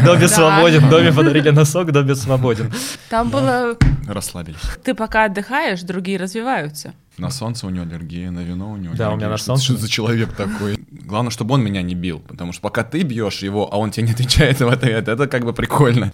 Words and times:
Добби 0.04 0.26
свободен, 0.28 0.88
Добби 0.90 1.10
подарили 1.12 1.50
носок, 1.50 1.92
Добби 1.92 2.14
свободен. 2.14 2.72
Там 3.08 3.30
было, 3.30 3.76
Расслабились. 4.08 4.58
ты 4.84 4.94
пока 4.94 5.24
отдыхаешь, 5.24 5.82
другие 5.82 6.18
развиваются. 6.18 6.94
На 7.18 7.30
солнце 7.30 7.66
у 7.66 7.70
него 7.70 7.84
аллергия, 7.84 8.30
на 8.30 8.40
вино 8.40 8.72
у 8.72 8.76
него 8.76 8.94
Да, 8.94 9.10
у 9.10 9.16
меня 9.16 9.28
на 9.28 9.36
Что- 9.36 9.46
солнце. 9.46 9.64
Что 9.64 9.76
за 9.76 9.88
человек 9.88 10.32
такой? 10.34 10.78
Главное, 10.90 11.30
чтобы 11.30 11.54
он 11.54 11.62
меня 11.62 11.82
не 11.82 11.94
бил, 11.94 12.20
потому 12.20 12.52
что 12.52 12.60
пока 12.62 12.82
ты 12.84 13.02
бьешь 13.02 13.42
его, 13.42 13.72
а 13.72 13.78
он 13.78 13.90
тебе 13.90 14.06
не 14.08 14.12
отвечает 14.12 14.60
в 14.60 14.68
ответ, 14.68 15.08
это 15.08 15.26
как 15.26 15.44
бы 15.44 15.52
прикольно. 15.52 16.12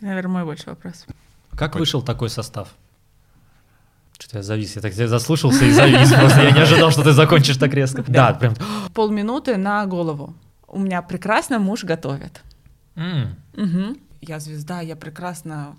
Наверное, 0.00 0.32
мой 0.32 0.44
больше 0.44 0.64
вопрос. 0.66 1.06
Как 1.56 1.76
вышел 1.76 2.02
такой 2.02 2.28
состав? 2.28 2.68
Что-то 4.18 4.38
я 4.38 4.42
завис, 4.42 4.76
я 4.76 4.82
так 4.82 4.92
тебя 4.94 5.08
заслушался 5.08 5.64
и 5.64 5.70
завис, 5.72 6.12
просто 6.12 6.42
я 6.42 6.50
не 6.50 6.60
ожидал, 6.60 6.90
что 6.90 7.02
ты 7.02 7.12
закончишь 7.12 7.56
так 7.56 7.72
резко. 7.74 8.04
Да, 8.06 8.32
прям. 8.34 8.54
Полминуты 8.94 9.56
на 9.56 9.84
голову. 9.86 10.34
У 10.72 10.78
меня 10.78 11.02
прекрасно 11.02 11.58
муж 11.58 11.84
готовит. 11.84 12.42
м, 12.96 13.36
Мгм. 13.56 13.96
Я 14.20 14.40
звезда, 14.40 14.80
я 14.80 14.96
прекрасно. 14.96 15.76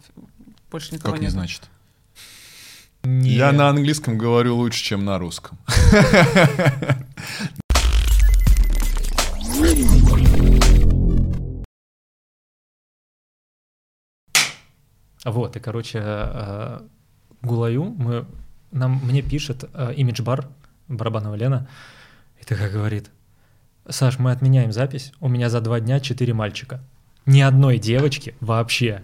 Больше 0.72 0.94
никого 0.96 1.12
Как 1.14 1.20
не 1.20 1.26
нет. 1.26 1.34
значит? 1.34 1.64
не- 3.04 3.32
Я 3.32 3.52
на 3.52 3.70
английском 3.70 4.18
говорю 4.18 4.56
лучше, 4.56 4.84
чем 4.84 5.04
на 5.06 5.18
русском. 5.20 5.58
Вот, 15.26 15.56
и, 15.56 15.60
короче, 15.60 16.00
э, 16.04 16.80
Гулаю, 17.42 17.84
мы, 17.86 18.26
нам, 18.72 19.00
мне 19.04 19.22
пишет 19.22 19.64
э, 19.74 19.94
имидж-бар 19.96 20.48
Барабанова 20.90 21.36
Лена, 21.36 21.68
и 22.42 22.44
такая 22.44 22.70
говорит, 22.70 23.10
Саш, 23.90 24.18
мы 24.18 24.32
отменяем 24.32 24.72
запись, 24.72 25.12
у 25.20 25.28
меня 25.28 25.50
за 25.50 25.60
два 25.60 25.82
дня 25.82 26.00
четыре 26.00 26.34
мальчика. 26.34 26.82
Ни 27.26 27.42
одной 27.42 27.80
девочки 27.80 28.34
вообще. 28.40 29.04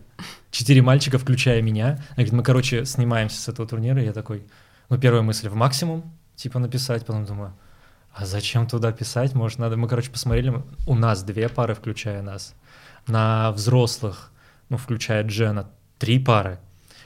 Четыре 0.52 0.82
мальчика, 0.82 1.18
включая 1.18 1.62
меня. 1.62 1.88
Она 1.88 2.16
говорит, 2.16 2.34
мы, 2.34 2.44
короче, 2.44 2.86
снимаемся 2.86 3.42
с 3.42 3.48
этого 3.50 3.68
турнира, 3.68 4.02
я 4.02 4.14
такой, 4.14 4.46
ну, 4.90 4.98
первая 4.98 5.22
мысль 5.22 5.50
в 5.50 5.56
максимум, 5.56 6.14
типа, 6.38 6.60
написать, 6.60 7.06
потом 7.06 7.26
думаю, 7.26 7.54
а 8.14 8.26
зачем 8.26 8.68
туда 8.68 8.94
писать? 8.94 9.34
Может, 9.34 9.60
надо... 9.60 9.76
Мы, 9.76 9.90
короче, 9.90 10.12
посмотрели, 10.12 10.64
у 10.88 10.96
нас 10.96 11.24
две 11.24 11.50
пары, 11.50 11.76
включая 11.76 12.22
нас. 12.22 12.56
На 13.06 13.52
взрослых, 13.52 14.32
ну, 14.70 14.78
включая 14.78 15.24
Джена, 15.26 15.70
три 15.98 16.20
пары. 16.20 16.60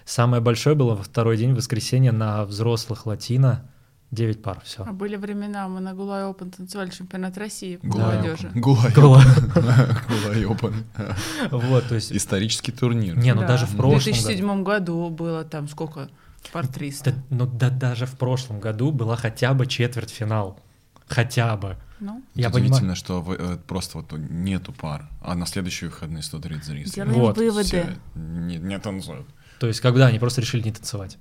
Самое 0.05 0.41
большое 0.43 0.75
было 0.75 0.93
во 0.93 1.03
второй 1.03 1.37
день, 1.37 1.55
воскресенье, 1.55 2.11
на 2.11 2.45
взрослых 2.45 3.08
латино 3.08 3.67
9 4.14 4.42
пар, 4.42 4.61
все. 4.64 4.83
А 4.86 4.94
были 4.94 5.16
времена, 5.16 5.67
мы 5.67 5.80
на 5.80 5.94
Гулай 5.94 6.23
Опен 6.23 6.52
танцевали 6.52 6.89
чемпионат 6.89 7.38
России 7.38 7.78
по 7.78 7.88
Гулай 7.88 8.17
молодежи. 8.17 8.47
Опен. 8.50 8.61
Гулай. 8.61 8.92
Вот, 11.52 11.88
то 11.88 11.95
есть... 11.95 12.11
Исторический 12.11 12.72
турнир. 12.72 13.17
Не, 13.17 13.33
ну 13.33 13.42
Да. 13.42 13.47
даже 13.47 13.66
в 13.66 13.73
В 13.73 13.78
прошлом 13.78 14.14
2007 14.14 14.64
году 14.64 15.09
было 15.09 15.44
там 15.44 15.67
сколько? 15.67 16.09
Пар 16.52 16.67
300. 16.67 17.11
Да, 17.11 17.17
ну 17.30 17.45
да 17.47 17.70
даже 17.70 18.05
в 18.05 18.17
прошлом 18.17 18.59
году 18.59 18.92
была 18.92 19.16
хотя 19.16 19.53
бы 19.53 19.66
четвертьфинал. 19.66 20.59
Хотя 21.08 21.55
бы. 21.58 21.77
Ну, 22.00 22.22
Я 22.36 22.50
Удивительно, 22.50 22.77
понимаю. 22.77 22.95
что 22.95 23.22
вы- 23.22 23.36
э, 23.39 23.58
просто 23.67 24.00
вот 24.00 24.11
нету 24.11 24.73
пар, 24.73 25.09
а 25.22 25.36
на 25.36 25.45
следующие 25.45 25.89
выходные 25.89 26.22
130 26.22 26.66
зрителей. 26.66 26.92
делаем 26.92 27.14
Вот, 27.14 27.38
выводы. 27.38 27.64
Все 27.64 27.95
не, 28.16 28.58
не 28.58 28.77
танцуют. 28.80 29.25
То 29.59 29.67
есть 29.67 29.80
когда 29.80 30.08
они 30.08 30.20
просто 30.20 30.42
решили 30.42 30.64
не 30.64 30.72
танцевать. 30.72 31.17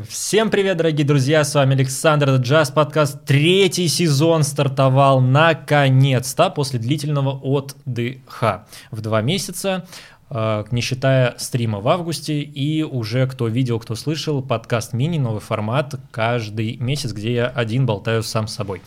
Всем 0.00 0.48
привет, 0.48 0.78
дорогие 0.78 1.06
друзья, 1.06 1.44
с 1.44 1.54
вами 1.54 1.74
Александр, 1.74 2.30
Джаз 2.36 2.70
Подкаст. 2.70 3.26
Третий 3.26 3.88
сезон 3.88 4.42
стартовал 4.42 5.20
наконец-то 5.20 6.48
после 6.48 6.78
длительного 6.78 7.38
отдыха 7.38 8.66
в 8.90 9.02
два 9.02 9.20
месяца, 9.20 9.84
э, 10.30 10.64
не 10.70 10.80
считая 10.80 11.34
стрима 11.36 11.80
в 11.80 11.88
августе. 11.88 12.40
И 12.40 12.82
уже 12.82 13.26
кто 13.26 13.48
видел, 13.48 13.78
кто 13.80 13.94
слышал, 13.94 14.42
подкаст 14.42 14.94
мини, 14.94 15.18
новый 15.18 15.42
формат, 15.42 15.96
каждый 16.10 16.78
месяц, 16.78 17.12
где 17.12 17.34
я 17.34 17.46
один 17.48 17.84
болтаю 17.84 18.22
сам 18.22 18.46
с 18.46 18.54
собой. 18.54 18.80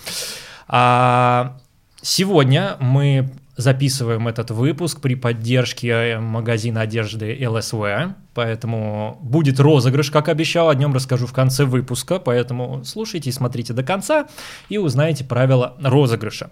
А 0.68 1.60
сегодня 2.02 2.78
мы 2.80 3.30
записываем 3.58 4.28
этот 4.28 4.50
выпуск 4.50 5.02
при 5.02 5.14
поддержке 5.14 6.18
магазина 6.20 6.82
одежды 6.82 7.38
LSW, 7.38 8.16
поэтому 8.36 9.18
будет 9.22 9.60
розыгрыш, 9.60 10.12
как 10.12 10.30
обещал, 10.30 10.70
о 10.70 10.76
нем 10.76 10.94
расскажу 10.94 11.26
в 11.26 11.34
конце 11.34 11.64
выпуска, 11.64 12.20
поэтому 12.20 12.84
слушайте 12.84 13.30
и 13.30 13.34
смотрите 13.34 13.74
до 13.74 13.82
конца 13.82 14.28
и 14.70 14.78
узнаете 14.78 15.24
правила 15.24 15.76
розыгрыша. 15.82 16.52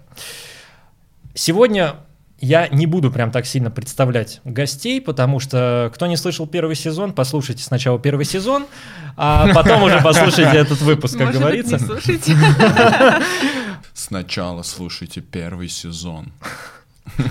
Сегодня 1.34 1.96
я 2.40 2.68
не 2.68 2.86
буду 2.86 3.10
прям 3.10 3.30
так 3.30 3.46
сильно 3.46 3.70
представлять 3.70 4.40
гостей, 4.44 5.00
потому 5.00 5.40
что 5.40 5.90
кто 5.94 6.06
не 6.06 6.16
слышал 6.16 6.46
первый 6.46 6.74
сезон, 6.74 7.12
послушайте 7.12 7.62
сначала 7.62 7.98
первый 7.98 8.24
сезон, 8.24 8.66
а 9.16 9.52
потом 9.54 9.82
уже 9.82 10.00
послушайте 10.02 10.56
этот 10.56 10.80
выпуск, 10.80 11.18
как 11.18 11.26
Может 11.28 11.42
быть, 11.42 11.66
говорится. 11.66 11.78
не 11.78 11.84
слушайте. 11.84 12.36
Сначала 13.92 14.62
слушайте 14.62 15.20
первый 15.20 15.68
сезон. 15.68 16.32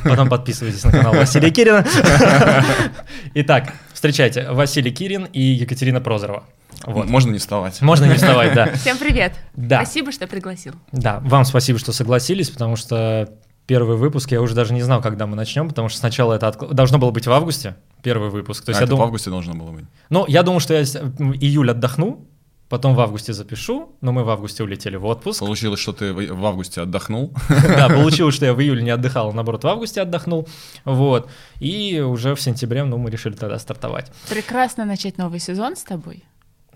Потом 0.04 0.30
подписывайтесь 0.30 0.84
на 0.84 0.92
канал 0.92 1.14
Василия 1.14 1.50
Кирина. 1.50 1.86
Итак, 3.34 3.74
встречайте, 4.04 4.52
Василий 4.52 4.92
Кирин 4.92 5.30
и 5.32 5.40
Екатерина 5.42 6.02
Прозорова. 6.02 6.44
Вот. 6.86 7.08
Можно 7.08 7.32
не 7.32 7.38
вставать. 7.38 7.82
Можно 7.82 8.04
не 8.06 8.16
вставать, 8.16 8.54
да. 8.54 8.70
Всем 8.74 8.98
привет. 8.98 9.32
Да, 9.56 9.78
Спасибо, 9.86 10.12
что 10.12 10.28
пригласил. 10.28 10.74
да. 10.92 11.22
Вам 11.22 11.46
спасибо, 11.46 11.80
что 11.80 11.94
согласились, 11.94 12.50
потому 12.50 12.76
что 12.76 13.30
первый 13.66 13.96
выпуск 13.96 14.30
я 14.32 14.42
уже 14.42 14.56
даже 14.56 14.74
не 14.74 14.82
знал, 14.82 15.02
когда 15.02 15.26
мы 15.26 15.38
начнем, 15.38 15.70
потому 15.70 15.88
что 15.88 16.00
сначала 16.00 16.34
это 16.34 16.48
откла- 16.50 16.74
должно 16.74 16.98
было 16.98 17.12
быть 17.12 17.28
в 17.28 17.32
августе, 17.32 17.78
первый 18.02 18.30
выпуск. 18.30 18.66
То 18.66 18.72
есть 18.72 18.80
А, 18.80 18.82
я 18.82 18.84
это 18.84 18.88
в 18.88 18.90
думал, 18.90 19.06
августе 19.06 19.30
должно 19.30 19.54
было 19.54 19.72
быть. 19.72 19.86
ну, 20.10 20.26
я 20.28 20.44
думал, 20.44 20.60
что 20.60 20.74
я 20.74 20.82
июль 20.82 21.72
отдохну, 21.72 22.28
потом 22.74 22.96
в 22.96 23.02
августе 23.02 23.34
запишу, 23.34 23.92
но 24.02 24.12
мы 24.12 24.24
в 24.24 24.30
августе 24.32 24.64
улетели 24.64 24.96
в 24.96 25.06
отпуск. 25.06 25.42
Получилось, 25.42 25.80
что 25.80 25.94
ты 25.94 26.12
в 26.12 26.44
августе 26.44 26.82
отдохнул. 26.82 27.32
Да, 27.50 27.88
получилось, 28.02 28.34
что 28.34 28.48
я 28.48 28.54
в 28.56 28.60
июле 28.62 28.82
не 28.82 28.90
отдыхал, 28.90 29.30
а 29.30 29.32
наоборот, 29.32 29.64
в 29.64 29.68
августе 29.68 30.02
отдохнул. 30.02 30.48
Вот. 30.84 31.30
И 31.60 32.00
уже 32.00 32.34
в 32.34 32.42
сентябре, 32.42 32.84
ну, 32.84 32.98
мы 32.98 33.12
решили 33.12 33.36
тогда 33.36 33.60
стартовать. 33.60 34.12
Прекрасно 34.28 34.86
начать 34.86 35.20
новый 35.20 35.40
сезон 35.40 35.76
с 35.76 35.84
тобой. 35.84 36.24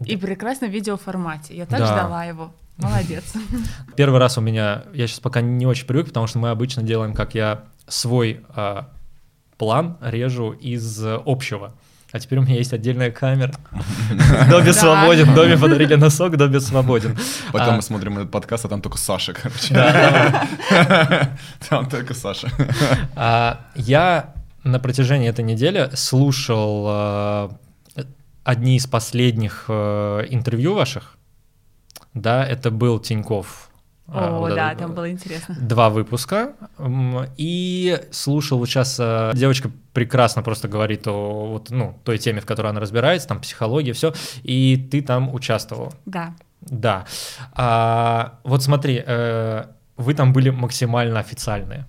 И 0.05 0.17
прекрасно 0.17 0.67
в 0.67 0.69
видеоформате. 0.69 1.55
Я 1.55 1.65
так 1.65 1.79
Да. 1.79 1.87
ждала 1.87 2.25
его. 2.25 2.51
Молодец. 2.77 3.33
Первый 3.95 4.19
раз 4.19 4.37
у 4.37 4.41
меня, 4.41 4.83
я 4.93 5.07
сейчас 5.07 5.19
пока 5.19 5.41
не 5.41 5.65
очень 5.65 5.87
привык, 5.87 6.09
потому 6.09 6.27
что 6.27 6.37
мы 6.37 6.51
обычно 6.51 6.83
делаем, 6.83 7.15
как 7.15 7.33
я 7.33 7.63
свой 7.87 8.45
а, 8.49 8.91
план 9.57 9.97
режу 10.01 10.51
из 10.51 11.03
э, 11.03 11.19
общего. 11.25 11.73
А 12.13 12.19
теперь 12.19 12.39
у 12.39 12.41
меня 12.41 12.55
есть 12.55 12.71
отдельная 12.71 13.11
камера. 13.11 13.53
Добби 14.49 14.71
свободен, 14.71 15.33
Добби 15.35 15.57
подарили 15.57 15.95
носок, 15.95 16.37
Добби 16.37 16.59
свободен. 16.59 17.17
Потом 17.51 17.73
А, 17.73 17.75
мы 17.75 17.81
смотрим 17.81 18.17
этот 18.17 18.31
подкаст, 18.31 18.65
а 18.65 18.69
там 18.69 18.81
только 18.81 18.97
Саша, 18.97 19.33
короче. 19.33 19.73
Там 21.69 21.89
только 21.89 22.13
Саша. 22.13 22.49
А, 23.15 23.59
Я 23.75 24.33
на 24.63 24.79
протяжении 24.79 25.27
этой 25.27 25.43
недели 25.43 25.89
слушал 25.95 26.85
а, 26.87 27.51
одни 28.47 28.77
из 28.77 28.87
последних 28.87 29.65
э, 29.67 30.25
интервью 30.29 30.73
ваших. 30.73 31.17
Да, 32.13 32.45
это 32.45 32.71
был 32.71 32.99
Тиньков. 32.99 33.66
А, 34.09 34.37
О, 34.37 34.39
вот 34.39 34.55
да, 34.55 34.71
этот, 34.71 34.79
там 34.79 34.93
было 34.93 35.11
интересно. 35.11 35.55
два 35.59 35.89
выпуска. 35.89 36.53
И 37.35 37.99
слушал 38.11 38.57
вот 38.57 38.69
сейчас 38.69 38.97
э, 38.99 39.31
девочка 39.35 39.69
прекрасно 39.91 40.43
просто 40.43 40.69
говорит 40.69 41.07
о 41.07 41.47
вот, 41.47 41.69
ну, 41.71 41.99
той 42.05 42.17
теме, 42.17 42.39
в 42.39 42.45
которой 42.45 42.67
она 42.67 42.79
разбирается, 42.79 43.27
там 43.27 43.41
психология, 43.41 43.91
все. 43.91 44.13
И 44.43 44.77
ты 44.91 45.01
там 45.01 45.33
участвовал. 45.33 45.93
Да. 46.05 46.33
Да. 46.61 47.05
А, 47.53 48.39
вот 48.43 48.63
смотри, 48.63 49.03
э, 49.05 49.65
вы 49.97 50.13
там 50.13 50.31
были 50.31 50.51
максимально 50.51 51.19
официальные. 51.19 51.85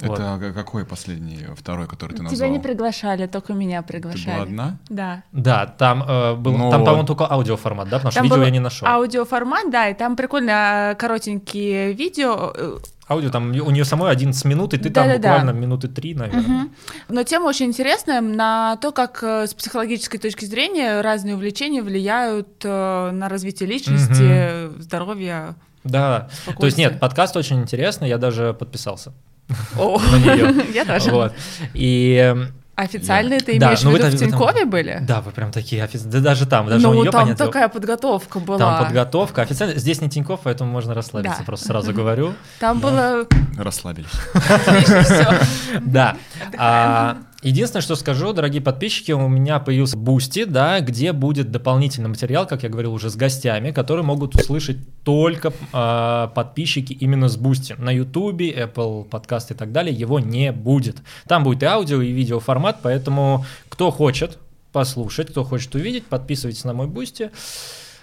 Вот. 0.00 0.18
Это 0.18 0.38
к- 0.40 0.54
какой 0.54 0.84
последний, 0.84 1.46
второй, 1.56 1.86
который 1.86 2.12
ты 2.16 2.22
назвал? 2.22 2.36
Тебя 2.36 2.48
не 2.48 2.58
приглашали, 2.58 3.26
только 3.26 3.52
меня 3.52 3.82
Ты 3.82 3.88
приглашали. 3.88 4.32
была 4.34 4.42
одна? 4.44 4.78
Да. 4.88 5.22
Да, 5.32 5.66
там 5.66 6.02
э, 6.08 6.34
был, 6.34 6.52
Ну 6.56 6.70
там, 6.70 6.80
вот. 6.80 6.86
по-моему, 6.86 7.06
только 7.06 7.30
аудиоформат, 7.30 7.88
да, 7.88 7.96
потому 7.98 8.10
что 8.10 8.18
Там 8.20 8.24
видео 8.24 8.36
было 8.36 8.44
я 8.44 8.50
не 8.50 8.58
нашел. 8.60 8.88
Аудиоформат, 8.88 9.70
да, 9.70 9.88
и 9.88 9.94
там 9.94 10.16
прикольно 10.16 10.92
э, 10.92 10.94
коротенькие 10.96 11.92
видео. 11.92 12.52
э, 12.56 12.78
Аудио 13.08 13.30
там 13.30 13.50
у 13.50 13.70
нее 13.70 13.84
самой 13.84 14.10
11 14.10 14.44
минут, 14.46 14.72
и 14.74 14.78
ты 14.78 14.88
там 14.88 15.06
Да-да-да. 15.06 15.28
буквально 15.36 15.50
минуты 15.58 15.88
3, 15.88 16.14
наверное. 16.14 16.42
Мгм. 16.42 16.70
Но 17.08 17.22
тема 17.24 17.44
очень 17.48 17.66
интересная 17.66 18.20
на 18.22 18.76
то, 18.76 18.92
как 18.92 19.22
э, 19.22 19.46
с 19.46 19.52
психологической 19.54 20.18
точки 20.18 20.46
зрения 20.46 21.00
разные 21.02 21.34
увлечения 21.34 21.82
влияют 21.82 22.48
э, 22.64 23.10
на 23.12 23.28
развитие 23.28 23.68
личности, 23.68 24.80
здоровья. 24.80 25.54
Да. 25.84 26.28
То 26.58 26.64
есть 26.66 26.78
нет, 26.78 26.98
подкаст 27.00 27.36
очень 27.36 27.60
интересный, 27.60 28.08
я 28.08 28.16
даже 28.18 28.54
подписался 28.54 29.12
на 29.76 30.16
нее. 30.18 30.66
я 30.74 30.84
тоже. 30.84 31.10
Вот. 31.10 31.32
И 31.74 32.34
Официально 32.74 33.34
Я- 33.34 33.40
ты 33.40 33.58
Да, 33.58 33.66
имеешь 33.66 33.80
в 33.80 33.84
ну 33.84 33.90
вы 33.90 33.98
виду 33.98 34.08
там- 34.08 34.16
в 34.16 34.18
Тинькове 34.18 34.64
были? 34.64 34.98
Да, 35.02 35.20
вы 35.20 35.30
прям 35.30 35.52
такие 35.52 35.84
официальные. 35.84 36.20
Да 36.22 36.30
даже 36.30 36.46
там, 36.46 36.68
даже 36.68 36.88
у 36.88 36.92
ну, 36.94 37.02
нее 37.02 37.10
там 37.10 37.24
понятно. 37.24 37.46
такая 37.46 37.68
подготовка 37.68 38.40
была. 38.40 38.58
Там 38.58 38.84
подготовка. 38.86 39.42
Официально 39.42 39.76
здесь 39.78 40.00
не 40.00 40.08
Тиньков, 40.08 40.40
поэтому 40.44 40.70
можно 40.70 40.94
расслабиться, 40.94 41.40
Да. 41.40 41.44
просто 41.44 41.66
сразу 41.66 41.92
говорю. 41.92 42.34
Там 42.60 42.80
было 42.80 43.26
Расслабились. 43.58 44.08
Да. 45.82 46.16
Единственное, 47.42 47.82
что 47.82 47.96
скажу, 47.96 48.32
дорогие 48.32 48.62
подписчики, 48.62 49.10
у 49.10 49.26
меня 49.26 49.58
появился 49.58 49.96
Boosty, 49.96 50.44
да, 50.44 50.78
где 50.78 51.12
будет 51.12 51.50
дополнительный 51.50 52.08
материал, 52.08 52.46
как 52.46 52.62
я 52.62 52.68
говорил 52.68 52.94
уже, 52.94 53.10
с 53.10 53.16
гостями, 53.16 53.72
которые 53.72 54.04
могут 54.06 54.36
услышать 54.36 54.76
только 55.02 55.52
а, 55.72 56.28
подписчики 56.28 56.92
именно 56.92 57.28
с 57.28 57.36
Boosty. 57.36 57.74
На 57.78 57.90
Ютубе, 57.90 58.52
Apple 58.52 59.04
подкаст 59.06 59.50
и 59.50 59.54
так 59.54 59.72
далее 59.72 59.92
его 59.92 60.20
не 60.20 60.52
будет. 60.52 60.98
Там 61.26 61.42
будет 61.42 61.64
и 61.64 61.66
аудио, 61.66 62.00
и 62.00 62.12
видео 62.12 62.38
формат, 62.38 62.78
поэтому 62.80 63.44
кто 63.68 63.90
хочет 63.90 64.38
послушать, 64.72 65.30
кто 65.30 65.42
хочет 65.42 65.74
увидеть, 65.74 66.06
подписывайтесь 66.06 66.62
на 66.62 66.74
мой 66.74 66.86
Boosty. 66.86 67.32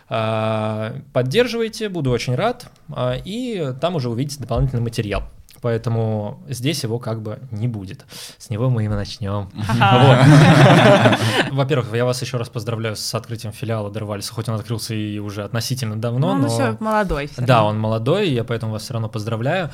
А, 0.10 0.96
Поддерживайте, 1.14 1.88
буду 1.88 2.12
очень 2.12 2.36
рад. 2.36 2.70
А, 2.92 3.16
И 3.24 3.74
там 3.80 3.96
уже 3.96 4.10
увидите 4.10 4.42
дополнительный 4.42 4.84
материал. 4.84 5.24
Поэтому 5.62 6.42
здесь 6.48 6.84
его 6.84 7.00
как 7.00 7.22
бы 7.22 7.40
не 7.52 7.68
будет. 7.68 8.06
С 8.38 8.50
него 8.50 8.70
мы 8.70 8.86
и 8.86 8.88
начнем. 8.88 9.50
Во-первых, 11.52 11.94
я 11.94 12.06
вас 12.06 12.22
еще 12.22 12.38
раз 12.38 12.50
поздравляю 12.50 12.96
с 12.96 13.14
открытием 13.16 13.54
филиала 13.54 13.92
Дервальса, 13.92 14.34
хоть 14.34 14.48
он 14.50 14.56
открылся 14.56 14.94
и 14.94 15.20
уже 15.20 15.44
относительно 15.44 15.96
давно, 16.00 16.20
Ну, 16.20 16.34
он 16.34 16.42
но... 16.42 16.48
еще 16.48 16.78
молодой. 16.80 17.30
Да, 17.38 17.64
он 17.64 17.80
молодой, 17.80 18.30
я 18.30 18.44
поэтому 18.44 18.74
вас 18.74 18.84
все 18.84 18.94
равно 18.94 19.10
поздравляю. 19.10 19.70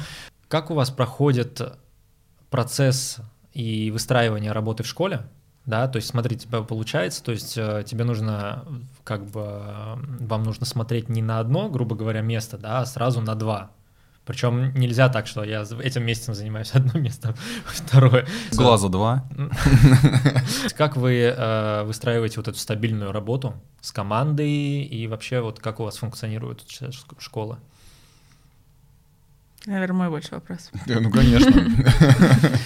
Как 0.47 0.71
у 0.71 0.73
вас 0.73 0.89
проходит 0.89 1.61
процесс 2.49 3.17
и 3.53 3.91
выстраивание 3.91 4.51
работы 4.51 4.83
в 4.83 4.87
школе? 4.87 5.21
Да, 5.65 5.87
то 5.87 5.97
есть 5.97 6.09
смотри, 6.09 6.37
тебя 6.37 6.61
получается, 6.61 7.23
то 7.23 7.31
есть 7.31 7.57
э, 7.57 7.83
тебе 7.87 8.03
нужно, 8.03 8.65
как 9.03 9.25
бы, 9.25 9.63
вам 10.19 10.43
нужно 10.43 10.63
смотреть 10.65 11.09
не 11.09 11.23
на 11.23 11.39
одно, 11.39 11.69
грубо 11.69 11.95
говоря, 11.95 12.21
место, 12.21 12.59
да, 12.59 12.81
а 12.81 12.85
сразу 12.85 13.19
на 13.19 13.33
два. 13.33 13.71
Причем 14.25 14.74
нельзя 14.74 15.07
так, 15.10 15.27
что 15.27 15.44
я 15.44 15.63
этим 15.81 16.04
месяцем 16.04 16.33
занимаюсь 16.33 16.72
одно 16.74 17.00
место, 17.00 17.36
второе. 17.66 18.25
Глаза 18.51 18.89
два. 18.89 19.25
Как 20.75 20.98
вы 20.98 21.33
э, 21.36 21.83
выстраиваете 21.83 22.38
вот 22.38 22.48
эту 22.48 22.57
стабильную 22.57 23.12
работу 23.12 23.54
с 23.81 23.92
командой 23.92 24.81
и 24.81 25.07
вообще 25.07 25.42
вот 25.42 25.60
как 25.60 25.80
у 25.80 25.83
вас 25.83 25.98
функционирует 25.98 26.63
школа? 27.19 27.60
Наверное, 29.68 29.95
мой 29.95 30.10
больше 30.10 30.36
вопрос. 30.36 30.71
Ну, 30.86 31.10
конечно. 31.12 31.51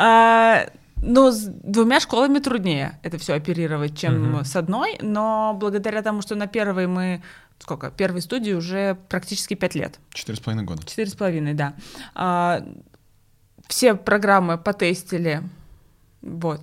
А, 0.00 0.66
ну, 1.02 1.32
с 1.32 1.44
двумя 1.46 1.98
школами 1.98 2.38
труднее 2.38 3.00
это 3.02 3.18
все 3.18 3.34
оперировать, 3.34 3.98
чем 3.98 4.44
с 4.44 4.54
одной, 4.54 4.98
но 5.00 5.56
благодаря 5.58 6.02
тому, 6.02 6.22
что 6.22 6.36
на 6.36 6.46
первой 6.46 6.86
мы 6.86 7.22
сколько? 7.58 7.90
Первой 7.90 8.22
студии 8.22 8.52
уже 8.52 8.96
практически 9.08 9.54
пять 9.54 9.74
лет. 9.74 9.98
Четыре 10.12 10.36
с 10.36 10.40
половиной 10.40 10.64
года. 10.64 10.82
Четыре 10.84 11.10
с 11.10 11.14
половиной, 11.14 11.54
да. 11.54 11.74
А, 12.14 12.64
все 13.68 13.94
программы 13.94 14.58
потестили. 14.58 15.42
Вот. 16.22 16.62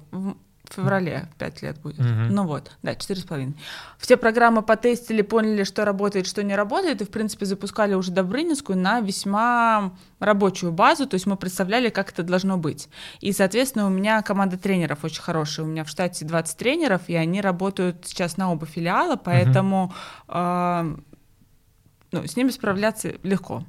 В 0.69 0.75
феврале 0.75 1.29
пять 1.37 1.61
лет 1.61 1.79
будет. 1.79 1.99
Мгм. 1.99 2.29
Ну 2.29 2.45
вот, 2.45 2.71
да, 2.81 2.95
четыре 2.95 3.21
с 3.21 3.23
половиной. 3.23 3.55
Все 3.97 4.17
программы 4.17 4.61
потестили, 4.61 5.21
поняли, 5.21 5.63
что 5.63 5.85
работает, 5.85 6.27
что 6.27 6.43
не 6.43 6.55
работает, 6.55 7.01
и, 7.01 7.05
в 7.05 7.09
принципе, 7.09 7.45
запускали 7.45 7.93
уже 7.93 8.11
Добрынинскую 8.11 8.77
на 8.77 9.01
весьма 9.01 9.93
рабочую 10.19 10.71
базу, 10.71 11.05
то 11.07 11.15
есть 11.15 11.25
мы 11.25 11.37
представляли, 11.37 11.89
как 11.89 12.11
это 12.11 12.23
должно 12.23 12.57
быть. 12.57 12.89
И, 13.19 13.31
соответственно, 13.31 13.85
у 13.87 13.89
меня 13.89 14.21
команда 14.21 14.57
тренеров 14.57 15.03
очень 15.03 15.21
хорошая. 15.21 15.65
У 15.65 15.69
меня 15.69 15.83
в 15.83 15.89
штате 15.89 16.25
20 16.25 16.57
тренеров, 16.57 17.01
и 17.07 17.15
они 17.15 17.41
работают 17.41 18.05
сейчас 18.05 18.37
на 18.37 18.51
оба 18.51 18.65
филиала, 18.65 19.15
поэтому 19.15 19.93
а, 20.27 20.95
ну, 22.11 22.25
с 22.25 22.35
ними 22.35 22.49
справляться 22.49 23.13
легко. 23.23 23.63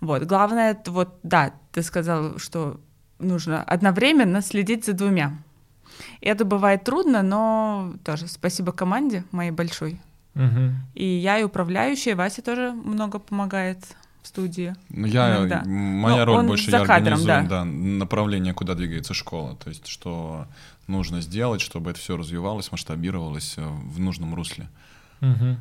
Вот. 0.00 0.22
Главное, 0.24 0.80
вот, 0.86 1.18
да, 1.22 1.52
ты 1.72 1.82
сказал, 1.82 2.38
что 2.38 2.80
нужно 3.18 3.62
одновременно 3.62 4.42
следить 4.42 4.84
за 4.84 4.92
двумя. 4.92 5.32
Это 6.20 6.44
бывает 6.44 6.84
трудно, 6.84 7.22
но 7.22 7.94
тоже 8.04 8.26
спасибо 8.28 8.72
команде 8.72 9.24
моей 9.30 9.50
большой. 9.50 10.00
Мгм. 10.34 10.76
И 10.94 11.04
я, 11.04 11.38
и 11.38 11.42
управляющая, 11.42 12.14
Вася 12.14 12.42
тоже 12.42 12.72
много 12.72 13.18
помогает 13.18 13.78
в 14.22 14.28
студии. 14.28 14.74
Ну, 14.90 15.06
я, 15.06 15.38
Иногда. 15.38 15.62
моя 15.64 16.24
Ну, 16.24 16.24
роль 16.24 16.46
больше 16.46 16.70
я 16.70 16.84
кадром, 16.84 17.14
организую, 17.14 17.26
да. 17.26 17.42
да. 17.42 17.64
направление, 17.64 18.54
куда 18.54 18.74
двигается 18.74 19.14
школа. 19.14 19.56
То 19.56 19.70
есть, 19.70 19.86
что 19.86 20.46
нужно 20.86 21.20
сделать, 21.20 21.60
чтобы 21.60 21.90
это 21.90 22.00
все 22.00 22.16
развивалось, 22.16 22.70
масштабировалось 22.70 23.54
э, 23.56 23.66
в 23.66 23.98
нужном 23.98 24.34
русле. 24.34 24.68
Мгм. 25.20 25.60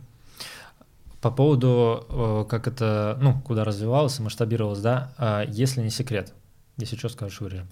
По 1.22 1.32
поводу, 1.32 2.06
э, 2.10 2.46
как 2.50 2.68
это, 2.68 3.18
ну, 3.22 3.40
куда 3.42 3.64
развивалось 3.64 4.20
и 4.20 4.24
масштабировалось, 4.24 4.80
да, 4.80 5.14
а, 5.18 5.44
если 5.46 5.82
не 5.82 5.90
секрет, 5.90 6.34
если 6.78 6.96
что, 6.96 7.10
скажешь, 7.10 7.42
вырежем. 7.42 7.68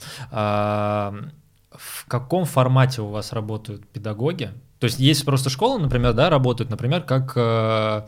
В 1.78 2.06
каком 2.08 2.46
формате 2.46 3.02
у 3.02 3.08
вас 3.08 3.34
работают 3.34 3.88
педагоги? 3.88 4.52
То 4.80 4.86
есть 4.86 5.00
есть 5.00 5.26
просто 5.26 5.50
школы, 5.50 5.80
например, 5.80 6.14
да, 6.14 6.30
работают, 6.30 6.70
например, 6.70 7.02
как 7.02 7.34
э, 7.36 8.06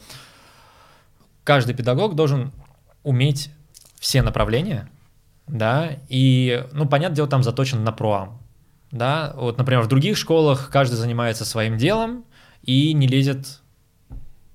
каждый 1.43 1.73
педагог 1.73 2.15
должен 2.15 2.51
уметь 3.03 3.51
все 3.99 4.21
направления, 4.21 4.89
да, 5.47 5.97
и, 6.09 6.65
ну, 6.73 6.87
понятное 6.87 7.15
дело, 7.15 7.27
там 7.27 7.43
заточен 7.43 7.83
на 7.83 7.91
проам, 7.91 8.39
да, 8.91 9.33
вот, 9.35 9.57
например, 9.57 9.81
в 9.81 9.87
других 9.87 10.15
школах 10.17 10.69
каждый 10.71 10.95
занимается 10.95 11.43
своим 11.43 11.77
делом 11.77 12.23
и 12.61 12.93
не 12.93 13.07
лезет 13.07 13.61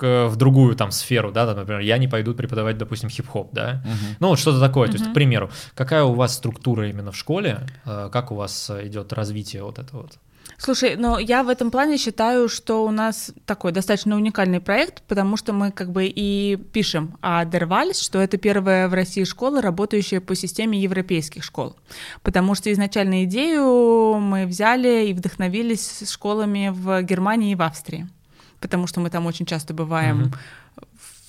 к- 0.05 0.29
в 0.29 0.37
другую 0.37 0.75
там 0.77 0.91
сферу, 0.91 1.33
да, 1.33 1.47
там, 1.47 1.57
например, 1.57 1.81
я 1.81 1.99
не 1.99 2.09
пойду 2.09 2.35
преподавать, 2.35 2.77
допустим, 2.79 3.09
хип-хоп, 3.09 3.49
да, 3.53 3.83
Мгм. 3.85 4.17
ну 4.21 4.29
вот 4.29 4.39
что-то 4.39 4.61
такое, 4.61 4.89
то 4.89 4.95
есть, 4.99 5.11
к 5.11 5.15
примеру, 5.15 5.51
какая 5.75 6.05
у 6.05 6.13
вас 6.15 6.35
структура 6.35 6.89
именно 6.91 7.11
в 7.11 7.17
школе, 7.17 7.67
э, 7.87 8.11
как 8.13 8.31
у 8.33 8.35
вас 8.35 8.71
э, 8.71 8.87
идет 8.87 9.13
развитие 9.13 9.63
вот 9.63 9.79
этого 9.79 10.03
вот? 10.03 10.19
Слушай, 10.57 10.95
ну 10.97 11.19
я 11.19 11.43
в 11.43 11.49
этом 11.49 11.71
плане 11.71 11.97
считаю, 11.99 12.49
что 12.49 12.85
у 12.87 12.91
нас 12.93 13.33
такой 13.45 13.73
достаточно 13.73 14.15
уникальный 14.17 14.61
проект, 14.61 15.03
потому 15.09 15.37
что 15.37 15.53
мы 15.53 15.73
как 15.73 15.91
бы 15.91 16.05
и 16.07 16.57
пишем 16.73 17.17
о 17.23 17.45
Дервальс, 17.45 18.01
что 18.01 18.21
это 18.21 18.37
первая 18.39 18.89
в 18.89 18.95
России 18.95 19.25
школа, 19.25 19.61
работающая 19.61 20.21
по 20.21 20.35
системе 20.37 20.79
европейских 20.79 21.43
школ. 21.45 21.75
Потому 22.23 22.55
что 22.55 22.71
изначально 22.73 23.25
идею 23.25 24.19
мы 24.21 24.47
взяли 24.47 25.07
и 25.09 25.13
вдохновились 25.13 26.09
школами 26.09 26.71
в 26.73 27.03
Германии 27.03 27.53
и 27.53 27.57
в 27.57 27.63
Австрии. 27.63 28.07
Потому 28.65 28.87
что 28.87 29.01
мы 29.01 29.11
там 29.11 29.27
очень 29.27 29.45
часто 29.45 29.75
бываем 29.75 30.17
Мгм. 30.19 30.33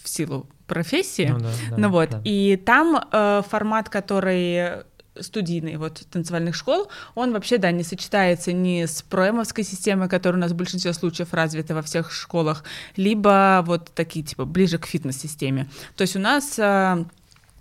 в 0.03 0.07
силу 0.07 0.47
профессии. 0.67 1.27
Ну, 1.29 1.39
да, 1.39 1.49
да, 1.69 1.75
Ну 1.77 1.89
вот, 1.89 2.09
да. 2.11 2.21
и 2.23 2.55
там 2.55 2.97
э, 3.11 3.41
формат, 3.49 3.89
который 3.89 4.83
студийный 5.19 5.75
вот 5.75 6.01
танцевальных 6.11 6.55
школ, 6.55 6.87
он 7.13 7.33
вообще, 7.33 7.57
да, 7.57 7.71
не 7.71 7.83
сочетается 7.83 8.53
ни 8.53 8.85
с 8.85 9.01
проэмовской 9.01 9.63
системой, 9.65 10.07
которая 10.07 10.37
у 10.37 10.41
нас 10.41 10.51
в 10.51 10.55
большинстве 10.55 10.93
случаев 10.93 11.33
развита 11.33 11.75
во 11.75 11.81
всех 11.81 12.11
школах, 12.11 12.63
либо 12.95 13.61
вот 13.65 13.91
такие, 13.93 14.23
типа, 14.25 14.45
ближе 14.45 14.77
к 14.77 14.85
фитнес-системе. 14.85 15.67
То 15.97 16.03
есть 16.03 16.15
у 16.15 16.19
нас 16.19 16.57
э, 16.57 17.05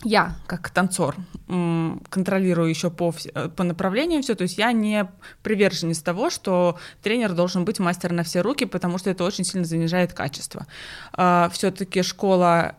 я, 0.05 0.35
как 0.47 0.69
танцор, 0.69 1.15
контролирую 1.47 2.69
еще 2.69 2.89
по, 2.89 3.13
э, 3.33 3.49
по 3.49 3.63
направлениям 3.63 4.21
все, 4.21 4.35
то 4.35 4.43
есть 4.43 4.57
я 4.57 4.71
не 4.71 5.07
приверженец 5.43 5.99
того, 5.99 6.29
что 6.29 6.77
тренер 7.03 7.33
должен 7.33 7.65
быть 7.65 7.79
мастер 7.79 8.13
на 8.13 8.23
все 8.23 8.41
руки, 8.41 8.65
потому 8.65 8.97
что 8.97 9.09
это 9.09 9.23
очень 9.23 9.43
сильно 9.43 9.65
занижает 9.65 10.13
качество. 10.13 10.65
Все-таки 11.51 12.01
школа 12.01 12.77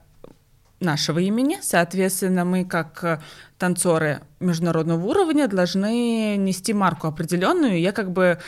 нашего 0.81 1.19
имени. 1.19 1.59
Соответственно, 1.63 2.45
мы 2.45 2.65
как 2.65 3.03
э, 3.03 3.21
танцоры 3.59 4.21
международного 4.41 5.05
уровня 5.05 5.49
должны 5.49 6.37
нести 6.37 6.73
марку 6.73 7.07
определенную. 7.07 7.81
Я 7.81 7.93
как 7.93 8.11
бы 8.11 8.39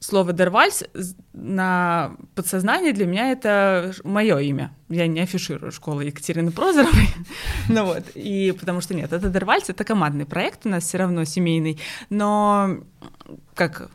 слово 0.00 0.32
«дервальс» 0.32 0.82
на 1.34 2.16
подсознании 2.34 2.92
для 2.92 3.06
меня 3.06 3.32
это 3.32 3.92
мое 4.02 4.38
имя. 4.38 4.74
Я 4.88 5.06
не 5.06 5.20
афиширую 5.20 5.70
школу 5.72 6.00
Екатерины 6.00 6.50
Прозоровой. 6.50 7.08
ну 7.68 7.84
вот, 7.84 8.04
и 8.14 8.52
потому 8.58 8.80
что 8.80 8.94
нет, 8.94 9.12
это 9.12 9.28
«дервальс», 9.28 9.68
это 9.68 9.84
командный 9.84 10.24
проект 10.24 10.66
у 10.66 10.70
нас 10.70 10.84
все 10.84 10.98
равно 10.98 11.24
семейный, 11.24 11.78
но 12.08 12.78
как 13.54 13.90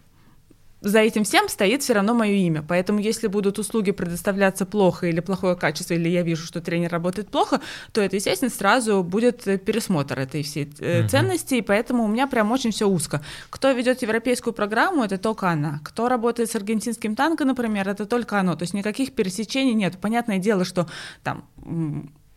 за 0.86 1.00
этим 1.00 1.24
всем 1.24 1.50
стоит 1.50 1.82
все 1.82 1.94
равно 1.94 2.13
мое 2.13 2.34
имя. 2.34 2.63
Поэтому, 2.68 3.00
если 3.00 3.27
будут 3.27 3.60
услуги 3.60 3.92
предоставляться 3.92 4.65
плохо 4.65 5.08
или 5.08 5.20
плохое 5.20 5.56
качество, 5.56 5.96
или 5.96 6.08
я 6.10 6.22
вижу, 6.22 6.46
что 6.46 6.62
тренер 6.62 6.92
работает 6.92 7.30
плохо, 7.30 7.60
то 7.92 8.01
это, 8.01 8.15
естественно, 8.15 8.51
сразу 8.51 9.04
будет 9.04 9.48
э, 9.48 9.58
пересмотр 9.58 10.20
этой 10.20 10.44
всей 10.44 10.65
Мгм. 10.80 11.10
ценности. 11.10 11.56
И 11.56 11.62
поэтому 11.62 12.04
у 12.04 12.08
меня 12.08 12.27
прям 12.27 12.51
очень 12.51 12.72
все 12.72 12.88
узко. 12.88 13.22
Кто 13.50 13.72
ведет 13.72 14.04
европейскую 14.04 14.54
программу, 14.54 15.04
это 15.04 15.18
только 15.18 15.50
она. 15.50 15.80
Кто 15.84 16.08
работает 16.08 16.51
с 16.51 16.56
аргентинским 16.56 17.15
танго, 17.15 17.46
например, 17.46 17.89
это 17.89 18.06
только 18.06 18.39
оно. 18.39 18.56
То 18.56 18.63
есть 18.63 18.74
никаких 18.75 19.13
пересечений 19.13 19.74
нет. 19.74 19.98
Понятное 20.00 20.38
дело, 20.38 20.65
что 20.65 20.88
там 21.24 21.46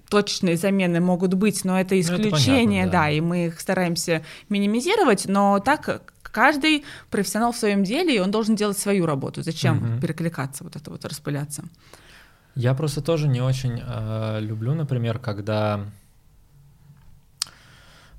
точечные 0.09 0.57
замены 0.57 1.01
могут 1.01 1.35
быть, 1.35 1.65
но 1.65 1.79
это 1.79 1.95
Ну, 1.95 2.01
это 2.01 2.09
понятно, 2.13 2.29
исключение, 2.39 2.87
да. 2.87 2.93
да, 2.93 3.11
и 3.11 3.21
мы 3.21 3.47
их 3.47 3.61
стараемся 3.61 4.25
минимизировать, 4.49 5.27
но 5.29 5.59
так 5.59 6.15
Каждый 6.33 6.85
профессионал 7.11 7.53
в 7.53 7.57
своем 7.57 7.85
деле, 7.85 8.17
и 8.17 8.19
он 8.19 8.31
должен 8.31 8.57
делать 8.57 8.79
свою 8.79 9.07
работу. 9.07 9.43
Зачем 9.43 9.77
Мгм. 9.77 10.01
перекликаться, 10.01 10.65
вот 10.65 10.77
это 10.77 10.91
вот 10.91 11.05
распыляться? 11.05 11.65
Я 12.55 12.75
просто 12.75 13.03
тоже 13.03 13.29
не 13.29 13.41
очень 13.41 13.81
э, 13.85 14.41
люблю, 14.41 14.75
например, 14.75 15.19
когда... 15.19 15.87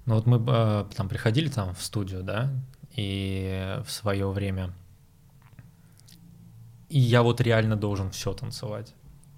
Ну 0.05 0.15
вот 0.15 0.25
мы 0.25 0.43
э, 0.47 0.85
там 0.95 1.09
приходили 1.09 1.49
там 1.49 1.75
в 1.75 1.81
студию, 1.81 2.23
да, 2.23 2.49
и 2.95 3.79
в 3.85 3.91
свое 3.91 4.29
время... 4.29 4.71
И 6.89 6.99
я 6.99 7.21
вот 7.21 7.39
реально 7.41 7.75
должен 7.75 8.09
все 8.09 8.33
танцевать. 8.33 8.93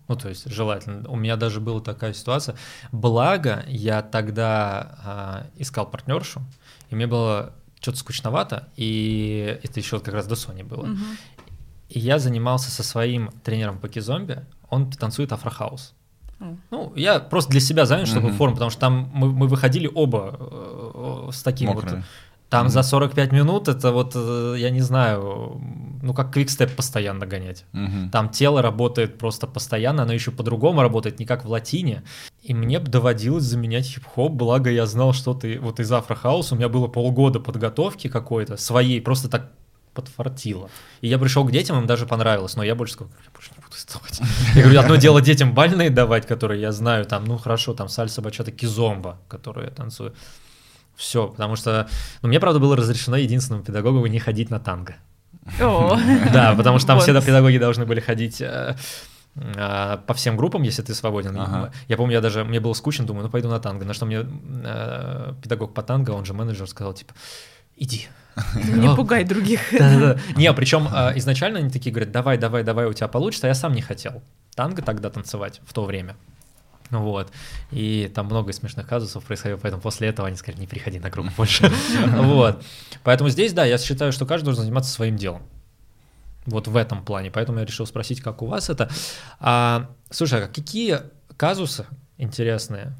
Ну, 0.07 0.15
то 0.15 0.29
есть 0.29 0.49
желательно. 0.49 1.07
У 1.09 1.15
меня 1.15 1.35
даже 1.35 1.59
была 1.59 1.79
такая 1.81 2.13
ситуация. 2.13 2.55
Благо, 2.91 3.63
я 3.67 4.01
тогда 4.01 4.97
а, 5.03 5.47
искал 5.55 5.89
партнершу, 5.89 6.41
и 6.89 6.95
мне 6.95 7.07
было 7.07 7.53
что-то 7.81 7.97
скучновато, 7.97 8.69
и 8.77 9.59
это 9.63 9.79
еще 9.79 9.99
как 9.99 10.13
раз 10.13 10.27
до 10.27 10.35
Sony 10.35 10.63
было. 10.63 10.85
Мгм. 10.85 11.17
И 11.89 11.99
я 11.99 12.19
занимался 12.19 12.71
со 12.71 12.83
своим 12.83 13.31
тренером 13.43 13.77
по 13.79 13.89
кизомби, 13.89 14.39
он 14.69 14.89
танцует 14.91 15.31
афрохаус. 15.33 15.93
О. 16.39 16.55
Ну, 16.71 16.93
я 16.95 17.19
просто 17.19 17.51
для 17.51 17.59
себя 17.59 17.85
занял, 17.85 18.05
чтобы 18.05 18.29
Мгм. 18.29 18.37
форму, 18.37 18.55
потому 18.55 18.71
что 18.71 18.79
там 18.81 19.09
мы, 19.13 19.31
мы 19.31 19.47
выходили 19.47 19.89
оба 19.93 20.37
э, 20.39 21.29
с 21.31 21.43
таким 21.43 21.73
вот... 21.73 21.83
Мокрые. 21.83 22.03
Там 22.49 22.63
Мгм. 22.65 22.71
за 22.73 22.83
45 22.83 23.31
минут 23.31 23.67
это 23.69 23.91
вот, 23.91 24.11
э, 24.15 24.55
я 24.57 24.69
не 24.71 24.81
знаю, 24.81 25.61
ну 26.01 26.13
как 26.13 26.33
квикстеп 26.33 26.75
постоянно 26.75 27.25
гонять. 27.25 27.65
Мгм. 27.71 28.09
Там 28.09 28.29
тело 28.29 28.61
работает 28.61 29.17
просто 29.17 29.47
постоянно, 29.47 30.03
оно 30.03 30.13
еще 30.13 30.31
по-другому 30.31 30.81
работает, 30.81 31.19
не 31.19 31.25
как 31.25 31.45
в 31.45 31.49
латине. 31.49 32.03
И 32.41 32.53
мне 32.53 32.79
доводилось 32.79 33.43
заменять 33.43 33.85
хип-хоп, 33.85 34.31
благо 34.31 34.69
я 34.69 34.85
знал, 34.85 35.13
что 35.13 35.33
ты 35.33 35.59
вот 35.59 35.79
из 35.79 35.91
афрохауса, 35.91 36.55
у 36.55 36.57
меня 36.57 36.69
было 36.69 36.87
полгода 36.87 37.39
подготовки 37.39 38.07
какой-то, 38.07 38.57
своей, 38.57 39.01
просто 39.01 39.29
так 39.29 39.51
подфартило. 39.93 40.69
И 41.01 41.07
я 41.07 41.19
пришел 41.19 41.45
к 41.45 41.51
детям, 41.51 41.77
им 41.77 41.87
даже 41.87 42.05
понравилось, 42.05 42.55
но 42.55 42.63
я 42.63 42.75
больше 42.75 42.93
сказал, 42.93 43.13
я 43.23 43.31
больше 43.31 43.51
не 43.55 43.63
буду 43.63 43.75
вставать. 43.75 44.21
Я 44.55 44.63
говорю, 44.63 44.79
одно 44.79 44.95
дело 44.95 45.21
детям 45.21 45.53
бальные 45.53 45.89
давать, 45.89 46.25
которые 46.25 46.61
я 46.61 46.71
знаю, 46.71 47.05
там, 47.05 47.25
ну 47.25 47.37
хорошо, 47.37 47.73
там 47.73 47.89
сальса, 47.89 48.21
бачата, 48.21 48.51
кизомба, 48.51 49.19
которую 49.27 49.65
я 49.65 49.71
танцую. 49.71 50.13
Все, 50.95 51.27
потому 51.27 51.55
что, 51.55 51.89
ну, 52.21 52.29
мне, 52.29 52.39
правда, 52.39 52.59
было 52.59 52.75
разрешено 52.75 53.17
единственному 53.17 53.63
педагогу 53.63 54.05
не 54.05 54.19
ходить 54.19 54.49
на 54.49 54.59
танго. 54.59 54.95
Да, 56.33 56.53
потому 56.55 56.79
что 56.79 56.87
там 56.87 56.99
всегда 56.99 57.21
педагоги 57.21 57.57
должны 57.57 57.85
были 57.85 57.99
ходить 57.99 58.41
э, 58.41 58.75
э, 59.35 59.97
по 60.05 60.13
всем 60.13 60.37
группам, 60.37 60.63
если 60.63 60.81
ты 60.81 60.93
свободен. 60.93 61.39
Ага. 61.39 61.71
Я 61.87 61.97
помню, 61.97 62.13
я 62.13 62.21
даже, 62.21 62.43
мне 62.43 62.59
было 62.59 62.73
скучно, 62.73 63.05
думаю, 63.05 63.25
ну 63.25 63.29
пойду 63.29 63.49
на 63.49 63.59
танго. 63.59 63.85
На 63.85 63.93
что 63.93 64.05
мне 64.05 64.25
э, 64.63 65.33
педагог 65.41 65.73
по 65.73 65.81
танго, 65.81 66.11
он 66.11 66.25
же 66.25 66.33
менеджер, 66.33 66.67
сказал, 66.67 66.93
типа, 66.93 67.13
иди. 67.75 68.07
Не 68.55 68.95
пугай 68.95 69.23
других. 69.23 69.71
Не, 70.35 70.53
причем 70.53 70.87
э, 70.93 71.17
изначально 71.17 71.59
они 71.59 71.69
такие 71.69 71.91
говорят, 71.91 72.11
давай, 72.11 72.37
давай, 72.37 72.63
давай, 72.63 72.85
у 72.85 72.93
тебя 72.93 73.07
получится, 73.07 73.47
а 73.47 73.49
я 73.49 73.55
сам 73.55 73.73
не 73.73 73.81
хотел 73.81 74.21
танго 74.55 74.81
тогда 74.81 75.09
танцевать 75.09 75.61
в 75.65 75.73
то 75.73 75.85
время. 75.85 76.15
Ну 76.91 77.01
Вот. 77.01 77.31
И 77.71 78.11
там 78.13 78.25
много 78.27 78.53
смешных 78.53 78.85
казусов 78.87 79.23
происходило, 79.23 79.57
поэтому 79.57 79.81
после 79.81 80.09
этого 80.09 80.27
они 80.27 80.37
сказали, 80.37 80.59
не 80.61 80.67
приходи 80.67 80.99
на 80.99 81.09
группу 81.09 81.31
больше. 81.37 81.71
Вот. 82.07 82.63
Поэтому 83.03 83.29
здесь, 83.29 83.53
да, 83.53 83.65
я 83.65 83.77
считаю, 83.77 84.11
что 84.11 84.25
каждый 84.25 84.45
должен 84.45 84.63
заниматься 84.63 84.91
своим 84.91 85.15
делом. 85.15 85.41
Вот 86.45 86.67
в 86.67 86.75
этом 86.75 87.03
плане. 87.05 87.31
Поэтому 87.31 87.59
я 87.59 87.65
решил 87.65 87.85
спросить, 87.85 88.21
как 88.21 88.41
у 88.41 88.47
вас 88.47 88.69
это. 88.69 88.89
А, 89.39 89.89
слушай, 90.09 90.43
а 90.43 90.47
какие 90.47 90.99
казусы 91.37 91.85
интересные 92.17 92.93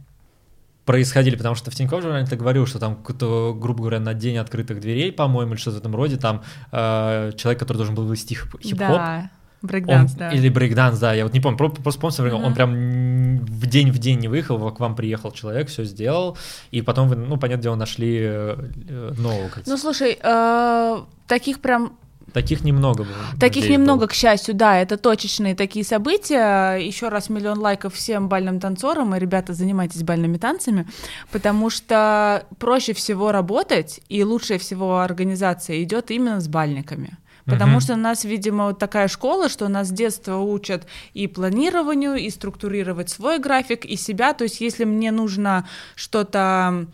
происходили? 0.86 1.36
Потому 1.36 1.56
что 1.56 1.72
в 1.72 1.76
Тинькофф 1.76 2.02
журнале 2.04 2.26
ты 2.28 2.36
говорил, 2.36 2.66
что 2.68 2.80
там, 2.80 2.96
какой-то, 2.96 3.54
грубо 3.60 3.80
говоря, 3.82 4.00
на 4.00 4.14
день 4.14 4.38
открытых 4.38 4.80
дверей, 4.80 5.12
по-моему, 5.12 5.54
или 5.54 5.60
что-то 5.60 5.78
в 5.78 5.80
этом 5.80 5.96
роде, 5.96 6.18
там 6.18 6.44
э, 6.72 7.32
человек, 7.36 7.60
который 7.60 7.78
должен 7.78 7.96
был 7.96 8.08
вести 8.10 8.36
хип- 8.36 8.62
хип-хоп, 8.62 8.78
Да, 8.98 9.32
брейкданс, 9.62 10.14
да. 10.14 10.32
Или 10.32 10.50
брейкданс, 10.50 11.00
да, 11.00 11.14
я 11.14 11.24
вот 11.24 11.34
не 11.34 11.40
помню, 11.40 11.58
про- 11.58 11.70
просто 11.70 12.02
помню, 12.02 12.14
что 12.14 12.36
он 12.36 12.54
прям 12.54 13.40
в 13.40 13.66
день 13.68 13.92
в 13.92 13.98
день 14.00 14.20
не 14.20 14.28
выехал, 14.28 14.72
к 14.72 14.80
вам 14.80 14.96
приехал 14.96 15.32
человек, 15.32 15.70
все 15.70 15.84
сделал, 15.84 16.38
и 16.72 16.82
потом 16.82 17.08
вы, 17.08 17.16
ну, 17.16 17.38
понятное 17.38 17.64
дело, 17.64 17.76
нашли 17.76 18.20
э, 18.22 19.14
нового. 19.18 19.50
Ну, 19.66 19.78
слушай, 19.78 20.18
э, 20.22 21.02
таких 21.28 21.60
прям 21.60 21.94
Таких 22.34 22.64
немного 22.64 23.04
было. 23.04 23.40
Таких 23.40 23.70
немного, 23.70 24.02
было. 24.02 24.08
к 24.08 24.14
счастью, 24.14 24.56
да, 24.56 24.78
это 24.78 24.98
точечные 24.98 25.54
такие 25.54 25.84
события. 25.84 26.76
Еще 26.78 27.10
раз 27.10 27.30
миллион 27.30 27.60
лайков 27.60 27.94
всем 27.96 28.30
бальным 28.30 28.60
танцорам, 28.60 29.14
и, 29.16 29.20
ребята, 29.20 29.54
занимайтесь 29.54 30.04
бальными 30.04 30.38
танцами, 30.38 30.88
потому 31.32 31.70
что 31.70 32.46
проще 32.58 32.94
всего 32.94 33.32
работать, 33.34 34.00
и 34.08 34.24
лучшая 34.24 34.60
всего 34.60 35.00
организация 35.02 35.84
идет 35.84 36.10
именно 36.12 36.40
с 36.40 36.48
бальниками. 36.48 37.18
Потому 37.52 37.80
что 37.80 37.94
у 37.94 37.98
нас, 37.98 38.24
видимо, 38.24 38.66
вот 38.66 38.80
такая 38.80 39.08
школа, 39.08 39.50
что 39.50 39.68
нас 39.68 39.88
с 39.88 39.92
детства 39.92 40.38
учат 40.38 40.88
и 41.14 41.28
планированию, 41.28 42.16
и 42.16 42.30
структурировать 42.30 43.10
свой 43.10 43.40
график, 43.40 43.86
и 43.86 43.96
себя. 43.96 44.34
То 44.34 44.44
есть, 44.44 44.62
если 44.62 44.86
мне 44.86 45.12
нужно 45.12 45.68
что-то 45.96 46.88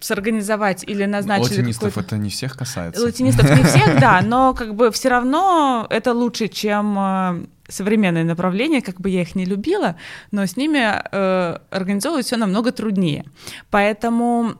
сорганизовать 0.00 0.84
или 0.84 1.04
назначить... 1.04 1.50
Латинистов 1.50 1.98
это 1.98 2.16
не 2.16 2.28
всех 2.28 2.56
касается. 2.56 3.02
Латинистов 3.02 3.50
не 3.50 3.64
всех, 3.64 4.00
да, 4.00 4.20
но 4.24 4.54
как 4.54 4.74
бы 4.74 4.90
все 4.90 5.08
равно 5.08 5.86
это 5.90 6.12
лучше, 6.12 6.48
чем 6.48 6.96
э, 6.98 7.46
современные 7.68 8.24
направления, 8.24 8.82
как 8.82 9.00
бы 9.00 9.10
я 9.10 9.22
их 9.22 9.34
не 9.34 9.44
любила, 9.44 9.96
но 10.30 10.44
с 10.44 10.56
ними 10.56 10.78
э, 10.78 11.58
организовывать 11.70 12.26
все 12.26 12.36
намного 12.36 12.72
труднее. 12.72 13.24
Поэтому 13.70 14.54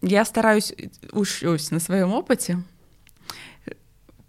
я 0.00 0.24
стараюсь, 0.24 0.72
учусь 1.12 1.70
на 1.70 1.80
своем 1.80 2.12
опыте, 2.12 2.62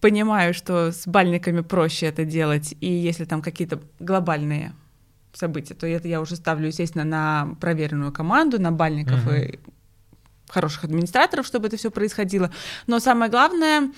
понимаю, 0.02 0.54
что 0.54 0.92
с 0.92 1.08
бальниками 1.08 1.62
проще 1.62 2.08
это 2.08 2.26
делать, 2.26 2.76
и 2.82 2.88
если 2.92 3.26
там 3.26 3.42
какие-то 3.42 3.80
глобальные 4.00 4.74
события, 5.34 5.74
то 5.74 5.86
это 5.88 6.08
я 6.08 6.22
уже 6.22 6.36
ставлю, 6.36 6.68
естественно, 6.68 7.04
на 7.04 7.56
проверенную 7.60 8.12
команду, 8.12 8.60
на 8.62 8.72
бальников 8.72 9.26
Мгм. 9.26 9.36
и 9.36 9.60
хороших 10.48 10.84
администраторов, 10.86 11.46
чтобы 11.46 11.68
это 11.68 11.78
все 11.78 11.92
происходило. 11.92 12.52
Но 12.88 13.00
самое 13.00 13.32
главное, 13.32 13.92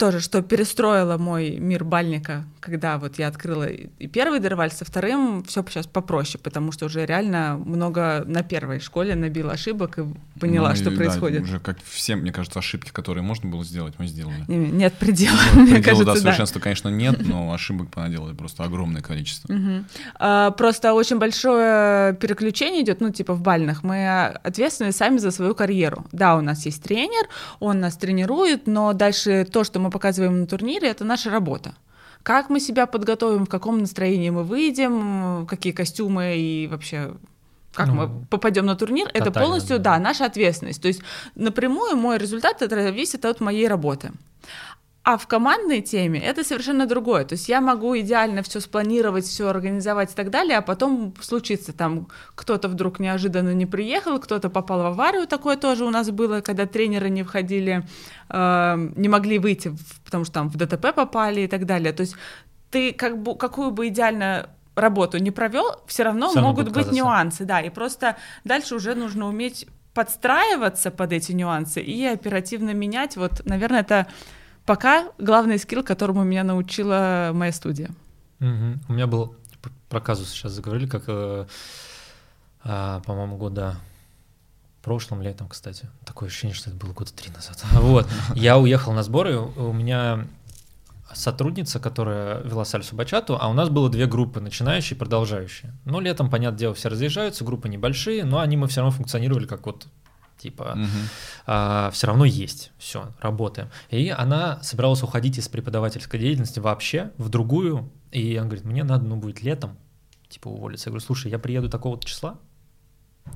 тоже, 0.00 0.20
что 0.20 0.42
перестроило 0.42 1.18
мой 1.18 1.58
мир 1.58 1.84
бальника, 1.84 2.44
когда 2.58 2.96
вот 2.98 3.18
я 3.18 3.28
открыла 3.28 3.68
и 3.68 4.06
первый 4.08 4.40
дерваль, 4.40 4.70
со 4.72 4.84
вторым 4.84 5.44
все 5.44 5.62
сейчас 5.68 5.86
попроще, 5.86 6.40
потому 6.42 6.72
что 6.72 6.86
уже 6.86 7.04
реально 7.06 7.60
много 7.64 8.24
на 8.26 8.42
первой 8.42 8.80
школе 8.80 9.14
набила 9.14 9.52
ошибок 9.52 9.98
и 9.98 10.04
поняла, 10.40 10.70
Ну, 10.70 10.76
что 10.76 10.90
и, 10.90 10.96
да, 10.96 11.04
происходит. 11.04 11.42
уже 11.42 11.60
как 11.60 11.76
все, 11.84 12.16
мне 12.16 12.32
кажется, 12.32 12.58
ошибки, 12.58 12.90
которые 12.90 13.22
можно 13.22 13.50
было 13.50 13.62
сделать, 13.62 13.94
мы 13.98 14.06
сделали. 14.06 14.42
Не- 14.48 14.56
Нет 14.70 14.94
предела, 14.94 15.36
Вот, 15.52 15.62
мне 15.64 15.74
предела, 15.74 15.82
кажется, 15.84 16.04
да, 16.06 16.14
да. 16.14 16.20
совершенства, 16.20 16.60
конечно, 16.60 16.88
нет, 16.88 17.20
но 17.26 17.52
ошибок 17.52 17.90
понаделали 17.90 18.34
просто 18.34 18.64
огромное 18.64 19.02
количество. 19.02 19.54
А, 20.18 20.50
Просто 20.52 20.94
очень 20.94 21.18
большое 21.18 22.14
переключение 22.14 22.82
идет, 22.82 23.00
ну, 23.00 23.10
типа 23.10 23.34
в 23.34 23.42
бальных. 23.42 23.82
Мы 23.82 24.08
ответственны 24.08 24.92
сами 24.92 25.18
за 25.18 25.30
свою 25.30 25.54
карьеру. 25.54 26.06
Да, 26.12 26.36
у 26.36 26.40
нас 26.40 26.64
есть 26.66 26.82
тренер, 26.82 27.28
он 27.58 27.80
нас 27.80 27.96
тренирует, 27.96 28.66
но 28.66 28.92
дальше 28.94 29.46
то, 29.50 29.62
что 29.64 29.78
мы 29.80 29.89
показываем 29.90 30.40
на 30.40 30.46
турнире, 30.46 30.88
это 30.88 31.04
наша 31.04 31.30
работа. 31.30 31.74
Как 32.22 32.50
мы 32.50 32.60
себя 32.60 32.86
подготовим, 32.86 33.46
в 33.46 33.48
каком 33.48 33.78
настроении 33.78 34.30
мы 34.30 34.44
выйдем, 34.44 35.46
какие 35.46 35.72
костюмы 35.72 36.36
и 36.36 36.66
вообще 36.66 37.14
как 37.72 37.86
Ну, 37.86 37.94
мы 37.94 38.26
попадем 38.26 38.66
на 38.66 38.74
турнир, 38.74 39.08
это 39.14 39.30
полностью, 39.30 39.78
да. 39.78 39.94
да, 39.94 40.00
наша 40.00 40.24
ответственность. 40.26 40.82
То 40.82 40.88
есть 40.88 41.02
напрямую 41.36 41.96
мой 41.96 42.18
результат 42.18 42.62
это 42.62 42.82
зависит 42.82 43.24
от 43.24 43.40
моей 43.40 43.68
работы. 43.68 44.10
А 45.02 45.16
в 45.16 45.26
командной 45.26 45.80
теме 45.80 46.20
это 46.20 46.44
совершенно 46.44 46.86
другое. 46.86 47.24
То 47.24 47.32
есть 47.32 47.48
я 47.48 47.62
могу 47.62 47.98
идеально 47.98 48.42
все 48.42 48.60
спланировать, 48.60 49.24
все 49.24 49.48
организовать 49.48 50.12
и 50.12 50.14
так 50.14 50.30
далее, 50.30 50.58
а 50.58 50.62
потом 50.62 51.14
случится 51.22 51.72
там 51.72 52.08
кто-то 52.34 52.68
вдруг 52.68 53.00
неожиданно 53.00 53.54
не 53.54 53.64
приехал, 53.64 54.18
кто-то 54.20 54.50
попал 54.50 54.82
в 54.82 54.86
аварию, 54.86 55.26
такое 55.26 55.56
тоже 55.56 55.84
у 55.86 55.90
нас 55.90 56.10
было, 56.10 56.42
когда 56.42 56.66
тренеры 56.66 57.08
не 57.08 57.22
входили, 57.22 57.86
э, 58.28 58.88
не 58.94 59.08
могли 59.08 59.38
выйти, 59.38 59.72
потому 60.04 60.24
что 60.24 60.34
там 60.34 60.50
в 60.50 60.56
ДТП 60.56 60.94
попали 60.94 61.42
и 61.42 61.46
так 61.46 61.64
далее. 61.64 61.94
То 61.94 62.02
есть 62.02 62.14
ты 62.70 62.92
как 62.92 63.22
бы, 63.22 63.36
какую 63.36 63.70
бы 63.70 63.88
идеально 63.88 64.50
работу 64.74 65.16
не 65.16 65.30
провел, 65.30 65.80
все 65.86 66.02
равно 66.02 66.26
равно 66.34 66.42
могут 66.42 66.72
быть 66.72 66.92
нюансы, 66.92 67.46
да, 67.46 67.60
и 67.60 67.70
просто 67.70 68.16
дальше 68.44 68.74
уже 68.74 68.94
нужно 68.94 69.26
уметь 69.28 69.66
подстраиваться 69.94 70.90
под 70.90 71.12
эти 71.12 71.32
нюансы 71.32 71.80
и 71.80 72.04
оперативно 72.04 72.70
менять. 72.74 73.16
Вот, 73.16 73.42
наверное, 73.44 73.80
это 73.80 74.06
пока 74.66 75.08
главный 75.18 75.58
скилл, 75.58 75.82
которому 75.82 76.24
меня 76.24 76.44
научила 76.44 77.30
моя 77.34 77.52
студия. 77.52 77.90
Мгм. 78.38 78.80
У 78.88 78.92
меня 78.92 79.06
был 79.06 79.36
про 79.88 80.00
казус 80.00 80.30
сейчас 80.30 80.52
заговорили, 80.52 80.86
как, 80.86 81.04
э, 81.08 81.46
а, 82.64 83.00
по-моему, 83.00 83.36
года 83.36 83.76
прошлым 84.82 85.20
летом, 85.20 85.48
кстати. 85.48 85.88
Такое 86.06 86.28
ощущение, 86.28 86.54
что 86.54 86.70
это 86.70 86.78
было 86.78 86.92
года 86.92 87.12
три 87.12 87.30
назад. 87.30 87.62
Вот. 87.72 88.06
Я 88.34 88.58
уехал 88.58 88.92
на 88.92 89.02
сборы, 89.02 89.38
у 89.38 89.72
меня 89.72 90.26
сотрудница, 91.12 91.80
которая 91.80 92.40
вела 92.42 92.64
сальсу 92.64 92.94
бачату, 92.94 93.36
а 93.38 93.48
у 93.48 93.52
нас 93.52 93.68
было 93.68 93.90
две 93.90 94.06
группы, 94.06 94.40
начинающие 94.40 94.96
и 94.96 94.98
продолжающие. 94.98 95.72
Ну, 95.84 96.00
летом, 96.00 96.30
понятное 96.30 96.58
дело, 96.58 96.74
все 96.74 96.88
разъезжаются, 96.88 97.44
группы 97.44 97.68
небольшие, 97.68 98.24
но 98.24 98.38
они 98.38 98.56
мы 98.56 98.68
все 98.68 98.80
равно 98.80 98.96
функционировали 98.96 99.46
как 99.46 99.66
вот 99.66 99.88
типа, 100.40 100.74
Мгм. 100.76 101.90
все 101.92 102.06
равно 102.06 102.24
есть, 102.24 102.72
все, 102.78 103.12
работаем. 103.20 103.68
И 103.90 104.08
она 104.08 104.62
собиралась 104.62 105.02
уходить 105.02 105.38
из 105.38 105.48
преподавательской 105.48 106.18
деятельности 106.18 106.58
вообще 106.60 107.10
в 107.18 107.28
другую, 107.28 107.90
и 108.10 108.36
она 108.36 108.46
говорит, 108.46 108.64
мне 108.64 108.82
надо, 108.84 109.04
ну, 109.04 109.16
будет 109.16 109.42
летом, 109.42 109.76
типа, 110.28 110.48
уволиться. 110.48 110.88
Я 110.88 110.92
говорю, 110.92 111.04
слушай, 111.04 111.30
я 111.30 111.38
приеду 111.38 111.68
такого-то 111.68 112.06
числа, 112.06 112.38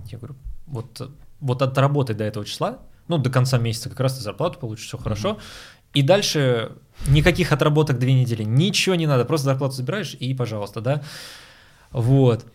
я 0.06 0.18
говорю, 0.18 0.36
вот, 0.66 1.10
вот 1.40 1.62
отработай 1.62 2.16
до 2.16 2.24
этого 2.24 2.46
числа, 2.46 2.78
ну, 3.08 3.18
до 3.18 3.30
конца 3.30 3.58
месяца 3.58 3.90
как 3.90 4.00
раз 4.00 4.16
ты 4.16 4.22
зарплату 4.22 4.58
получишь, 4.58 4.86
все 4.86 4.96
хорошо, 4.98 5.38
и 5.92 6.02
дальше 6.02 6.72
никаких 7.06 7.52
отработок 7.52 7.98
две 7.98 8.14
недели, 8.14 8.42
ничего 8.44 8.94
не 8.94 9.06
надо, 9.06 9.24
просто 9.24 9.44
зарплату 9.44 9.74
забираешь 9.74 10.14
и, 10.18 10.34
пожалуйста, 10.34 10.80
да, 10.80 11.02
вот. 11.92 12.46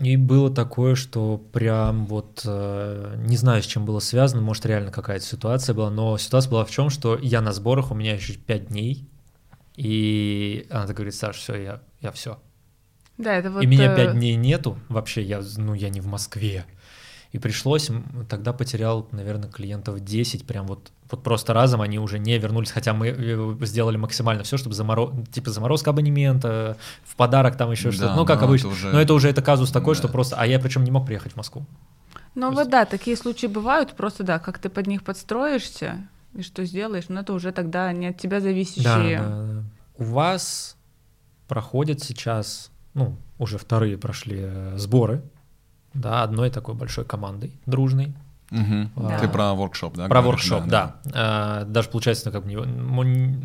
И 0.00 0.16
было 0.16 0.50
такое, 0.50 0.94
что 0.94 1.36
прям 1.52 2.06
вот 2.06 2.42
э, 2.46 3.16
не 3.18 3.36
знаю, 3.36 3.62
с 3.62 3.66
чем 3.66 3.84
было 3.84 4.00
связано, 4.00 4.40
может 4.40 4.64
реально 4.64 4.90
какая-то 4.90 5.24
ситуация 5.24 5.74
была, 5.74 5.90
но 5.90 6.16
ситуация 6.16 6.50
была 6.50 6.64
в 6.64 6.70
чем, 6.70 6.88
что 6.88 7.18
я 7.18 7.42
на 7.42 7.52
сборах, 7.52 7.90
у 7.90 7.94
меня 7.94 8.14
еще 8.14 8.32
5 8.32 8.68
дней, 8.68 9.06
и 9.76 10.66
она 10.70 10.86
так 10.86 10.96
говорит, 10.96 11.14
Саш, 11.14 11.36
все, 11.36 11.54
я, 11.56 11.80
я 12.00 12.12
все. 12.12 12.38
Да, 13.18 13.36
это 13.36 13.50
вот... 13.50 13.62
и 13.62 13.66
меня 13.66 13.92
э, 13.92 13.96
5 13.96 14.14
дней 14.14 14.36
нету, 14.36 14.78
вообще 14.88 15.22
я, 15.22 15.42
ну, 15.58 15.74
я 15.74 15.90
не 15.90 16.00
в 16.00 16.06
Москве. 16.06 16.64
И 17.32 17.38
пришлось, 17.38 17.90
тогда 18.28 18.52
потерял, 18.52 19.06
наверное, 19.12 19.48
клиентов 19.48 20.00
10, 20.00 20.46
прям 20.46 20.66
вот, 20.66 20.90
вот 21.10 21.22
просто 21.22 21.52
разом 21.54 21.80
они 21.80 21.98
уже 22.00 22.18
не 22.18 22.36
вернулись, 22.38 22.72
хотя 22.72 22.92
мы 22.92 23.14
э, 23.16 23.56
сделали 23.66 23.96
максимально 23.96 24.42
все, 24.42 24.56
чтобы 24.56 24.74
заморо... 24.74 25.12
типа 25.30 25.50
заморозка 25.50 25.90
абонемента, 25.90 26.76
в 27.04 27.14
подарок 27.14 27.56
там 27.56 27.70
еще 27.70 27.90
Да, 27.90 27.92
что-то, 27.92 28.14
ну 28.16 28.26
как 28.26 28.40
но 28.40 28.46
обычно. 28.48 28.66
это 28.68 28.74
уже- 28.76 28.90
Но 28.92 29.00
это 29.00 29.14
уже 29.14 29.28
это 29.28 29.42
казус 29.42 29.70
такой, 29.70 29.94
Да. 29.94 29.98
что 29.98 30.08
просто, 30.08 30.34
а 30.36 30.44
я 30.46 30.58
причем 30.58 30.82
не 30.82 30.90
мог 30.90 31.06
приехать 31.06 31.32
в 31.34 31.36
Москву. 31.36 31.64
Ну 32.34 32.50
вот 32.52 32.68
да, 32.68 32.84
такие 32.84 33.16
случаи 33.16 33.46
бывают, 33.46 33.92
просто 33.96 34.24
да, 34.24 34.38
как 34.40 34.58
ты 34.58 34.68
под 34.68 34.88
них 34.88 35.04
подстроишься 35.04 36.08
и 36.34 36.42
что 36.42 36.64
сделаешь, 36.64 37.08
но 37.08 37.20
это 37.20 37.32
уже 37.32 37.52
тогда 37.52 37.92
не 37.92 38.08
от 38.08 38.18
тебя 38.18 38.40
зависящие. 38.40 39.18
Да, 39.18 39.28
да, 39.28 39.42
да. 39.52 39.62
У 39.98 40.04
вас 40.04 40.76
проходят 41.48 42.00
сейчас, 42.02 42.70
ну, 42.94 43.16
уже 43.38 43.56
вторые 43.58 43.98
прошли 43.98 44.38
э, 44.40 44.74
сборы, 44.78 45.22
да, 45.94 46.22
одной 46.22 46.50
такой 46.50 46.74
большой 46.74 47.04
командой, 47.04 47.52
дружной. 47.66 48.12
Мгм. 48.50 48.90
Да. 48.96 49.18
Ты 49.18 49.28
про 49.28 49.54
воркшоп, 49.54 49.96
да? 49.96 50.08
Про 50.08 50.22
воркшоп, 50.22 50.66
да. 50.66 50.96
А, 51.14 51.64
Даже 51.64 51.88
получается, 51.88 52.26
ну, 52.26 52.32
как 52.32 52.44
бы 52.44 53.42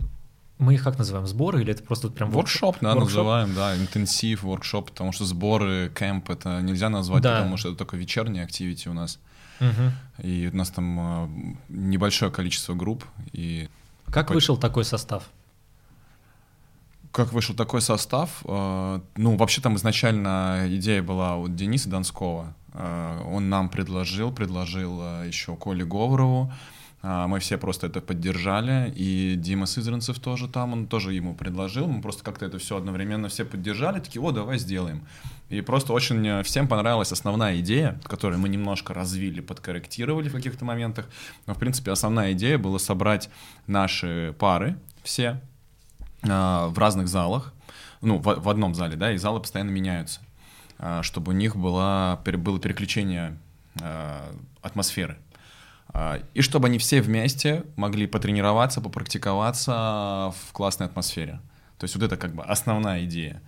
мы, 0.57 0.73
их 0.73 0.83
как 0.83 0.97
называем, 0.97 1.27
сборы 1.27 1.61
или 1.61 1.71
это 1.73 1.83
просто 1.83 2.07
вот 2.07 2.15
прям 2.15 2.31
Воркшоп, 2.31 2.77
да, 2.81 2.89
Воркшоп? 2.93 3.09
называем, 3.09 3.53
да, 3.55 3.75
интенсив, 3.75 4.43
воркшоп, 4.43 4.89
потому 4.91 5.11
что 5.11 5.25
сборы, 5.25 5.91
кемп 5.93 6.29
это 6.29 6.61
нельзя 6.61 6.87
назвать, 6.89 7.21
Да. 7.23 7.37
потому 7.39 7.57
что 7.57 7.69
это 7.69 7.77
только 7.79 7.97
вечерние 7.97 8.43
активити 8.43 8.87
у 8.87 8.93
нас. 8.93 9.19
Мгм. 9.59 9.91
И 10.23 10.49
у 10.51 10.55
нас 10.55 10.69
там 10.69 10.99
а, 10.99 11.29
небольшое 11.69 12.31
количество 12.31 12.73
групп. 12.73 13.03
И 13.33 13.69
Как 14.05 14.13
Какой- 14.27 14.35
вышел 14.35 14.55
такой 14.57 14.85
состав? 14.85 15.23
Как 17.15 17.31
вышел 17.31 17.55
такой 17.55 17.81
состав? 17.81 18.29
а, 18.43 19.01
Ну, 19.15 19.37
вообще 19.37 19.61
там 19.61 19.77
изначально 19.77 20.65
идея 20.67 21.01
была 21.01 21.37
у 21.37 21.47
Дениса 21.47 21.89
Донского. 21.89 22.53
А, 22.73 23.23
Он 23.31 23.49
нам 23.49 23.69
предложил, 23.69 24.33
предложил 24.33 24.99
а, 25.01 25.23
еще 25.23 25.55
Коле 25.55 25.85
Говорову. 25.85 26.51
Мы 27.03 27.39
все 27.39 27.59
просто 27.59 27.85
это 27.85 28.01
поддержали, 28.01 28.91
и 28.95 29.35
Дима 29.37 29.67
Сызранцев 29.67 30.17
тоже 30.17 30.47
там, 30.47 30.73
он 30.73 30.87
тоже 30.87 31.13
ему 31.13 31.35
предложил, 31.35 31.85
мы 31.85 32.01
просто 32.01 32.23
как-то 32.23 32.47
это 32.47 32.57
все 32.57 32.77
одновременно 32.77 33.29
все 33.29 33.45
поддержали, 33.45 33.99
такие, 33.99 34.23
о, 34.23 34.31
давай 34.31 34.57
сделаем. 34.57 35.05
И 35.49 35.61
просто 35.61 35.93
очень 35.93 36.25
э, 36.25 36.41
всем 36.41 36.67
понравилась 36.67 37.11
основная 37.11 37.59
идея, 37.59 37.99
которую 38.05 38.39
мы 38.39 38.49
немножко 38.49 38.95
развили, 38.95 39.41
подкорректировали 39.41 40.29
в 40.29 40.33
каких-то 40.33 40.65
моментах. 40.65 41.07
Но, 41.45 41.53
в 41.53 41.59
принципе, 41.59 41.91
основная 41.91 42.31
идея 42.31 42.57
была 42.57 42.79
собрать 42.79 43.29
наши 43.67 44.33
пары 44.39 44.75
все 45.03 45.39
в 46.69 46.77
разных 46.77 47.07
залах, 47.07 47.53
ну, 48.01 48.17
в, 48.17 48.23
в 48.23 48.49
одном 48.49 48.75
зале, 48.75 48.95
да, 48.95 49.11
и 49.11 49.17
залы 49.17 49.39
постоянно 49.39 49.71
меняются, 49.71 50.19
а, 50.77 51.01
чтобы 51.03 51.31
у 51.31 51.35
них 51.35 51.55
пере- 52.23 52.37
было 52.37 52.59
переключение 52.59 53.37
а, 53.81 54.31
атмосферы. 54.61 55.17
А, 55.89 56.19
И 56.33 56.41
чтобы 56.41 56.67
они 56.67 56.77
все 56.77 57.01
вместе 57.01 57.63
могли 57.75 58.07
потренироваться, 58.07 58.81
попрактиковаться 58.81 60.33
в 60.47 60.51
классной 60.51 60.87
атмосфере. 60.87 61.39
То 61.77 61.85
есть 61.85 61.95
вот 61.95 62.03
это 62.03 62.17
как 62.17 62.33
бы 62.35 62.43
основная 62.43 63.03
идея. 63.05 63.41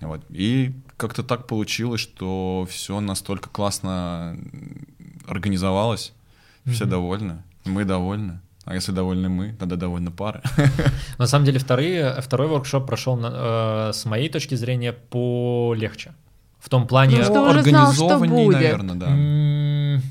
Вот. 0.00 0.24
И 0.30 0.72
как-то 0.96 1.22
так 1.22 1.46
получилось, 1.46 2.00
что 2.00 2.66
все 2.68 2.98
настолько 3.00 3.48
классно 3.48 4.36
организовалось, 5.28 6.12
все 6.66 6.84
Мгм. 6.84 6.90
довольны, 6.90 7.42
мы 7.64 7.84
довольны. 7.84 8.40
А 8.64 8.74
если 8.74 8.92
довольны 8.92 9.28
мы, 9.28 9.54
тогда 9.58 9.76
довольны 9.76 10.10
пары. 10.10 10.40
На 11.18 11.26
самом 11.26 11.44
деле 11.44 11.58
вторые, 11.58 12.14
второй 12.20 12.46
воркшоп 12.48 12.86
прошел 12.86 13.16
на- 13.16 13.88
э, 13.88 13.92
с 13.92 14.04
моей 14.04 14.28
точки 14.28 14.54
зрения 14.54 14.92
полегче. 14.92 16.12
В 16.60 16.68
том 16.68 16.86
плане... 16.86 17.16
Ну, 17.18 17.24
что 17.24 17.42
уже 17.50 17.62
знал, 17.64 17.92
что 17.92 18.04
Организованней, 18.06 18.44
будет. 18.44 18.54
наверное, 18.60 18.94
да. 18.94 19.06
м, 19.08 20.02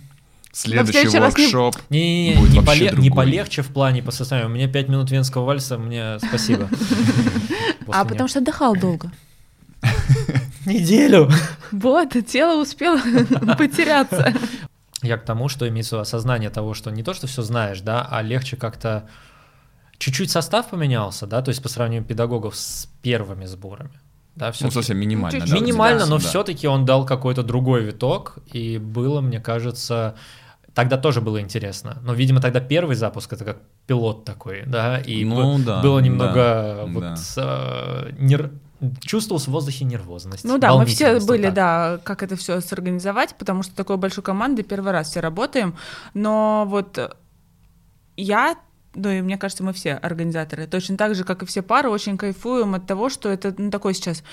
Следующий 0.51 1.17
раз 1.17 1.37
не- 1.37 1.43
воркшоп. 1.45 1.75
Не, 1.89 2.35
будет 2.37 2.51
не, 2.51 2.59
вообще 2.59 2.89
поле- 2.89 3.01
не 3.01 3.09
полегче 3.09 3.61
в 3.61 3.67
плане 3.69 4.03
по 4.03 4.11
составу. 4.11 4.47
У 4.47 4.49
меня 4.49 4.67
5 4.67 4.89
минут 4.89 5.09
венского 5.11 5.45
вальса, 5.45 5.77
мне 5.77 6.17
спасибо. 6.19 6.67
А 7.93 8.03
потому 8.05 8.27
что 8.29 8.39
отдыхал 8.39 8.75
долго. 8.75 9.11
Неделю. 10.65 11.29
Вот, 11.71 12.09
тело 12.27 12.61
успело 12.61 12.99
потеряться. 13.57 14.33
Я 15.03 15.17
к 15.17 15.25
тому, 15.25 15.49
что 15.49 15.67
имеется 15.67 15.99
осознание 15.99 16.49
того, 16.49 16.73
что 16.73 16.91
не 16.91 17.01
то, 17.03 17.13
что 17.13 17.27
все 17.27 17.41
знаешь, 17.41 17.81
да, 17.81 18.07
а 18.09 18.21
легче 18.21 18.55
как-то... 18.57 19.07
Чуть-чуть 19.97 20.31
состав 20.31 20.69
поменялся, 20.69 21.27
да, 21.27 21.41
то 21.41 21.49
есть 21.49 21.61
по 21.61 21.69
сравнению 21.69 22.03
педагогов 22.03 22.55
с 22.55 22.87
первыми 23.03 23.45
сборами. 23.45 23.99
Да, 24.35 24.47
Ну, 24.47 24.51
всё-таки 24.53 24.73
совсем 24.75 24.97
минимально. 24.97 25.39
чуть-чуть. 25.41 25.53
да, 25.53 25.59
Минимально, 25.65 26.05
но 26.07 26.17
да. 26.17 26.27
все-таки 26.27 26.67
он 26.67 26.85
дал 26.85 27.05
какой-то 27.05 27.43
другой 27.43 27.83
виток, 27.83 28.39
и 28.51 28.77
было, 28.79 29.21
мне 29.21 29.39
кажется, 29.39 30.15
тогда 30.73 30.97
тоже 30.97 31.21
было 31.21 31.39
интересно. 31.41 31.97
Но, 32.03 32.13
видимо, 32.13 32.41
тогда 32.41 32.59
первый 32.61 32.95
запуск 32.95 33.33
это 33.33 33.43
как 33.45 33.57
пилот 33.87 34.23
такой, 34.25 34.63
да, 34.65 34.97
и 34.99 35.23
Ну 35.25 35.57
б- 35.57 35.63
да, 35.65 35.81
было 35.81 35.99
да, 35.99 36.05
немного 36.05 36.83
вот 36.87 37.01
да. 37.03 37.15
э, 37.37 38.11
нер- 38.19 38.51
чувствовалась 39.01 39.47
в 39.47 39.51
воздухе 39.51 39.85
нервозность. 39.85 40.43
Ну 40.43 40.57
да, 40.57 40.75
мы 40.75 40.85
все 40.85 41.19
были, 41.19 41.45
так. 41.45 41.53
да, 41.53 41.99
как 42.03 42.23
это 42.23 42.35
все 42.35 42.61
сорганизовать, 42.61 43.35
потому 43.35 43.63
что 43.63 43.75
такой 43.75 43.97
большой 43.97 44.23
командой 44.23 44.63
первый 44.63 44.91
раз 44.91 45.09
все 45.09 45.19
работаем. 45.19 45.75
Но 46.13 46.65
вот 46.67 47.17
я, 48.17 48.55
ну 48.95 49.09
и 49.09 49.21
мне 49.21 49.37
кажется, 49.37 49.63
мы 49.63 49.73
все 49.73 49.93
организаторы, 49.93 50.67
точно 50.67 50.97
так 50.97 51.15
же, 51.15 51.23
как 51.23 51.43
и 51.43 51.45
все 51.45 51.61
пары, 51.61 51.89
очень 51.89 52.17
кайфуем 52.17 52.75
от 52.75 52.87
того, 52.87 53.09
что 53.09 53.29
это 53.29 53.53
ну, 53.57 53.69
такой 53.69 53.93
сейчас 53.93 54.23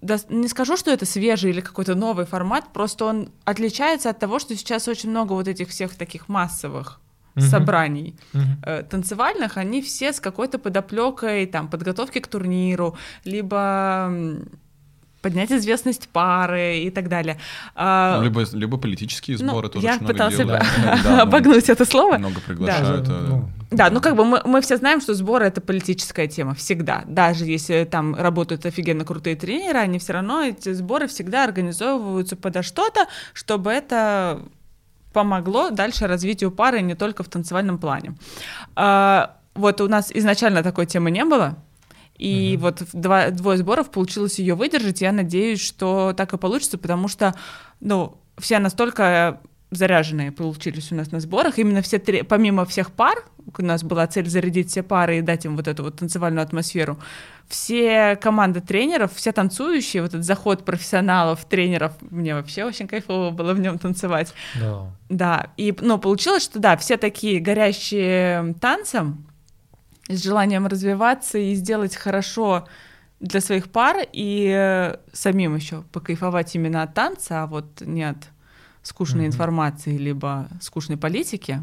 да, 0.00 0.16
не 0.28 0.46
скажу, 0.46 0.76
что 0.76 0.92
это 0.92 1.04
свежий 1.06 1.50
или 1.50 1.60
какой-то 1.60 1.96
новый 1.96 2.24
формат, 2.24 2.72
просто 2.72 3.04
он 3.04 3.32
отличается 3.44 4.10
от 4.10 4.18
того, 4.18 4.38
что 4.38 4.54
сейчас 4.54 4.86
очень 4.86 5.10
много 5.10 5.32
вот 5.32 5.48
этих 5.48 5.70
всех 5.70 5.96
таких 5.96 6.28
массовых 6.28 7.00
Мгм. 7.38 7.48
собраний 7.50 8.14
Мгм. 8.32 8.58
э, 8.62 8.82
танцевальных, 8.82 9.56
они 9.56 9.82
все 9.82 10.12
с 10.12 10.20
какой-то 10.20 10.58
подоплекой 10.58 11.46
там 11.46 11.68
подготовки 11.68 12.20
к 12.20 12.26
турниру, 12.26 12.96
либо 13.24 14.10
поднять 15.20 15.50
известность 15.50 16.08
пары 16.08 16.78
и 16.78 16.90
так 16.90 17.08
далее. 17.08 17.38
А, 17.74 18.18
Ну, 18.18 18.24
либо, 18.24 18.44
либо 18.52 18.78
политические 18.78 19.36
ну, 19.40 19.48
сборы 19.48 19.68
тоже 19.68 19.86
я 19.86 19.94
много 19.96 20.12
пыталась 20.12 20.36
делают. 20.36 20.62
Да, 21.04 21.22
обогнуть 21.22 21.68
это 21.68 21.84
слово. 21.84 22.18
Много 22.18 22.40
приглашают. 22.40 23.08
Да, 23.08 23.14
э, 23.14 23.26
ну, 23.28 23.50
Да, 23.70 23.90
ну 23.90 24.00
как 24.00 24.14
бы 24.16 24.24
мы, 24.24 24.40
мы 24.44 24.60
все 24.60 24.76
знаем, 24.76 25.00
что 25.00 25.14
сборы 25.14 25.46
это 25.46 25.60
политическая 25.60 26.28
тема 26.28 26.54
всегда. 26.54 27.02
Даже 27.06 27.44
если 27.46 27.84
там 27.84 28.14
работают 28.14 28.64
офигенно 28.66 29.04
крутые 29.04 29.36
тренеры, 29.36 29.78
они 29.80 29.98
все 29.98 30.12
равно 30.12 30.42
эти 30.44 30.72
сборы 30.72 31.08
всегда 31.08 31.44
организовываются 31.44 32.36
подо 32.36 32.62
что-то, 32.62 33.06
чтобы 33.34 33.72
это 33.72 34.42
помогло 35.12 35.70
дальше 35.70 36.06
развитию 36.06 36.50
пары 36.50 36.80
не 36.82 36.94
только 36.94 37.22
в 37.22 37.28
танцевальном 37.28 37.78
плане. 37.78 38.14
А, 38.76 39.36
вот 39.54 39.80
у 39.80 39.88
нас 39.88 40.10
изначально 40.12 40.62
такой 40.62 40.86
темы 40.86 41.10
не 41.10 41.24
было. 41.24 41.56
И 42.16 42.54
Мгм. 42.56 42.62
вот 42.62 42.82
два, 42.92 43.30
двое 43.30 43.58
сборов 43.58 43.90
получилось 43.90 44.38
ее 44.38 44.54
выдержать. 44.54 45.00
Я 45.00 45.12
надеюсь, 45.12 45.60
что 45.60 46.12
так 46.16 46.32
и 46.32 46.36
получится, 46.38 46.76
потому 46.78 47.06
что, 47.08 47.34
ну, 47.80 48.18
все 48.38 48.58
настолько 48.58 49.40
заряженные 49.70 50.32
получились 50.32 50.92
у 50.92 50.94
нас 50.94 51.10
на 51.10 51.20
сборах. 51.20 51.58
Именно 51.58 51.82
все 51.82 51.98
три, 51.98 52.22
помимо 52.22 52.64
всех 52.64 52.90
пар, 52.90 53.24
у 53.56 53.62
нас 53.62 53.82
была 53.82 54.06
цель 54.06 54.28
зарядить 54.28 54.70
все 54.70 54.82
пары 54.82 55.18
и 55.18 55.20
дать 55.22 55.44
им 55.44 55.56
вот 55.56 55.68
эту 55.68 55.84
вот 55.84 55.96
танцевальную 55.96 56.42
атмосферу. 56.42 56.98
Все 57.48 58.16
команды 58.16 58.60
тренеров, 58.60 59.14
все 59.14 59.32
танцующие, 59.32 60.02
вот 60.02 60.10
этот 60.10 60.24
заход 60.24 60.64
профессионалов, 60.64 61.44
тренеров, 61.44 61.92
мне 62.00 62.34
вообще 62.34 62.64
очень 62.64 62.86
кайфово 62.86 63.30
было 63.30 63.54
в 63.54 63.60
нем 63.60 63.78
танцевать. 63.78 64.32
да. 64.60 64.92
Да, 65.08 65.50
и, 65.56 65.74
ну, 65.80 65.98
получилось, 65.98 66.42
что 66.42 66.58
да, 66.58 66.76
все 66.76 66.98
такие 66.98 67.40
горящие 67.40 68.54
танцем, 68.60 69.26
с 70.08 70.22
желанием 70.22 70.66
развиваться 70.66 71.38
и 71.38 71.54
сделать 71.54 71.96
хорошо 71.96 72.66
для 73.20 73.40
своих 73.40 73.70
пар, 73.70 74.06
и 74.12 74.52
э, 74.54 74.96
самим 75.12 75.56
еще 75.56 75.82
покайфовать 75.92 76.54
именно 76.54 76.82
от 76.82 76.94
танца, 76.94 77.42
а 77.42 77.46
вот 77.46 77.80
не 77.80 78.04
от 78.04 78.28
скучной 78.82 79.22
Мгм. 79.26 79.28
информации, 79.28 79.96
либо 79.96 80.48
скучной 80.60 80.96
политики. 80.96 81.62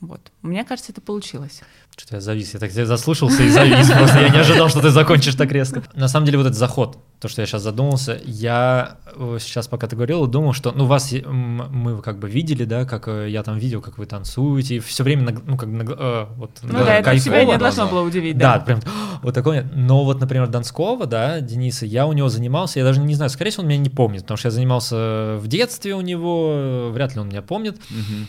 Вот. 0.00 0.32
Мне 0.42 0.64
кажется, 0.64 0.92
это 0.92 1.00
получилось. 1.00 1.62
Что-то 1.98 2.14
я 2.14 2.20
завис, 2.20 2.54
я 2.54 2.60
так 2.60 2.70
тебя 2.70 2.86
заслушался 2.86 3.42
и 3.42 3.48
завис, 3.48 3.90
просто 3.90 4.20
я 4.20 4.28
не 4.28 4.38
ожидал, 4.38 4.68
что 4.68 4.80
ты 4.80 4.90
закончишь 4.90 5.34
так 5.34 5.50
резко. 5.50 5.82
На 5.94 6.06
самом 6.06 6.26
деле 6.26 6.38
вот 6.38 6.46
этот 6.46 6.56
заход, 6.56 6.96
то, 7.18 7.26
что 7.26 7.42
я 7.42 7.46
сейчас 7.46 7.62
задумался, 7.62 8.20
я 8.24 8.98
э, 9.16 9.38
сейчас, 9.40 9.66
пока 9.66 9.88
ты 9.88 9.96
говорил, 9.96 10.28
думал, 10.28 10.52
что, 10.52 10.70
ну, 10.70 10.86
вас, 10.86 11.12
э, 11.12 11.20
мы 11.26 12.00
как 12.00 12.20
бы 12.20 12.30
видели, 12.30 12.64
да, 12.64 12.84
как 12.84 13.08
э, 13.08 13.28
я 13.28 13.42
там 13.42 13.58
видел, 13.58 13.80
как 13.80 13.98
вы 13.98 14.06
танцуете, 14.06 14.76
и 14.76 14.78
все 14.78 15.02
время, 15.02 15.36
ну, 15.44 15.56
как 15.56 15.68
э, 15.68 16.26
вот, 16.36 16.50
Ну 16.62 16.72
да, 16.72 16.84
да, 16.84 16.94
это 16.98 17.18
тебя 17.18 17.44
не 17.44 17.58
должно 17.58 17.88
было 17.88 18.02
удивить, 18.02 18.38
Да, 18.38 18.58
да. 18.58 18.64
прям 18.64 18.80
вот 19.22 19.34
такое. 19.34 19.68
Но 19.74 20.04
вот, 20.04 20.20
например, 20.20 20.46
Донского, 20.46 21.06
да, 21.06 21.40
Дениса, 21.40 21.84
я 21.84 22.06
у 22.06 22.12
него 22.12 22.28
занимался, 22.28 22.78
я 22.78 22.84
даже 22.84 23.00
не 23.00 23.14
знаю, 23.16 23.30
скорее 23.30 23.50
всего, 23.50 23.62
он 23.64 23.70
меня 23.70 23.80
не 23.80 23.90
помнит, 23.90 24.22
потому 24.22 24.38
что 24.38 24.46
я 24.46 24.52
занимался 24.52 25.36
в 25.38 25.48
детстве 25.48 25.96
у 25.96 26.00
него, 26.00 26.52
э, 26.52 26.90
вряд 26.90 27.16
ли 27.16 27.20
он 27.20 27.28
меня 27.30 27.42
помнит. 27.42 27.80
Мгм. 27.90 28.28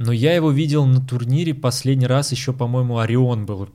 Но 0.00 0.12
я 0.12 0.34
его 0.34 0.50
видел 0.50 0.86
на 0.86 0.98
турнире 0.98 1.52
последний 1.52 2.06
раз 2.06 2.32
еще, 2.32 2.54
по-моему, 2.54 3.00
Орион 3.00 3.44
был. 3.44 3.68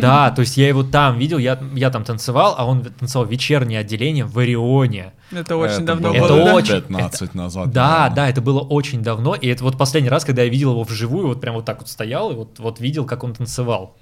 Да, 0.00 0.32
то 0.32 0.40
есть 0.40 0.56
я 0.56 0.66
его 0.66 0.82
там 0.82 1.16
видел, 1.16 1.38
я, 1.38 1.62
я 1.76 1.90
там 1.90 2.02
танцевал, 2.02 2.56
а 2.58 2.66
он 2.66 2.82
танцевал 2.82 3.24
вечернее 3.24 3.78
отделение 3.78 4.24
в 4.24 4.36
Орионе. 4.36 5.12
Это 5.30 5.56
очень 5.56 5.86
давно 5.86 6.12
было 6.12 6.24
Это 6.24 6.54
очень- 6.54 6.82
15 6.82 7.34
назад. 7.36 7.70
Да, 7.70 8.08
да, 8.08 8.28
это 8.28 8.40
было 8.40 8.58
очень 8.58 9.00
давно, 9.04 9.36
и 9.36 9.46
это 9.46 9.62
вот 9.62 9.78
последний 9.78 10.10
раз, 10.10 10.24
когда 10.24 10.42
я 10.42 10.48
видел 10.48 10.72
его 10.72 10.82
вживую, 10.82 11.28
вот 11.28 11.40
прям 11.40 11.54
вот 11.54 11.64
так 11.64 11.78
вот 11.78 11.88
стоял 11.88 12.32
и 12.32 12.34
вот, 12.34 12.58
вот 12.58 12.80
видел, 12.80 13.04
как 13.04 13.22
он 13.22 13.32
танцевал. 13.32 13.96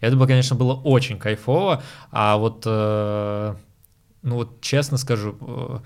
Это 0.00 0.16
бы, 0.16 0.26
конечно, 0.26 0.56
было 0.56 0.74
очень 0.74 1.20
кайфово, 1.20 1.84
а 2.10 2.36
вот, 2.36 2.64
э, 2.66 3.54
ну 4.22 4.34
вот 4.34 4.60
честно 4.60 4.98
скажу, 4.98 5.36
э, 5.40 5.78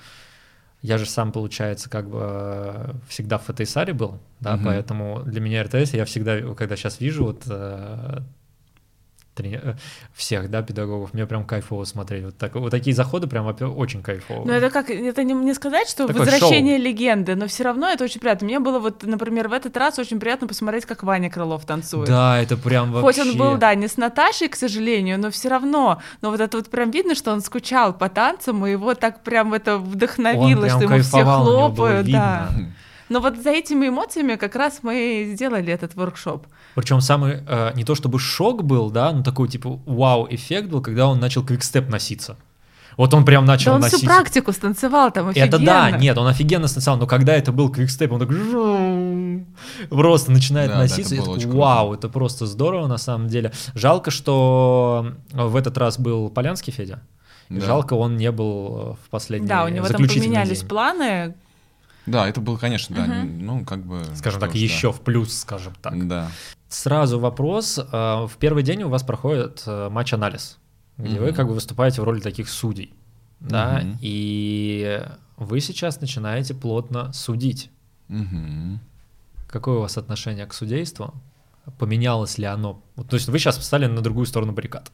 я 0.86 0.98
же 0.98 1.06
сам, 1.06 1.32
получается, 1.32 1.90
как 1.90 2.08
бы 2.08 2.18
э, 2.22 2.92
всегда 3.08 3.38
в 3.38 3.42
ФТСАре 3.46 3.92
был, 3.92 4.20
да, 4.40 4.54
Мгм. 4.54 4.64
поэтому 4.64 5.22
для 5.24 5.40
меня 5.40 5.62
РТС, 5.64 5.94
я 5.94 6.04
всегда, 6.04 6.40
когда 6.54 6.76
сейчас 6.76 7.00
вижу 7.00 7.24
вот 7.24 7.42
э, 7.48 8.20
трени- 9.36 9.60
э, 9.62 9.74
всех, 10.14 10.50
да, 10.50 10.62
педагогов, 10.62 11.14
мне 11.14 11.26
прям 11.26 11.44
кайфово 11.44 11.84
смотреть. 11.84 12.24
Вот, 12.24 12.36
так, 12.36 12.54
вот 12.54 12.70
такие 12.70 12.94
заходы 12.94 13.26
прям 13.26 13.46
очень 13.76 14.02
кайфово. 14.02 14.44
Ну, 14.44 14.52
это 14.52 14.70
как, 14.70 14.90
это 14.90 15.22
не, 15.22 15.34
не 15.34 15.54
сказать, 15.54 15.88
что 15.88 16.06
Такое 16.06 16.24
возвращение 16.24 16.78
легенды, 16.78 17.34
но 17.36 17.46
все 17.46 17.64
равно 17.64 17.88
это 17.88 18.04
очень 18.04 18.20
приятно. 18.20 18.46
Мне 18.46 18.58
было 18.58 18.78
вот, 18.78 19.02
например, 19.04 19.48
в 19.48 19.52
этот 19.52 19.76
раз 19.76 19.98
очень 19.98 20.18
приятно 20.18 20.46
посмотреть, 20.46 20.86
как 20.86 21.02
Ваня 21.02 21.30
Крылов 21.30 21.64
танцует. 21.64 22.08
Да, 22.08 22.40
это 22.40 22.56
прям 22.56 22.92
вообще... 22.92 23.22
Хоть 23.22 23.32
он 23.32 23.38
был, 23.38 23.56
да, 23.56 23.74
не 23.74 23.88
с 23.88 23.96
Наташей, 23.96 24.48
к 24.48 24.56
сожалению, 24.56 25.18
но 25.18 25.30
все 25.30 25.48
равно, 25.48 26.00
но 26.22 26.30
вот 26.30 26.40
это 26.40 26.56
вот 26.56 26.70
прям 26.70 26.90
видно, 26.90 27.14
что 27.14 27.32
он 27.32 27.40
скучал 27.40 27.92
по 27.92 28.08
танцам, 28.08 28.66
и 28.66 28.70
его 28.70 28.94
так 28.94 29.22
прям 29.22 29.54
это 29.54 29.78
вдохновило, 29.78 30.64
Он 30.64 30.70
что 30.70 30.82
ему 30.82 30.98
все 31.02 31.24
хлопают, 31.24 32.10
да. 32.10 32.50
Но 33.08 33.20
вот 33.20 33.36
за 33.36 33.50
этими 33.50 33.88
эмоциями 33.88 34.34
как 34.34 34.56
раз 34.56 34.80
мы 34.82 35.22
и 35.22 35.34
сделали 35.34 35.72
этот 35.72 35.94
воркшоп. 35.94 36.46
Причем 36.76 37.00
самый, 37.00 37.42
э, 37.46 37.72
не 37.74 37.84
то 37.84 37.94
чтобы 37.94 38.18
шок 38.18 38.62
был, 38.62 38.90
да, 38.90 39.10
но 39.10 39.22
такой 39.22 39.48
типа 39.48 39.80
вау-эффект 39.86 40.68
был, 40.68 40.82
когда 40.82 41.06
он 41.08 41.18
начал 41.18 41.42
квикстеп 41.42 41.88
носиться. 41.88 42.36
Вот 42.98 43.14
он 43.14 43.24
прям 43.24 43.46
начал 43.46 43.70
Да 43.70 43.74
он 43.76 43.80
носить. 43.80 43.98
всю 43.98 44.06
практику 44.06 44.52
станцевал 44.52 45.10
там 45.10 45.28
офигенно. 45.28 45.46
Это 45.46 45.58
да, 45.58 45.90
нет, 45.90 46.18
он 46.18 46.26
офигенно 46.26 46.68
станцевал, 46.68 46.98
но 46.98 47.06
когда 47.06 47.32
это 47.34 47.50
был 47.50 47.70
квикстеп, 47.70 48.12
он 48.12 48.20
так 48.20 48.28
просто 49.88 50.30
начинает 50.30 50.68
Да, 50.68 50.74
да, 50.74 50.80
носиться, 50.82 51.14
это 51.14 51.24
и 51.30 51.40
такой, 51.40 51.46
вау, 51.46 51.94
это 51.94 52.10
просто 52.10 52.44
здорово 52.44 52.86
на 52.88 52.98
самом 52.98 53.28
деле. 53.28 53.52
Жалко, 53.74 54.10
что 54.10 55.12
в 55.32 55.56
этот 55.56 55.78
раз 55.78 55.98
был 55.98 56.28
Полянский 56.28 56.74
Федя. 56.74 57.00
Да. 57.48 57.64
Жалко, 57.64 57.94
он 57.94 58.18
не 58.18 58.30
был 58.30 58.98
в 59.02 59.08
последний 59.10 59.48
Да, 59.48 59.64
у 59.64 59.68
него 59.68 59.86
там 59.88 60.06
поменялись 60.06 60.60
день. 60.60 60.68
планы. 60.68 61.34
Да, 62.06 62.28
это 62.28 62.40
было, 62.40 62.56
конечно, 62.56 62.94
да, 62.96 63.06
не- 63.06 63.42
ну, 63.42 63.64
как 63.64 63.84
бы... 63.84 64.02
Скажем 64.14 64.40
так, 64.40 64.50
ж, 64.50 64.52
да. 64.54 64.58
еще 64.58 64.92
в 64.92 65.00
плюс, 65.00 65.36
скажем 65.36 65.74
так. 65.82 66.06
Да. 66.06 66.30
Сразу 66.68 67.18
вопрос. 67.18 67.78
э, 67.78 67.82
В 67.92 68.32
первый 68.38 68.62
день 68.62 68.82
у 68.84 68.88
вас 68.88 69.02
проходит 69.02 69.62
э, 69.66 69.88
матч-анализ, 69.90 70.58
где 70.98 71.18
вы 71.18 71.26
Мгм. 71.28 71.34
как 71.34 71.46
бы 71.48 71.54
выступаете 71.54 72.00
в 72.00 72.04
роли 72.04 72.20
таких 72.20 72.48
судей. 72.48 72.94
Да, 73.40 73.80
Мгм. 73.82 73.98
и 74.00 75.02
вы 75.36 75.60
сейчас 75.60 76.00
начинаете 76.00 76.54
плотно 76.54 77.12
судить. 77.12 77.70
Мгм. 78.08 78.80
Какое 79.48 79.78
у 79.78 79.80
вас 79.82 79.96
отношение 79.98 80.46
к 80.46 80.54
судейству? 80.54 81.12
Поменялось 81.78 82.38
ли 82.38 82.44
оно? 82.46 82.80
Вот, 82.94 83.08
то 83.08 83.16
есть 83.16 83.28
вы 83.28 83.38
сейчас 83.38 83.58
встали 83.58 83.86
на 83.86 84.00
другую 84.00 84.26
сторону 84.26 84.52
баррикад. 84.52 84.90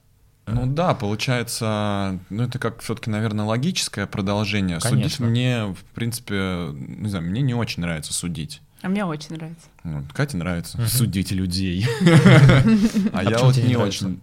Ну 0.46 0.66
да, 0.66 0.94
получается, 0.94 2.18
ну 2.31 2.42
это 2.42 2.59
как 2.59 2.81
все-таки, 2.81 3.11
наверное, 3.11 3.44
логическое 3.44 4.07
продолжение. 4.07 4.81
Судить 4.81 4.96
Конечно. 5.16 5.26
мне, 5.26 5.64
в 5.66 5.85
принципе, 5.94 6.68
не 6.72 7.09
знаю, 7.09 7.24
мне 7.26 7.42
не 7.42 7.55
очень 7.55 7.81
нравится 7.83 8.12
судить. 8.12 8.61
А 8.83 8.88
мне 8.88 9.05
очень 9.05 9.37
нравится. 9.37 9.66
Ну, 9.85 10.02
Кате 10.12 10.37
нравится 10.37 10.76
Мгм. 10.78 10.88
судить 10.88 11.31
людей. 11.31 11.87
А 13.12 13.20
А 13.20 13.22
я 13.22 13.38
вот 13.38 13.57
не 13.57 13.76
очень. 13.76 14.20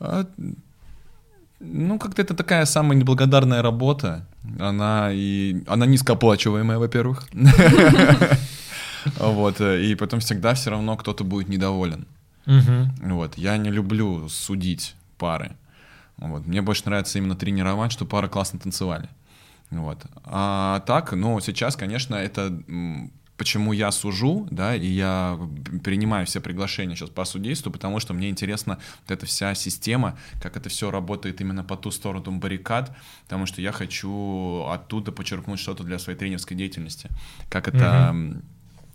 А, 0.00 0.24
Ну, 1.60 1.98
как-то 1.98 2.22
это 2.22 2.34
такая 2.34 2.64
самая 2.64 2.96
неблагодарная 2.96 3.60
работа. 3.62 4.24
Она 4.58 5.10
и 5.12 5.62
она 5.66 5.84
низкооплачиваемая, 5.86 6.78
во-первых. 6.78 7.28
Вот, 9.16 9.60
э, 9.60 9.84
и 9.84 9.94
потом 9.94 10.20
всегда 10.20 10.54
все 10.54 10.70
равно 10.70 10.96
кто-то 10.96 11.24
будет 11.24 11.48
недоволен. 11.48 12.06
Вот, 12.46 13.36
я 13.38 13.56
не 13.56 13.70
люблю 13.70 14.28
судить 14.28 14.94
пары. 15.18 15.56
Вот, 16.16 16.46
мне 16.46 16.62
больше 16.62 16.82
нравится 16.86 17.18
именно 17.18 17.36
тренировать, 17.36 17.92
чтобы 17.92 18.10
пары 18.10 18.28
классно 18.28 18.58
танцевали. 18.58 19.08
Вот. 19.70 20.04
А 20.24 20.80
так, 20.80 21.12
ну, 21.12 21.38
сейчас, 21.40 21.76
конечно, 21.76 22.14
это 22.14 22.62
почему 23.38 23.72
я 23.72 23.90
сужу, 23.92 24.48
да, 24.50 24.74
и 24.74 24.86
я 24.86 25.38
принимаю 25.84 26.26
все 26.26 26.40
приглашения 26.40 26.96
сейчас 26.96 27.08
по 27.08 27.24
судейству, 27.24 27.70
потому 27.70 28.00
что 28.00 28.12
мне 28.12 28.28
интересна 28.28 28.78
вот 29.02 29.10
эта 29.12 29.26
вся 29.26 29.54
система, 29.54 30.18
как 30.42 30.56
это 30.56 30.68
все 30.68 30.90
работает 30.90 31.40
именно 31.40 31.62
по 31.62 31.76
ту 31.76 31.90
сторону 31.92 32.32
баррикад, 32.32 32.94
потому 33.22 33.46
что 33.46 33.62
я 33.62 33.70
хочу 33.70 34.66
оттуда 34.68 35.12
почерпнуть 35.12 35.60
что-то 35.60 35.84
для 35.84 35.98
своей 36.00 36.18
тренерской 36.18 36.56
деятельности, 36.56 37.08
как 37.48 37.68
это 37.68 38.12
э, 38.12 38.40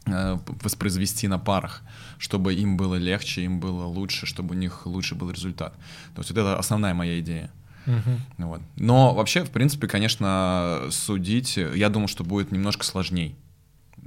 воспроизвести 0.06 1.28
на 1.28 1.39
парах, 1.39 1.82
чтобы 2.18 2.54
им 2.54 2.78
было 2.78 2.96
легче, 2.96 3.44
им 3.44 3.60
было 3.60 3.86
лучше, 3.86 4.26
чтобы 4.26 4.56
у 4.56 4.58
них 4.58 4.86
лучше 4.86 5.16
был 5.16 5.32
результат. 5.32 5.74
То 6.16 6.22
есть 6.22 6.30
вот 6.30 6.39
это 6.39 6.60
основная 6.60 6.94
моя 6.94 7.20
идея. 7.20 7.50
Мгм. 7.86 8.22
Вот. 8.38 8.62
Но 8.76 9.13
вообще, 9.13 9.44
в 9.44 9.52
принципе, 9.52 9.88
конечно, 9.88 10.84
судить, 10.89 11.58
я 11.58 11.89
думал, 11.89 12.08
что 12.08 12.24
будет 12.24 12.52
немножко 12.52 12.86
сложней. 12.86 13.36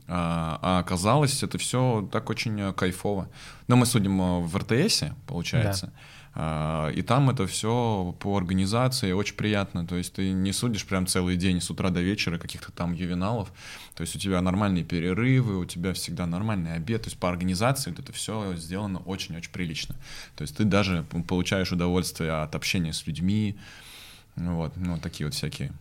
А, 0.09 0.59
а 0.63 0.79
оказалось, 0.79 1.43
это 1.43 1.59
все 1.59 2.09
так 2.13 2.31
очень 2.31 2.61
э, 2.61 2.73
кайфово. 2.73 3.29
Но 3.67 3.77
мы 3.77 3.87
судим 3.87 4.21
э, 4.21 4.41
в 4.41 4.57
РТСе, 4.57 5.15
получается. 5.27 5.93
А, 5.93 5.99
И 6.37 7.03
там 7.03 7.31
это 7.31 7.47
все 7.47 8.15
по 8.21 8.37
организации 8.37 9.13
очень 9.13 9.37
приятно. 9.37 9.87
То 9.87 9.97
есть 9.97 10.13
ты 10.13 10.33
не 10.33 10.53
судишь 10.53 10.85
прям 10.85 11.07
целый 11.07 11.37
день 11.37 11.63
с 11.63 11.71
утра 11.71 11.89
до 11.89 12.03
вечера 12.03 12.37
каких-то 12.37 12.73
там 12.73 12.93
ювеналов. 12.93 13.51
То 13.95 14.03
есть 14.03 14.17
у 14.17 14.19
тебя 14.19 14.43
нормальные 14.43 14.85
перерывы, 14.85 15.59
у 15.59 15.65
тебя 15.65 15.95
всегда 15.95 16.27
нормальный 16.27 16.75
обед. 16.75 17.03
То 17.03 17.07
есть 17.07 17.19
по 17.19 17.31
организации 17.31 17.89
вот 17.89 18.01
это 18.01 18.13
все 18.13 18.55
сделано 18.57 18.99
очень-очень 18.99 19.51
прилично. 19.51 19.95
То 20.35 20.43
есть 20.43 20.55
ты 20.55 20.65
даже 20.65 21.07
получаешь 21.27 21.73
удовольствие 21.73 22.33
от 22.33 22.55
общения 22.55 22.93
с 22.93 23.07
людьми. 23.07 23.57
Вот, 24.35 24.77
ну, 24.77 24.99
такие 24.99 25.27
вот 25.27 25.33
всякие 25.33 25.73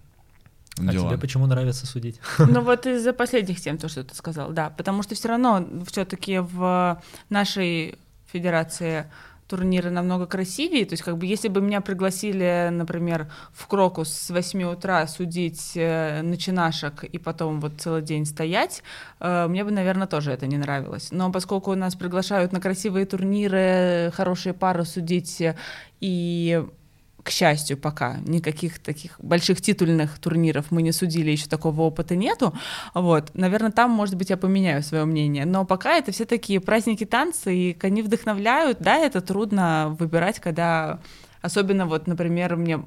А 0.78 0.84
дела. 0.84 1.10
тебе 1.10 1.20
почему 1.20 1.48
нравится 1.48 1.86
судить? 1.86 2.22
Ну 2.40 2.62
вот 2.62 2.86
из-за 2.86 3.12
последних 3.12 3.60
тем, 3.60 3.78
то, 3.78 3.90
что 3.90 4.06
ты 4.06 4.16
сказал, 4.16 4.52
да. 4.54 4.70
Потому 4.70 5.04
что 5.04 5.16
все 5.16 5.28
равно 5.28 5.68
все-таки 5.88 6.38
в 6.38 7.02
нашей 7.30 8.00
федерации 8.32 9.12
турниры 9.48 9.90
намного 9.90 10.26
красивее. 10.26 10.86
То 10.86 10.94
есть, 10.94 11.04
как 11.04 11.18
бы, 11.18 11.26
если 11.26 11.48
бы 11.48 11.62
меня 11.62 11.82
пригласили, 11.82 12.70
например, 12.72 13.28
в 13.54 13.68
Крокус 13.68 14.10
с 14.12 14.30
8 14.30 14.64
утра 14.64 15.06
судить 15.08 15.74
э, 15.76 16.22
начинашек 16.22 17.04
и 17.04 17.18
потом 17.18 17.62
вот 17.62 17.74
целый 17.80 18.02
день 18.02 18.26
стоять, 18.26 18.84
э, 19.20 19.48
мне 19.48 19.64
бы, 19.64 19.72
наверное, 19.72 20.08
тоже 20.08 20.32
это 20.32 20.48
не 20.48 20.58
нравилось. 20.58 21.10
Но 21.12 21.32
поскольку 21.32 21.76
нас 21.76 21.96
приглашают 21.96 22.52
на 22.52 22.60
красивые 22.60 23.06
турниры, 23.06 24.12
хорошие 24.16 24.54
пары 24.54 24.86
судить 24.86 25.42
э, 25.42 25.56
и 26.02 26.64
к 27.26 27.32
счастью, 27.32 27.76
пока 27.76 28.18
никаких 28.28 28.78
таких 28.78 29.20
больших 29.20 29.60
титульных 29.60 30.20
турниров 30.20 30.68
мы 30.70 30.84
не 30.84 30.92
судили, 30.92 31.32
еще 31.32 31.48
такого 31.48 31.82
опыта 31.82 32.16
нету. 32.16 32.54
Вот, 32.94 33.32
наверное, 33.34 33.72
там, 33.72 33.90
может 33.90 34.16
быть, 34.16 34.30
я 34.30 34.38
поменяю 34.38 34.84
свое 34.84 35.06
мнение. 35.06 35.46
Но 35.46 35.66
пока 35.66 35.96
это 35.96 36.12
все 36.12 36.26
такие 36.26 36.60
праздники 36.60 37.04
танца, 37.04 37.50
и 37.50 37.76
они 37.82 38.04
вдохновляют. 38.04 38.78
Да, 38.80 38.98
это 38.98 39.22
трудно 39.22 39.96
выбирать, 40.00 40.40
когда, 40.40 41.00
особенно 41.42 41.88
вот, 41.88 42.06
например, 42.06 42.58
мне 42.58 42.84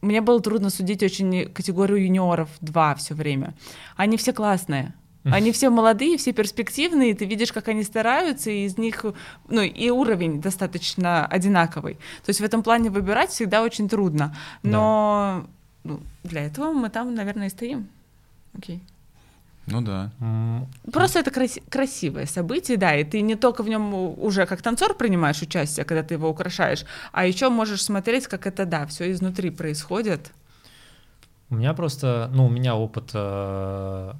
мне 0.00 0.20
было 0.20 0.40
трудно 0.40 0.70
судить 0.70 1.02
очень 1.02 1.44
категорию 1.52 2.02
юниоров 2.02 2.48
2 2.60 2.94
все 2.96 3.14
время. 3.14 3.54
Они 3.96 4.16
все 4.16 4.32
классные. 4.32 4.94
Они 5.30 5.52
все 5.52 5.70
молодые, 5.70 6.16
все 6.16 6.32
перспективные, 6.32 7.14
ты 7.14 7.26
видишь, 7.26 7.52
как 7.52 7.68
они 7.68 7.84
стараются, 7.84 8.50
и 8.50 8.64
из 8.64 8.76
них, 8.76 9.04
ну, 9.48 9.62
и 9.62 9.90
уровень 9.90 10.40
достаточно 10.40 11.26
одинаковый. 11.26 11.94
То 12.24 12.30
есть 12.30 12.40
в 12.40 12.44
этом 12.44 12.62
плане 12.62 12.90
выбирать 12.90 13.30
всегда 13.30 13.62
очень 13.62 13.88
трудно. 13.88 14.34
Но 14.62 15.46
ну, 15.84 16.00
для 16.24 16.44
этого 16.46 16.72
мы 16.72 16.90
там, 16.90 17.14
наверное, 17.14 17.46
и 17.46 17.50
стоим. 17.50 17.88
Окей. 18.58 18.82
Ну 19.66 19.80
да. 19.80 20.10
Просто 20.92 21.20
это 21.20 21.30
краси- 21.30 21.62
красивое 21.68 22.26
событие, 22.26 22.76
да, 22.76 22.96
и 22.96 23.04
ты 23.04 23.20
не 23.20 23.36
только 23.36 23.62
в 23.62 23.68
нем 23.68 23.94
уже 23.94 24.44
как 24.46 24.60
танцор 24.60 24.94
принимаешь 24.94 25.40
участие, 25.40 25.84
когда 25.84 26.02
ты 26.02 26.14
его 26.14 26.28
украшаешь, 26.28 26.84
а 27.12 27.26
еще 27.26 27.48
можешь 27.48 27.84
смотреть, 27.84 28.26
как 28.26 28.46
это, 28.46 28.66
да, 28.66 28.86
все 28.86 29.10
изнутри 29.12 29.50
происходит. 29.50 30.32
У 31.48 31.54
меня 31.54 31.74
просто, 31.74 32.28
ну, 32.32 32.46
у 32.46 32.50
меня 32.50 32.74
опыт 32.74 33.10
э, 33.14 34.12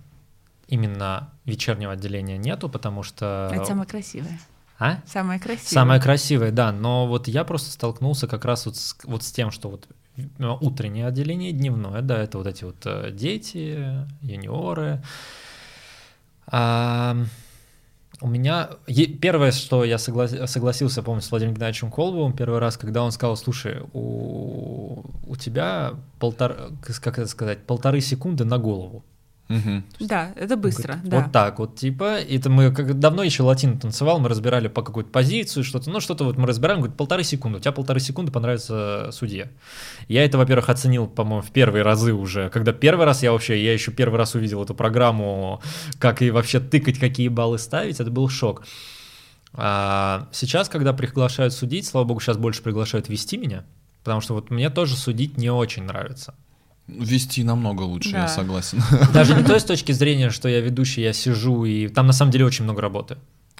именно 0.73 1.29
вечернего 1.45 1.93
отделения 1.93 2.39
нету, 2.39 2.71
потому 2.71 3.03
что... 3.03 3.51
Это 3.53 3.67
самое 3.67 3.87
красивое. 3.87 4.41
А? 4.79 5.03
Самое 5.05 5.39
красивое. 5.39 5.69
Самое 5.69 6.01
красивое, 6.01 6.51
да, 6.51 6.73
но 6.73 7.07
вот 7.07 7.29
я 7.29 7.45
просто 7.45 7.71
столкнулся 7.71 8.27
как 8.27 8.47
раз 8.47 8.65
вот 8.65 8.77
с, 8.77 8.97
вот 9.05 9.23
с 9.23 9.31
тем, 9.31 9.51
что 9.51 9.69
вот 9.69 9.87
э, 10.17 10.23
утреннее 10.63 11.07
отделение, 11.07 11.53
дневное, 11.53 12.01
да, 12.01 12.19
это 12.23 12.39
вот 12.39 12.47
эти 12.47 12.65
вот 12.65 12.77
э, 12.87 13.11
дети, 13.13 14.07
юниоры. 14.23 15.03
А, 16.47 17.19
у 18.23 18.29
меня 18.29 18.71
первое, 19.21 19.53
что 19.53 19.85
я 19.85 19.97
согла- 19.97 20.47
согласился, 20.47 21.03
помню, 21.03 21.21
с 21.21 21.31
Владимиром 21.31 21.57
Геннадьевичем 21.57 21.91
Колбовым 21.91 22.33
первый 22.33 22.61
раз, 22.61 22.79
когда 22.79 23.03
он 23.03 23.13
сказал, 23.13 23.37
слушай, 23.37 23.83
у, 23.93 25.03
у 25.27 25.37
тебя 25.37 25.97
полтора, 26.19 26.71
как 26.81 27.19
это 27.19 27.29
сказать, 27.29 27.67
полторы 27.67 28.01
секунды 28.01 28.47
на 28.47 28.57
голову. 28.57 29.05
Мгм. 29.53 29.85
Да, 30.01 30.33
это 30.35 30.57
быстро, 30.57 30.95
Говорит, 30.95 31.11
да. 31.11 31.21
Вот 31.21 31.33
так 31.33 31.59
вот, 31.59 31.77
типа, 31.77 32.21
это 32.21 32.49
мы 32.49 32.73
как 32.73 32.99
давно 32.99 33.23
еще 33.23 33.43
латин 33.43 33.79
танцевал, 33.79 34.19
мы 34.19 34.31
разбирали 34.31 34.69
по 34.69 34.83
какую-то 34.83 35.11
позицию, 35.11 35.63
что-то, 35.63 35.91
ну 35.91 36.01
что-то 36.01 36.25
вот 36.25 36.39
мы 36.39 36.47
разбираем, 36.47 36.79
говорит, 36.81 36.97
полторы 36.97 37.23
секунды, 37.23 37.59
у 37.59 37.61
тебя 37.61 37.73
полторы 37.73 38.01
секунды 38.01 38.33
понравится 38.33 39.11
судье. 39.13 39.51
Я 40.09 40.25
это, 40.25 40.39
во-первых, 40.39 40.71
оценил, 40.71 41.07
по-моему, 41.07 41.43
в 41.43 41.51
первые 41.51 41.83
разы 41.83 42.15
уже, 42.15 42.49
когда 42.49 42.73
первый 42.73 43.05
раз 43.05 43.23
я 43.23 43.33
вообще, 43.33 43.63
я 43.63 43.75
еще 43.75 43.93
первый 43.93 44.17
раз 44.17 44.35
увидел 44.35 44.63
эту 44.63 44.75
программу, 44.75 45.61
как 45.99 46.23
и 46.23 46.31
вообще 46.31 46.59
тыкать, 46.59 46.99
какие 46.99 47.29
баллы 47.29 47.59
ставить, 47.59 48.01
это 48.01 48.11
был 48.11 48.31
шок. 48.31 48.65
А 49.53 50.29
сейчас, 50.33 50.71
когда 50.71 50.95
приглашают 50.95 51.53
судить, 51.53 51.87
слава 51.87 52.07
богу, 52.07 52.21
сейчас 52.21 52.39
больше 52.39 52.63
приглашают 52.63 53.11
вести 53.11 53.37
меня, 53.37 53.67
потому 54.03 54.23
что 54.23 54.33
вот 54.33 54.51
мне 54.51 54.71
тоже 54.71 54.97
судить 54.97 55.37
не 55.37 55.51
очень 55.51 55.83
нравится. 55.83 56.35
Вести 56.89 57.45
намного 57.45 57.83
лучше, 57.83 58.13
Да. 58.13 58.23
я 58.23 58.29
согласен. 58.29 58.83
Даже 59.15 59.35
не 59.35 59.45
той 59.45 59.61
с 59.61 59.65
точки 59.65 59.93
зрения, 59.93 60.31
что 60.31 60.49
я 60.49 60.61
ведущий, 60.61 61.03
я 61.03 61.13
сижу, 61.13 61.65
и 61.65 61.89
там 61.89 62.07
на 62.07 62.13
самом 62.13 62.33
деле 62.33 62.45
очень 62.45 62.65
много 62.65 62.81
работы. 62.83 63.15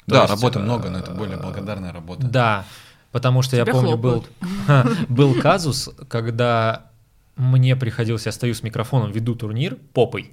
То 0.07 0.15
Да, 0.15 0.23
есть, 0.23 0.31
работы 0.31 0.59
э, 0.59 0.63
много, 0.63 0.91
но 0.91 0.99
это 0.99 1.13
более 1.13 1.37
благодарная 1.39 1.93
работа. 1.93 2.27
Да, 2.27 2.65
потому 3.13 3.43
что 3.43 3.57
я 3.57 3.63
Тебя 3.63 3.75
помню, 3.75 3.97
был, 3.97 4.25
хлопают. 4.67 5.09
был 5.09 5.35
казус, 5.41 5.89
когда 6.09 6.91
мне 7.37 7.77
приходилось, 7.77 8.27
я 8.27 8.33
стою 8.33 8.55
с 8.55 8.63
микрофоном, 8.63 9.13
веду 9.13 9.35
турнир 9.37 9.79
попой, 9.95 10.33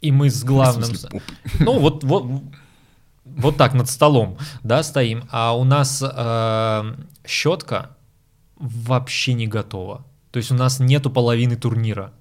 и 0.00 0.12
мы 0.12 0.30
с 0.30 0.44
главным... 0.44 0.90
Ну, 1.58 1.78
вот, 1.80 2.04
вот, 2.04 2.42
вот 3.24 3.56
так 3.56 3.74
над 3.74 3.88
столом, 3.88 4.38
да, 4.62 4.82
стоим, 4.82 5.24
а 5.30 5.56
у 5.56 5.64
нас 5.64 6.02
э, 6.06 6.94
щетка 7.26 7.96
вообще 8.56 9.32
не 9.34 9.46
готова. 9.46 10.04
То 10.30 10.38
есть 10.38 10.50
у 10.50 10.54
нас 10.54 10.80
нету 10.80 11.10
половины 11.10 11.56
турнира. 11.56 12.12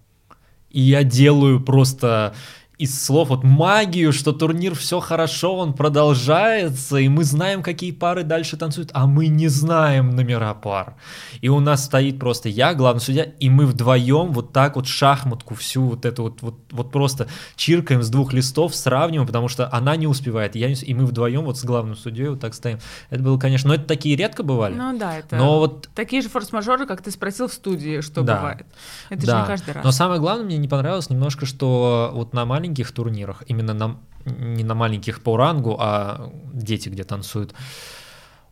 И 0.69 0.81
я 0.81 1.03
делаю 1.03 1.61
просто 1.61 2.35
из 2.77 3.03
слов 3.03 3.29
вот 3.29 3.43
магию, 3.43 4.13
что 4.13 4.33
турнир 4.33 4.75
все 4.75 4.99
хорошо, 4.99 5.57
он 5.57 5.73
продолжается, 5.73 6.97
и 6.97 7.09
мы 7.09 7.23
знаем, 7.23 7.63
какие 7.63 7.91
пары 7.91 8.23
дальше 8.23 8.55
танцуют, 8.55 8.91
а 8.93 9.07
мы 9.07 9.27
не 9.27 9.47
знаем 9.47 10.15
номера 10.15 10.53
пар. 10.53 10.95
И 11.41 11.49
у 11.49 11.59
нас 11.59 11.85
стоит 11.85 12.19
просто 12.19 12.49
я, 12.49 12.75
главный 12.75 13.01
судья, 13.01 13.23
и 13.23 13.49
мы 13.49 13.65
вдвоем 13.65 14.31
вот 14.31 14.53
так 14.53 14.75
вот 14.75 14.87
шахматку 14.87 15.55
всю 15.55 15.83
вот 15.83 16.05
эту 16.05 16.23
вот, 16.23 16.41
вот, 16.41 16.55
вот 16.71 16.91
просто 16.91 17.27
чиркаем 17.55 18.03
с 18.03 18.09
двух 18.09 18.31
листов, 18.33 18.75
сравниваем, 18.75 19.25
потому 19.25 19.47
что 19.47 19.73
она 19.73 19.95
не 19.95 20.05
успевает, 20.05 20.55
я 20.55 20.69
не 20.69 20.75
и 20.77 20.93
мы 20.93 21.07
вдвоем 21.07 21.45
вот 21.45 21.57
с 21.57 21.65
главным 21.65 21.95
судьей 21.95 22.29
вот 22.29 22.39
так 22.39 22.53
стоим. 22.53 22.77
Это 23.09 23.23
было, 23.23 23.39
конечно, 23.39 23.69
но 23.69 23.73
это 23.75 23.85
такие 23.85 24.15
редко 24.15 24.43
бывали. 24.43 24.75
Ну 24.75 24.97
да, 24.97 25.17
это 25.17 25.35
но 25.37 25.57
вот 25.57 25.89
такие 25.95 26.21
же 26.21 26.29
форс-мажоры, 26.29 26.85
как 26.85 27.01
ты 27.01 27.09
спросил 27.09 27.47
в 27.47 27.53
студии, 27.53 28.01
что 28.01 28.21
Да. 28.21 28.35
бывает. 28.35 28.67
Это 29.09 29.25
да. 29.25 29.35
же 29.35 29.41
не 29.41 29.47
каждый 29.47 29.73
раз. 29.73 29.83
Но 29.83 29.91
самое 29.91 30.19
главное, 30.19 30.45
мне 30.45 30.57
не 30.57 30.67
понравилось 30.67 31.09
немножко, 31.09 31.47
что 31.47 32.11
вот 32.13 32.33
на 32.33 32.45
маленьких 32.67 32.91
турнирах, 32.91 33.43
именно 33.47 33.73
на, 33.73 33.99
не 34.25 34.63
на 34.63 34.75
маленьких 34.75 35.21
по 35.21 35.37
рангу, 35.37 35.77
а 35.79 36.31
дети 36.53 36.89
где 36.89 37.03
танцуют, 37.03 37.53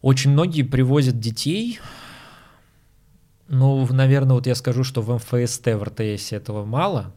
очень 0.02 0.32
многие 0.32 0.64
привозят 0.64 1.20
детей. 1.20 1.80
Ну, 3.48 3.88
наверное, 3.94 4.36
вот 4.36 4.48
я 4.48 4.56
скажу, 4.56 4.84
что 4.84 5.02
в 5.02 5.14
МФСТ, 5.14 5.68
в 5.68 5.84
РТС 5.84 6.32
этого 6.32 6.66
мало, 6.66 7.14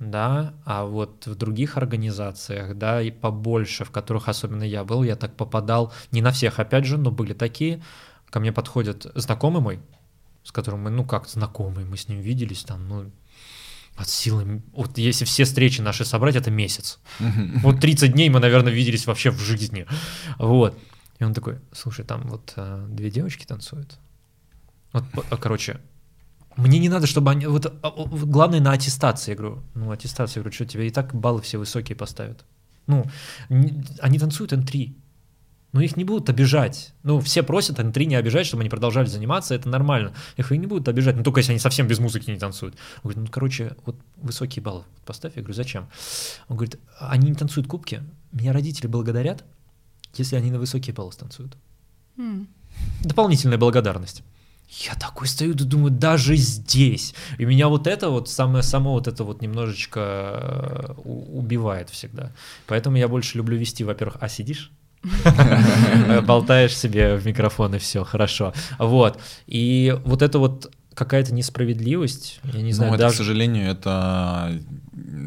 да, 0.00 0.54
а 0.64 0.84
вот 0.84 1.26
в 1.26 1.34
других 1.34 1.76
организациях, 1.76 2.76
да, 2.76 3.02
и 3.02 3.10
побольше, 3.10 3.84
в 3.84 3.90
которых 3.90 4.28
особенно 4.28 4.64
я 4.64 4.84
был, 4.84 5.04
я 5.04 5.16
так 5.16 5.36
попадал, 5.36 5.92
не 6.12 6.22
на 6.22 6.30
всех, 6.30 6.58
опять 6.58 6.86
же, 6.86 6.98
но 6.98 7.10
были 7.10 7.34
такие, 7.34 7.82
ко 8.30 8.40
мне 8.40 8.52
подходит 8.52 9.06
знакомый 9.14 9.60
мой, 9.60 9.80
с 10.42 10.52
которым 10.52 10.84
мы, 10.84 10.90
ну 10.90 11.04
как 11.04 11.28
знакомые, 11.28 11.86
мы 11.86 11.96
с 11.96 12.08
ним 12.08 12.20
виделись 12.20 12.64
там, 12.64 12.88
ну, 12.88 13.10
от 13.98 14.08
силы, 14.08 14.62
вот 14.72 14.96
если 14.98 15.24
все 15.24 15.44
встречи 15.44 15.80
наши 15.80 16.04
собрать, 16.04 16.36
это 16.36 16.50
месяц. 16.50 16.98
Вот 17.62 17.80
30 17.80 18.12
дней 18.12 18.30
мы, 18.30 18.40
наверное, 18.40 18.72
виделись 18.72 19.06
вообще 19.06 19.30
в 19.30 19.40
жизни. 19.40 19.86
Вот. 20.38 20.78
И 21.18 21.24
он 21.24 21.34
такой, 21.34 21.58
слушай, 21.72 22.04
там 22.04 22.28
вот 22.28 22.52
э, 22.56 22.86
две 22.88 23.10
девочки 23.10 23.44
танцуют. 23.44 23.98
Вот, 24.92 25.04
а, 25.30 25.36
короче, 25.36 25.80
мне 26.56 26.78
не 26.78 26.88
надо, 26.88 27.06
чтобы 27.06 27.32
они... 27.32 27.46
Вот, 27.46 27.66
а, 27.66 27.90
главное 27.90 28.60
на 28.60 28.72
аттестации, 28.72 29.32
я 29.32 29.36
говорю. 29.36 29.62
Ну, 29.74 29.90
аттестация, 29.90 30.40
я 30.40 30.42
говорю, 30.42 30.54
что 30.54 30.66
тебе 30.66 30.86
и 30.86 30.90
так 30.90 31.14
баллы 31.14 31.42
все 31.42 31.58
высокие 31.58 31.96
поставят. 31.96 32.44
Ну, 32.86 33.04
они 33.48 34.18
танцуют 34.18 34.52
N3. 34.52 34.94
Ну, 35.72 35.80
их 35.80 35.96
не 35.96 36.04
будут 36.04 36.30
обижать. 36.30 36.94
Ну, 37.02 37.20
все 37.20 37.42
просят 37.42 37.78
N3 37.78 38.04
не 38.06 38.14
обижать, 38.14 38.46
чтобы 38.46 38.62
они 38.62 38.70
продолжали 38.70 39.06
заниматься, 39.06 39.54
это 39.54 39.68
нормально. 39.68 40.14
Их 40.38 40.50
и 40.50 40.56
не 40.56 40.66
будут 40.66 40.88
обижать, 40.88 41.16
ну, 41.16 41.22
только 41.22 41.40
если 41.40 41.52
они 41.52 41.58
совсем 41.58 41.86
без 41.86 41.98
музыки 41.98 42.30
не 42.30 42.38
танцуют. 42.38 42.74
Он 43.02 43.10
говорит, 43.10 43.24
ну, 43.24 43.30
короче, 43.30 43.76
вот 43.84 43.96
высокие 44.16 44.62
баллы 44.62 44.84
поставь. 45.04 45.36
Я 45.36 45.42
говорю, 45.42 45.54
зачем? 45.54 45.88
Он 46.48 46.56
говорит, 46.56 46.78
они 46.98 47.28
не 47.28 47.34
танцуют 47.34 47.68
кубки, 47.68 48.02
меня 48.32 48.52
родители 48.52 48.86
благодарят, 48.86 49.44
если 50.14 50.36
они 50.36 50.50
на 50.50 50.58
высокие 50.58 50.94
баллы 50.94 51.12
станцуют. 51.12 51.56
М. 52.16 52.48
Дополнительная 53.04 53.58
благодарность. 53.58 54.22
Я 54.68 54.94
такой 54.94 55.28
стою, 55.28 55.54
да 55.54 55.64
думаю, 55.64 55.90
даже 55.90 56.36
здесь. 56.36 57.14
И 57.38 57.44
меня 57.44 57.68
вот 57.68 57.86
это 57.86 58.10
вот, 58.10 58.28
самое, 58.28 58.62
само 58.62 58.92
вот 58.92 59.06
это 59.08 59.24
вот 59.24 59.40
немножечко 59.40 60.00
э, 60.00 60.92
убивает 61.04 61.88
всегда. 61.88 62.32
Поэтому 62.66 62.96
я 62.98 63.08
больше 63.08 63.38
люблю 63.38 63.56
вести, 63.56 63.82
во-первых, 63.82 64.18
а 64.20 64.28
сидишь? 64.28 64.70
Болтаешь 66.26 66.76
себе 66.76 67.16
в 67.16 67.26
микрофон 67.26 67.74
и 67.74 67.78
все, 67.78 68.04
хорошо. 68.04 68.52
Вот. 68.78 69.20
И 69.46 69.96
вот 70.04 70.22
это 70.22 70.38
вот 70.38 70.72
какая-то 70.98 71.32
несправедливость, 71.32 72.40
я 72.42 72.60
не 72.60 72.72
знаю, 72.72 72.90
ну, 72.90 72.96
это, 72.96 73.04
даже... 73.04 73.14
к 73.14 73.18
сожалению, 73.18 73.70
это 73.70 74.60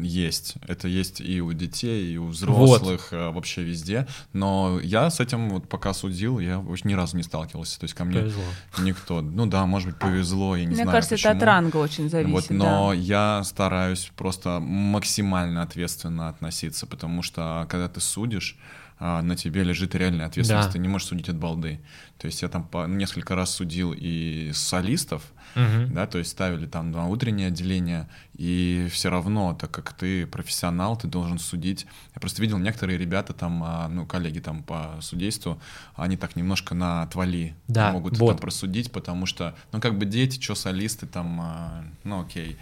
есть. 0.02 0.56
Это 0.68 0.86
есть 0.86 1.22
и 1.22 1.40
у 1.40 1.52
детей, 1.54 2.12
и 2.12 2.18
у 2.18 2.26
взрослых, 2.26 3.08
э, 3.12 3.30
вообще 3.30 3.62
везде. 3.62 4.06
Но 4.34 4.78
я 4.82 5.08
с 5.08 5.18
этим 5.18 5.48
вот 5.48 5.68
пока 5.68 5.94
судил, 5.94 6.38
я 6.40 6.58
вообще 6.58 6.88
ни 6.88 6.92
разу 6.92 7.16
не 7.16 7.22
сталкивался. 7.22 7.80
То 7.80 7.84
есть 7.84 7.94
ко 7.94 8.04
мне 8.04 8.20
Повезло. 8.20 8.42
никто... 8.80 9.22
Ну 9.22 9.46
да, 9.46 9.64
может 9.64 9.88
быть, 9.88 9.98
повезло, 9.98 10.56
я 10.56 10.64
не 10.64 10.68
Мне 10.68 10.76
знаю 10.76 10.90
кажется, 10.90 11.14
это 11.14 11.30
от 11.30 11.34
почему. 11.36 11.46
ранга 11.46 11.76
очень 11.78 12.10
зависит. 12.10 12.32
Вот, 12.32 12.50
но 12.50 12.90
да. 12.90 12.94
я 12.94 13.42
стараюсь 13.44 14.12
просто 14.14 14.60
максимально 14.60 15.62
ответственно 15.62 16.28
относиться, 16.28 16.86
потому 16.86 17.22
что 17.22 17.66
когда 17.70 17.88
ты 17.88 18.00
судишь, 18.00 18.58
а, 19.04 19.20
на 19.20 19.34
тебе 19.34 19.64
лежит 19.64 19.96
реальная 19.96 20.26
ответственность, 20.26 20.68
Да. 20.68 20.72
ты 20.74 20.78
не 20.78 20.86
можешь 20.86 21.08
судить 21.08 21.28
от 21.28 21.36
балды. 21.36 21.80
То 22.18 22.26
есть 22.26 22.40
я 22.42 22.48
там 22.48 22.62
по 22.62 22.86
несколько 22.86 23.34
раз 23.34 23.52
судил 23.52 23.92
и 23.96 24.52
солистов, 24.54 25.24
Мгм. 25.56 25.92
да, 25.92 26.06
то 26.06 26.18
есть 26.18 26.30
ставили 26.30 26.66
там 26.66 26.92
на 26.92 27.08
утреннее 27.08 27.48
отделение, 27.48 28.08
и 28.34 28.86
все 28.92 29.10
равно, 29.10 29.54
так 29.54 29.72
как 29.72 29.92
ты 29.92 30.24
профессионал, 30.28 30.96
ты 30.96 31.08
должен 31.08 31.40
судить. 31.40 31.84
Я 32.14 32.20
просто 32.20 32.40
видел 32.42 32.58
некоторые 32.58 32.96
ребята 32.96 33.32
там, 33.32 33.60
а, 33.64 33.88
ну, 33.88 34.06
коллеги 34.06 34.38
там 34.38 34.62
по 34.62 34.96
судейству, 35.00 35.60
они 35.96 36.16
так 36.16 36.36
немножко 36.36 36.76
на 36.76 37.02
отвали 37.02 37.56
Да, 37.66 37.90
могут 37.90 38.18
вот. 38.18 38.28
там 38.28 38.38
просудить, 38.38 38.92
потому 38.92 39.26
что, 39.26 39.56
ну, 39.72 39.80
как 39.80 39.98
бы 39.98 40.04
дети, 40.06 40.40
что 40.40 40.54
солисты 40.54 41.06
там, 41.08 41.40
а, 41.42 41.84
ну, 42.04 42.20
окей, 42.22 42.56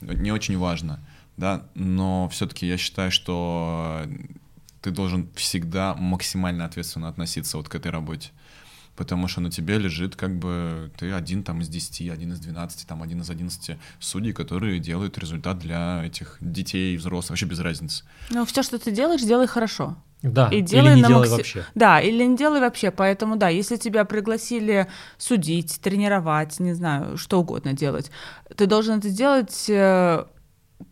не 0.00 0.32
очень 0.32 0.56
важно, 0.56 1.00
да, 1.36 1.64
но 1.74 2.30
все-таки 2.30 2.66
я 2.66 2.78
считаю, 2.78 3.10
что 3.10 4.06
ты 4.82 4.90
должен 4.90 5.28
всегда 5.34 5.94
максимально 5.94 6.64
ответственно 6.64 7.08
относиться 7.08 7.56
вот 7.56 7.68
к 7.68 7.74
этой 7.74 7.90
работе. 7.90 8.30
Потому 8.94 9.26
что 9.26 9.40
на 9.40 9.50
тебе 9.50 9.78
лежит 9.78 10.16
как 10.16 10.38
бы 10.38 10.90
ты 10.98 11.12
один 11.12 11.42
там 11.42 11.62
из 11.62 11.68
10, 11.68 12.10
один 12.10 12.32
из 12.32 12.40
12, 12.40 12.86
там 12.86 13.02
один 13.02 13.22
из 13.22 13.30
11 13.30 13.78
судей, 14.00 14.32
которые 14.34 14.80
делают 14.80 15.16
результат 15.16 15.58
для 15.58 16.04
этих 16.04 16.36
детей, 16.42 16.96
взрослых, 16.98 17.30
вообще 17.30 17.46
без 17.46 17.60
разницы. 17.60 18.04
Ну, 18.28 18.44
все, 18.44 18.62
что 18.62 18.78
ты 18.78 18.90
делаешь, 18.90 19.22
делай 19.22 19.46
хорошо. 19.46 19.96
Да, 20.20 20.48
И 20.50 20.56
или 20.58 20.60
делай 20.64 20.94
не 20.94 21.02
на 21.02 21.08
делай 21.08 21.26
макси- 21.26 21.36
вообще. 21.38 21.64
Да, 21.74 22.00
или 22.00 22.22
не 22.24 22.36
делай 22.36 22.60
вообще. 22.60 22.90
Поэтому, 22.90 23.36
да, 23.36 23.48
если 23.48 23.76
тебя 23.76 24.04
пригласили 24.04 24.86
судить, 25.16 25.80
тренировать, 25.80 26.60
не 26.60 26.74
знаю, 26.74 27.16
что 27.16 27.40
угодно 27.40 27.72
делать, 27.72 28.10
ты 28.56 28.66
должен 28.66 28.98
это 28.98 29.08
сделать 29.08 29.64
э, 29.68 30.24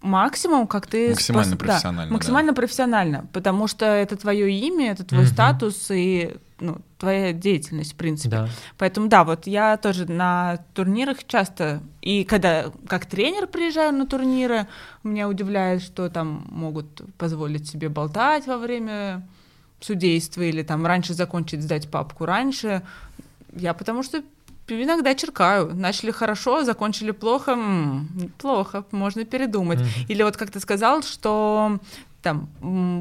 максимум, 0.01 0.67
как 0.67 0.87
ты... 0.87 1.11
Максимально 1.11 1.55
спос- 1.55 1.59
профессионально, 1.59 2.03
Да, 2.03 2.09
да. 2.09 2.15
максимально 2.15 2.55
профессионально, 2.55 3.27
потому 3.33 3.67
что 3.67 3.85
это 3.87 4.17
твое 4.17 4.51
имя, 4.51 4.93
это 4.93 5.05
твой 5.05 5.23
Мгм. 5.25 5.31
статус 5.33 5.91
и 5.91 6.37
ну, 6.59 6.79
твоя 6.99 7.33
деятельность, 7.33 7.95
в 7.95 7.97
принципе. 7.97 8.29
Да. 8.31 8.49
Поэтому 8.77 9.09
да, 9.09 9.25
вот 9.25 9.47
я 9.47 9.77
тоже 9.79 10.05
на 10.11 10.59
турнирах 10.75 11.25
часто, 11.27 11.81
и 12.03 12.25
когда 12.25 12.67
как 12.87 13.07
тренер 13.07 13.47
приезжаю 13.47 13.95
на 13.95 14.07
турниры, 14.07 14.67
меня 15.03 15.27
удивляет, 15.29 15.83
что 15.83 16.11
там 16.11 16.45
могут 16.51 17.01
позволить 17.17 17.67
себе 17.69 17.89
болтать 17.89 18.47
во 18.47 18.59
время 18.59 19.27
судейства 19.81 20.43
или 20.43 20.63
там 20.63 20.85
раньше 20.85 21.15
закончить 21.15 21.63
сдать 21.63 21.91
папку 21.91 22.27
раньше. 22.27 22.83
Я 23.57 23.73
потому 23.73 24.03
что 24.03 24.23
иногда 24.75 25.15
черкаю. 25.15 25.75
Начали 25.75 26.11
хорошо, 26.11 26.65
закончили 26.65 27.11
плохо. 27.13 27.53
М, 27.53 28.09
плохо, 28.39 28.85
можно 28.91 29.25
передумать. 29.25 29.81
Мгм. 29.81 29.89
Или 30.09 30.23
вот 30.23 30.37
как 30.37 30.51
ты 30.51 30.61
сказал, 30.61 31.03
что 31.03 31.79
там 32.23 32.49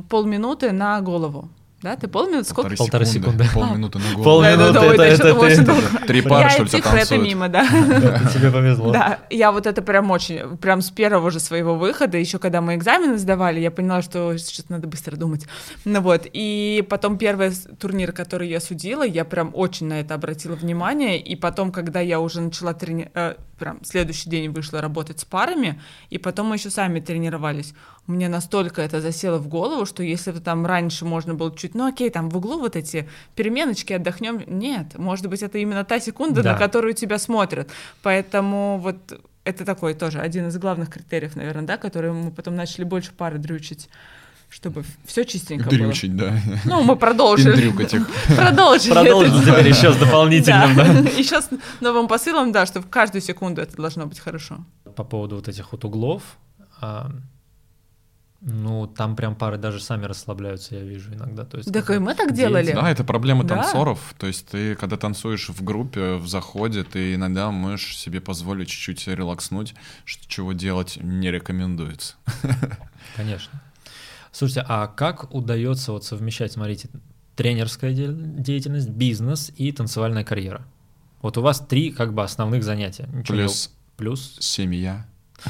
полминуты 0.09 0.71
на 0.71 1.01
голову. 1.01 1.49
Да, 1.81 1.95
ты 1.95 2.07
полминуты, 2.09 2.49
сколько? 2.49 2.75
Полторы 2.75 3.05
секунды. 3.05 3.45
Полминуты 3.53 3.99
на 3.99 4.05
голову. 4.15 4.23
Полминуты. 4.23 4.79
Это- 4.79 5.03
это 5.03 5.27
это. 5.27 6.05
Три 6.07 6.21
пары, 6.21 6.49
что 6.49 6.63
ли, 6.63 6.69
тебя 6.69 6.81
цифры 6.81 6.99
это 6.99 7.09
танцуют? 7.09 7.23
мимо, 7.23 7.47
да. 7.49 7.65
Тебе 8.33 8.51
повезло. 8.51 8.91
Да, 8.91 9.19
я 9.29 9.51
вот 9.51 9.65
это 9.65 9.81
прям 9.81 10.11
очень, 10.11 10.57
прям 10.57 10.81
с 10.81 10.89
первого 10.91 11.31
же 11.31 11.39
своего 11.39 11.75
выхода, 11.75 12.17
еще 12.17 12.37
когда 12.37 12.59
мы 12.61 12.75
экзамены 12.75 13.17
сдавали, 13.17 13.59
я 13.61 13.71
поняла, 13.71 14.01
что 14.01 14.35
сейчас 14.37 14.67
надо 14.69 14.87
быстро 14.87 15.15
думать. 15.15 15.45
Ну 15.85 16.01
вот, 16.01 16.27
и 16.31 16.85
потом 16.89 17.17
первый 17.17 17.51
турнир, 17.79 18.11
который 18.11 18.49
я 18.49 18.59
судила, 18.59 19.03
я 19.05 19.23
прям 19.23 19.51
очень 19.53 19.87
на 19.87 20.01
это 20.01 20.15
обратила 20.15 20.55
внимание, 20.55 21.19
и 21.19 21.35
потом, 21.35 21.71
когда 21.71 22.01
я 22.01 22.19
уже 22.19 22.41
начала 22.41 22.73
трени... 22.73 23.09
прям 23.59 23.83
следующий 23.83 24.29
день 24.29 24.49
вышла 24.49 24.81
работать 24.81 25.19
с 25.19 25.25
парами, 25.25 25.79
и 26.09 26.17
потом 26.17 26.47
мы 26.47 26.55
еще 26.55 26.69
сами 26.69 26.99
тренировались, 26.99 27.73
мне 28.07 28.27
настолько 28.29 28.81
это 28.81 29.01
засело 29.01 29.37
в 29.37 29.47
голову, 29.47 29.85
что 29.85 30.01
если 30.01 30.31
бы 30.31 30.39
там 30.39 30.65
раньше 30.65 31.05
можно 31.05 31.35
было 31.35 31.55
чуть, 31.55 31.75
ну 31.75 31.87
окей, 31.87 32.09
там 32.09 32.29
в 32.29 32.37
углу 32.37 32.59
вот 32.59 32.75
эти 32.75 33.07
переменочки, 33.35 33.93
отдохнем, 33.93 34.41
нет, 34.47 34.97
может 34.97 35.27
быть, 35.27 35.43
это 35.43 35.59
именно 35.59 35.83
та 35.83 35.99
секунда, 35.99 36.41
Да. 36.41 36.53
на 36.53 36.57
которую 36.57 36.93
тебя 36.93 37.19
смотрят. 37.19 37.69
Поэтому 38.01 38.79
вот 38.79 39.21
это 39.43 39.65
такой 39.65 39.93
тоже 39.93 40.19
один 40.19 40.47
из 40.47 40.57
главных 40.57 40.89
критериев, 40.89 41.35
наверное, 41.35 41.65
да, 41.65 41.77
которые 41.77 42.13
мы 42.13 42.31
потом 42.31 42.55
начали 42.55 42.83
больше 42.83 43.11
пары 43.11 43.37
дрючить, 43.37 43.89
чтобы 44.49 44.83
все 45.05 45.23
чистенько 45.25 45.69
Дрючить, 45.69 46.15
да. 46.17 46.31
было. 46.31 46.59
Ну, 46.65 46.83
мы 46.83 46.95
продолжили. 46.95 47.51
Пиндрюкать 47.51 47.93
их. 47.93 48.09
Продолжили. 48.35 48.91
Продолжить 48.93 49.33
это. 49.33 49.51
теперь 49.51 49.67
еще 49.69 49.93
с 49.93 49.97
дополнительным, 49.97 50.75
да. 50.75 50.85
Еще 51.17 51.41
с 51.41 51.49
новым 51.81 52.07
посылом, 52.07 52.51
да, 52.51 52.65
что 52.65 52.81
в 52.81 52.89
каждую 52.89 53.21
секунду 53.21 53.61
это 53.61 53.75
должно 53.77 54.05
быть 54.07 54.19
хорошо. 54.19 54.65
По 54.95 55.03
поводу 55.03 55.35
вот 55.35 55.47
этих 55.47 55.71
вот 55.71 55.85
углов, 55.85 56.23
а, 56.81 57.11
ну, 58.41 58.87
там 58.87 59.15
прям 59.15 59.35
пары 59.35 59.57
даже 59.57 59.81
сами 59.81 60.05
расслабляются, 60.05 60.75
я 60.75 60.81
вижу 60.81 61.13
иногда. 61.13 61.43
То 61.45 61.57
есть, 61.57 61.71
Так 61.73 61.85
как 61.85 61.97
и 61.97 61.99
мы 61.99 62.15
так 62.15 62.33
делали. 62.33 62.71
Да, 62.71 62.89
это 62.89 63.03
проблема 63.03 63.43
Да. 63.43 63.55
танцоров. 63.55 64.15
То 64.17 64.27
есть 64.27 64.47
ты, 64.47 64.75
когда 64.75 64.95
танцуешь 64.97 65.49
в 65.49 65.61
группе, 65.63 66.15
в 66.15 66.27
заходе, 66.27 66.83
ты 66.83 67.15
иногда 67.15 67.51
можешь 67.51 67.97
себе 67.97 68.21
позволить 68.21 68.69
чуть-чуть 68.69 69.07
релакснуть, 69.09 69.75
что, 70.05 70.27
чего 70.27 70.53
делать 70.53 70.97
не 71.01 71.29
рекомендуется. 71.31 72.15
Конечно. 73.15 73.61
Слушайте, 74.31 74.65
а 74.67 74.87
как 74.87 75.33
удается 75.33 75.91
вот 75.91 76.03
совмещать, 76.05 76.51
смотрите, 76.51 76.89
тренерская 77.35 77.93
де- 77.93 78.07
деятельность, 78.11 78.89
бизнес 78.89 79.51
и 79.57 79.71
танцевальная 79.71 80.23
карьера? 80.23 80.61
Вот 81.21 81.37
у 81.37 81.41
вас 81.41 81.59
три 81.59 81.91
как 81.91 82.13
бы 82.13 82.23
основных 82.23 82.63
занятия. 82.63 83.07
Ничего 83.13 83.35
не- 83.37 83.41
Плюс 83.43 83.71
плюс, 83.97 84.37
семья. 84.39 85.05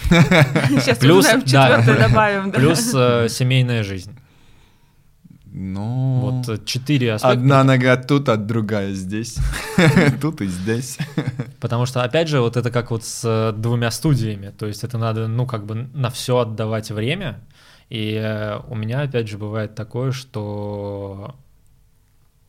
Сейчас 0.10 0.98
Плюс, 1.00 1.26
узнаем, 1.26 1.42
да. 1.46 1.46
четвертое 1.80 2.08
добавим. 2.10 2.52
да. 2.52 2.58
плюс 2.60 2.92
э, 2.96 3.28
семейная 3.30 3.84
жизнь. 3.84 4.16
Ну, 5.52 6.20
Вот 6.22 6.48
э, 6.50 6.64
четыре 6.64 7.14
аспекта. 7.14 7.34
одна 7.40 7.64
нога 7.64 7.98
тут, 7.98 8.30
а 8.30 8.38
другая 8.38 8.94
здесь. 8.94 9.38
Тут 10.22 10.42
и 10.42 10.46
здесь. 10.48 10.98
Потому 11.60 11.88
что, 11.88 12.04
опять 12.04 12.28
же, 12.28 12.40
вот 12.40 12.56
это 12.56 12.70
как 12.70 12.92
вот 12.92 13.04
с 13.04 13.22
э, 13.26 13.52
двумя 13.58 13.90
студиями. 13.90 14.54
То 14.56 14.68
есть 14.68 14.84
это 14.84 15.00
надо, 15.00 15.28
ну, 15.28 15.48
как 15.48 15.66
бы 15.66 15.88
на 15.94 16.12
все 16.12 16.38
отдавать 16.38 16.92
время. 16.92 17.40
И 17.90 18.14
э, 18.14 18.60
у 18.68 18.76
меня, 18.76 19.02
опять 19.02 19.28
же, 19.28 19.38
бывает 19.38 19.76
такое, 19.76 20.12
что 20.12 21.36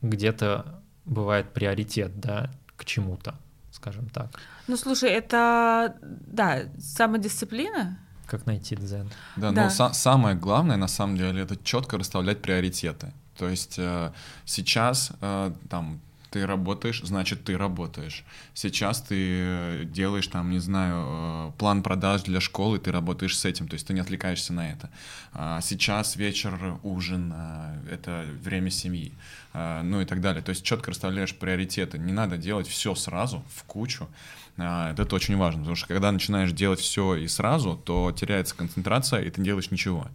где-то 0.02 0.80
бывает 1.04 1.52
приоритет, 1.52 2.20
да, 2.20 2.50
к 2.76 2.84
чему-то, 2.84 3.34
скажем 3.72 4.08
так. 4.08 4.30
Ну, 4.66 4.76
слушай, 4.76 5.10
это, 5.10 5.96
да, 6.02 6.62
самодисциплина. 6.78 7.98
Как 8.26 8.46
найти 8.46 8.76
дзен? 8.76 9.10
Да, 9.36 9.50
Да. 9.50 9.62
но 9.64 9.68
са- 9.68 9.92
самое 9.92 10.36
главное, 10.36 10.76
на 10.76 10.88
самом 10.88 11.16
деле, 11.16 11.42
это 11.42 11.56
четко 11.64 11.98
расставлять 11.98 12.42
приоритеты. 12.42 13.12
То 13.36 13.48
есть 13.48 13.76
э, 13.78 14.12
сейчас 14.44 15.12
э, 15.20 15.52
там 15.68 16.00
ты 16.30 16.46
работаешь, 16.46 17.02
значит, 17.02 17.44
ты 17.44 17.58
работаешь. 17.58 18.24
Сейчас 18.54 19.02
ты 19.02 19.16
э, 19.18 19.84
делаешь 19.84 20.26
там, 20.28 20.50
не 20.50 20.60
знаю, 20.60 21.06
э, 21.08 21.52
план 21.58 21.82
продаж 21.82 22.22
для 22.22 22.40
школы, 22.40 22.78
ты 22.78 22.92
работаешь 22.92 23.36
с 23.36 23.44
этим, 23.44 23.68
то 23.68 23.74
есть 23.74 23.86
ты 23.86 23.94
не 23.94 24.00
отвлекаешься 24.00 24.52
на 24.52 24.70
это. 24.70 24.90
А 25.32 25.60
сейчас 25.60 26.16
вечер, 26.16 26.78
ужин, 26.82 27.32
э, 27.34 27.94
это 27.94 28.24
время 28.42 28.70
семьи, 28.70 29.12
ну 29.52 30.00
и 30.00 30.04
так 30.04 30.20
далее. 30.20 30.42
То 30.42 30.50
есть 30.50 30.64
четко 30.64 30.92
расставляешь 30.92 31.34
приоритеты. 31.34 31.98
Не 31.98 32.12
надо 32.12 32.36
делать 32.36 32.68
все 32.68 32.94
сразу, 32.94 33.42
в 33.52 33.64
кучу. 33.64 34.08
А, 34.56 34.92
Это 34.92 35.14
очень 35.14 35.36
важно, 35.36 35.60
потому 35.60 35.76
что 35.76 35.88
когда 35.88 36.12
начинаешь 36.12 36.52
делать 36.52 36.80
все 36.80 37.16
и 37.16 37.26
сразу, 37.26 37.76
то 37.76 38.12
теряется 38.12 38.54
концентрация, 38.54 39.22
и 39.22 39.30
ты 39.30 39.42
делаешь 39.42 39.70
ничего. 39.70 40.06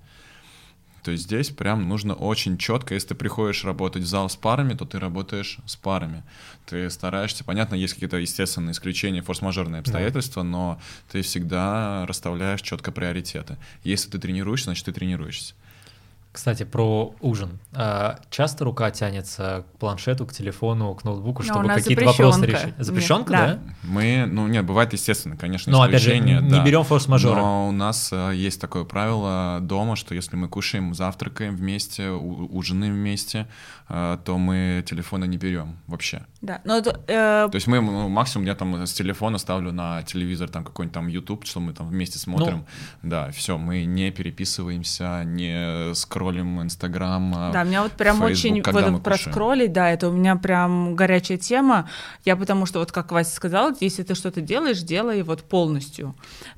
То 1.05 1.11
есть 1.11 1.25
здесь 1.25 1.51
прям 1.51 1.87
нужно 1.87 2.15
очень 2.15 2.57
четко, 2.57 2.95
если 2.95 3.09
ты 3.09 3.15
приходишь 3.15 3.63
работать 3.63 4.01
в 4.01 4.07
зал 4.07 4.27
с 4.27 4.35
парами, 4.35 4.73
то 4.73 4.85
ты 4.85 4.97
работаешь 4.97 5.59
с 5.67 5.75
парами. 5.75 6.23
Ты 6.65 6.89
стараешься, 6.89 7.43
понятно, 7.43 7.75
есть 7.75 7.93
какие-то 7.93 8.17
естественные 8.17 8.71
исключения, 8.71 9.21
форс-мажорные 9.21 9.81
обстоятельства, 9.81 10.41
но 10.41 10.81
ты 11.11 11.21
всегда 11.21 12.07
расставляешь 12.07 12.63
четко 12.63 12.91
приоритеты. 12.91 13.57
Если 13.83 14.09
ты 14.09 14.17
тренируешься, 14.17 14.65
значит 14.65 14.85
ты 14.85 14.93
тренируешься. 14.93 15.53
Кстати, 16.35 16.63
про 16.63 17.15
ужин. 17.21 17.59
А, 17.73 18.19
Часто 18.29 18.65
рука 18.65 18.91
тянется 18.91 19.63
к 19.73 19.79
планшету, 19.79 20.25
к 20.25 20.33
телефону, 20.33 20.93
к 20.93 21.05
ноутбуку, 21.05 21.43
Но 21.43 21.45
у 21.45 21.53
чтобы 21.53 21.67
нас 21.67 21.77
какие-то 21.81 22.03
вопросы 22.03 22.45
решить. 22.45 22.73
Запрещенка, 22.77 23.31
Да. 23.31 23.47
да? 23.47 23.59
Мы, 23.83 24.25
ну 24.29 24.45
нет, 24.47 24.65
бывает 24.65 24.91
естественно, 24.91 25.37
конечно, 25.37 25.71
Но 25.71 25.81
опять 25.81 26.01
же, 26.01 26.19
не 26.19 26.41
да. 26.41 26.61
берем 26.61 26.83
форс-мажоры. 26.83 27.39
Но 27.39 27.69
у 27.69 27.71
нас 27.71 28.09
э, 28.11 28.33
есть 28.35 28.59
такое 28.59 28.83
правило 28.83 29.59
дома, 29.61 29.95
что 29.95 30.13
если 30.13 30.35
мы 30.35 30.49
кушаем, 30.49 30.93
завтракаем 30.93 31.55
вместе, 31.55 32.09
ужинаем 32.09 32.95
вместе, 32.95 33.47
э, 33.87 34.17
то 34.25 34.37
мы 34.37 34.83
телефона 34.85 35.23
не 35.23 35.37
берем 35.37 35.77
вообще. 35.87 36.25
Да, 36.41 36.59
но 36.65 36.77
это, 36.77 36.99
э, 37.07 37.47
То 37.49 37.55
есть 37.55 37.67
мы 37.67 37.79
ну, 37.79 38.09
максимум 38.09 38.45
я 38.45 38.55
там 38.55 38.85
с 38.85 38.91
телефона 38.91 39.37
ставлю 39.37 39.71
на 39.71 40.03
телевизор 40.03 40.49
там 40.49 40.65
какой-нибудь 40.65 40.93
там 40.93 41.07
YouTube, 41.07 41.45
что 41.45 41.61
мы 41.61 41.71
там 41.71 41.87
вместе 41.87 42.19
смотрим. 42.19 42.65
Ну. 43.01 43.09
Да, 43.09 43.31
все, 43.31 43.57
мы 43.57 43.85
не 43.85 44.11
переписываемся, 44.11 45.23
не 45.23 45.93
скроллим 46.25 46.61
Инстаграм. 46.61 47.33
а 47.35 47.51
Да, 47.51 47.63
меня 47.63 47.83
вот 47.83 47.93
прям 47.93 48.15
Facebook, 48.15 48.31
очень 48.31 48.61
когда 48.61 48.81
вот 48.81 48.91
мы 48.91 48.99
про 48.99 49.13
кушаем. 49.13 49.31
скроллить, 49.31 49.73
да, 49.73 49.91
это 49.91 50.09
у 50.09 50.11
меня 50.11 50.35
прям 50.35 50.95
горячая 50.95 51.38
тема. 51.38 51.89
Я 52.23 52.35
потому 52.35 52.65
что 52.65 52.79
вот 52.79 52.91
как 52.91 53.11
Вася 53.11 53.35
сказал, 53.35 53.75
если 53.79 54.03
ты 54.03 54.15
что-то 54.15 54.41
делаешь, 54.41 54.81
делай 54.81 55.21
вот 55.23 55.43
полностью. 55.43 56.15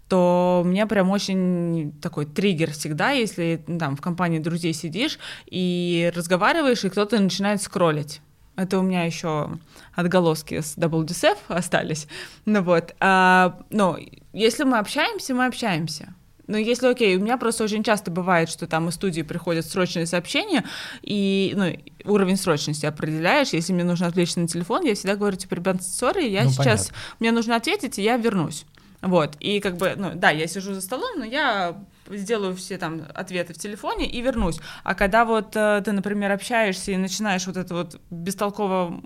То 0.08 0.62
у 0.64 0.68
меня 0.68 0.88
прям 0.88 1.10
очень 1.10 1.94
такой 2.02 2.26
триггер 2.26 2.72
всегда, 2.72 3.12
если 3.12 3.62
ну, 3.68 3.78
там 3.78 3.96
в 3.96 4.02
компании 4.02 4.40
друзей 4.40 4.74
сидишь 4.74 5.20
и 5.46 6.12
разговариваешь, 6.16 6.84
и 6.86 6.90
кто-то 6.90 7.20
начинает 7.20 7.62
скроллить. 7.62 8.22
Это 8.56 8.80
у 8.80 8.82
меня 8.82 9.04
еще 9.04 9.60
отголоски 9.94 10.62
с 10.62 10.78
WDSF 10.78 11.38
остались. 11.48 12.08
Ну 12.46 12.64
вот. 12.64 12.96
А, 13.00 13.60
ну, 13.70 13.98
если 14.34 14.64
мы 14.64 14.80
общаемся, 14.80 15.36
мы 15.36 15.46
общаемся. 15.46 16.14
Ну, 16.48 16.58
если 16.58 16.88
окей, 16.88 17.18
у 17.18 17.20
меня 17.20 17.38
просто 17.38 17.64
очень 17.66 17.84
часто 17.84 18.10
бывает, 18.10 18.50
что 18.50 18.68
там 18.68 18.88
из 18.90 18.96
студии 18.96 19.22
приходят 19.22 19.66
срочные 19.66 20.06
сообщения, 20.06 20.64
и 21.02 21.54
ну, 21.56 22.12
уровень 22.12 22.38
срочности 22.38 22.86
определяешь. 22.86 23.50
Если 23.50 23.74
мне 23.74 23.84
нужно 23.84 24.08
отвлечься 24.08 24.40
на 24.40 24.48
телефон, 24.48 24.84
я 24.86 24.96
всегда 24.96 25.16
говорю, 25.16 25.36
типа, 25.38 25.56
ребят, 25.56 25.84
сори, 25.84 26.28
я 26.30 26.46
Ну, 26.46 26.50
сейчас, 26.50 26.88
понятно. 26.88 26.96
мне 27.20 27.32
нужно 27.32 27.56
ответить, 27.58 28.00
и 28.00 28.04
я 28.04 28.18
вернусь. 28.18 28.66
Вот, 29.02 29.36
и 29.40 29.60
как 29.60 29.78
бы, 29.78 29.94
ну, 29.96 30.12
да, 30.16 30.32
я 30.32 30.48
сижу 30.48 30.74
за 30.74 30.82
столом, 30.82 31.20
но 31.20 31.26
я 31.26 31.78
сделаю 32.10 32.56
все 32.56 32.78
там 32.78 33.04
ответы 33.14 33.54
в 33.54 33.58
телефоне 33.58 34.10
и 34.10 34.22
вернусь. 34.22 34.60
А 34.84 34.96
когда 34.96 35.24
вот 35.24 35.56
э, 35.56 35.82
ты, 35.86 35.92
например, 35.92 36.32
общаешься 36.32 36.92
и 36.94 36.98
начинаешь 36.98 37.46
вот 37.46 37.58
это 37.58 37.76
вот 37.76 38.00
бестолково 38.10 39.00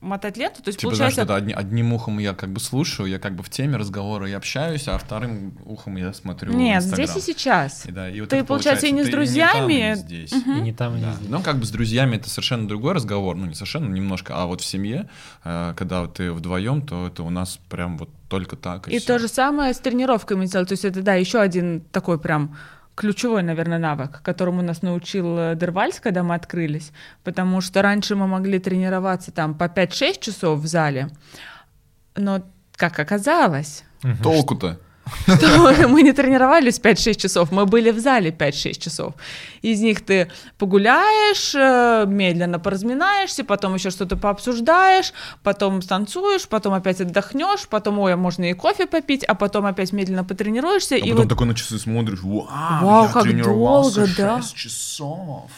мотать 0.00 0.36
ленту, 0.36 0.62
то 0.62 0.68
есть 0.68 0.78
Типа, 0.78 0.90
получается... 0.90 1.22
это 1.22 1.34
одни- 1.34 1.52
одним 1.52 1.92
ухом 1.92 2.18
я 2.20 2.32
как 2.32 2.50
бы 2.50 2.60
слушаю, 2.60 3.08
я 3.08 3.18
как 3.18 3.34
бы 3.34 3.42
в 3.42 3.50
теме 3.50 3.76
разговора 3.76 4.28
и 4.28 4.32
общаюсь, 4.32 4.86
а 4.86 4.96
вторым 4.96 5.58
ухом 5.64 5.96
я 5.96 6.12
смотрю 6.12 6.52
Нет, 6.52 6.84
Инстаграм. 6.84 7.08
здесь 7.08 7.28
и 7.28 7.32
сейчас. 7.32 7.84
И 7.86 7.90
да, 7.90 8.08
и 8.08 8.20
вот 8.20 8.28
Ты, 8.30 8.36
это 8.36 8.44
получается, 8.46 8.86
и 8.86 8.92
не 8.92 9.02
с 9.02 9.06
ты 9.06 9.10
там, 9.10 9.20
друзьями, 9.20 9.72
и 9.72 9.76
не 9.90 9.94
здесь. 9.96 10.32
И 10.32 10.60
не 10.60 10.72
там, 10.72 10.94
и 10.94 10.98
не 10.98 11.04
Да. 11.04 11.12
здесь. 11.14 11.28
Ну, 11.28 11.42
как 11.42 11.58
бы 11.58 11.66
с 11.66 11.70
друзьями 11.70 12.14
это 12.16 12.30
совершенно 12.30 12.68
другой 12.68 12.92
разговор, 12.94 13.34
ну, 13.36 13.46
не 13.46 13.54
совершенно, 13.54 13.92
немножко, 13.92 14.34
а 14.36 14.46
вот 14.46 14.60
в 14.60 14.64
семье, 14.64 15.08
э, 15.44 15.74
когда 15.76 16.06
ты 16.06 16.32
вдвоем, 16.32 16.82
то 16.82 17.08
это 17.08 17.24
у 17.24 17.30
нас 17.30 17.58
прям 17.68 17.98
вот 17.98 18.10
только 18.28 18.54
так. 18.56 18.86
И, 18.88 18.96
И 18.96 19.00
то 19.00 19.18
же 19.18 19.26
самое 19.26 19.74
с 19.74 19.78
тренировками 19.78 20.46
делать. 20.46 20.68
То 20.68 20.74
есть 20.74 20.84
это, 20.84 21.02
да, 21.02 21.14
еще 21.14 21.40
один 21.40 21.80
такой 21.80 22.20
прям 22.20 22.56
ключевой, 22.98 23.42
наверное, 23.42 23.78
навык, 23.78 24.20
которому 24.22 24.62
нас 24.62 24.82
научил 24.82 25.38
э, 25.38 25.54
Дервальс, 25.56 26.00
когда 26.00 26.22
мы 26.22 26.34
открылись. 26.34 26.92
Потому 27.24 27.60
что 27.60 27.82
раньше 27.82 28.16
мы 28.16 28.26
могли 28.26 28.58
тренироваться 28.58 29.30
там 29.30 29.54
по 29.54 29.64
5-6 29.64 30.20
часов 30.20 30.60
в 30.60 30.66
зале, 30.66 31.08
но, 32.16 32.42
как 32.76 32.98
оказалось, 32.98 33.84
Мгм. 34.02 34.22
Толку-то? 34.22 34.78
что 35.26 35.88
мы 35.88 36.02
не 36.02 36.12
тренировались 36.12 36.80
5-6 36.80 37.14
часов, 37.16 37.52
мы 37.52 37.66
были 37.66 37.90
в 37.90 37.98
зале 37.98 38.30
5-6 38.30 38.78
часов. 38.78 39.14
Из 39.62 39.80
них 39.80 40.04
ты 40.04 40.30
погуляешь, 40.58 41.54
э, 41.54 42.04
медленно 42.06 42.58
поразминаешься, 42.58 43.44
потом 43.44 43.74
еще 43.74 43.90
что-то 43.90 44.16
пообсуждаешь, 44.16 45.12
потом 45.42 45.82
станцуешь, 45.82 46.48
потом 46.48 46.74
опять 46.74 47.00
отдохнешь, 47.00 47.68
потом, 47.68 47.98
ой, 47.98 48.14
а 48.14 48.16
можно 48.16 48.44
и 48.50 48.52
кофе 48.52 48.86
попить, 48.86 49.24
а 49.24 49.34
потом 49.34 49.66
опять 49.66 49.92
медленно 49.92 50.24
потренируешься. 50.24 50.94
А 50.94 50.98
и 50.98 51.02
потом 51.02 51.16
вот 51.16 51.28
такой 51.28 51.46
на 51.46 51.54
часы 51.54 51.78
смотришь, 51.78 52.20
вау, 52.22 52.48
Вау, 52.82 53.06
я 53.06 53.12
как 53.12 53.22
тренировался 53.22 54.06
долго, 54.06 54.12
да. 54.16 54.42
6 54.42 54.54
часов. 54.54 55.50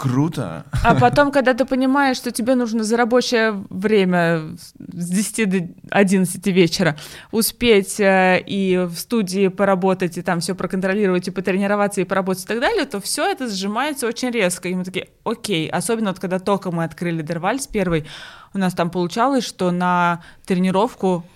Круто. 0.00 0.64
А 0.82 0.94
потом, 1.00 1.30
когда 1.30 1.52
ты 1.52 1.66
понимаешь, 1.66 2.16
что 2.16 2.30
тебе 2.30 2.54
нужно 2.54 2.84
за 2.84 2.96
рабочее 2.96 3.62
время 3.68 4.56
с 4.56 4.72
10 5.10 5.50
до 5.50 5.68
11 5.90 6.46
вечера 6.46 6.96
успеть 7.32 8.00
э, 8.00 8.42
и 8.46 8.78
в 8.78 8.96
студии 8.96 9.48
поработать, 9.48 10.16
и 10.16 10.22
там 10.22 10.40
все 10.40 10.54
проконтролировать, 10.54 11.28
и 11.28 11.30
потренироваться, 11.30 12.00
и 12.00 12.04
поработать 12.04 12.44
и 12.44 12.46
так 12.46 12.60
далее, 12.60 12.86
то 12.86 12.98
все 13.02 13.30
это 13.30 13.46
сжимается 13.50 14.06
очень 14.06 14.30
резко. 14.30 14.70
И 14.70 14.74
мы 14.74 14.84
такие, 14.84 15.08
окей. 15.22 15.68
Особенно 15.68 16.12
вот 16.12 16.18
когда 16.18 16.38
только 16.38 16.70
мы 16.70 16.84
открыли 16.84 17.20
Дервальс 17.20 17.66
первый, 17.66 18.06
у 18.54 18.58
нас 18.58 18.72
там 18.72 18.88
получалось, 18.88 19.44
что 19.44 19.70
на 19.70 20.22
тренировку 20.46 21.26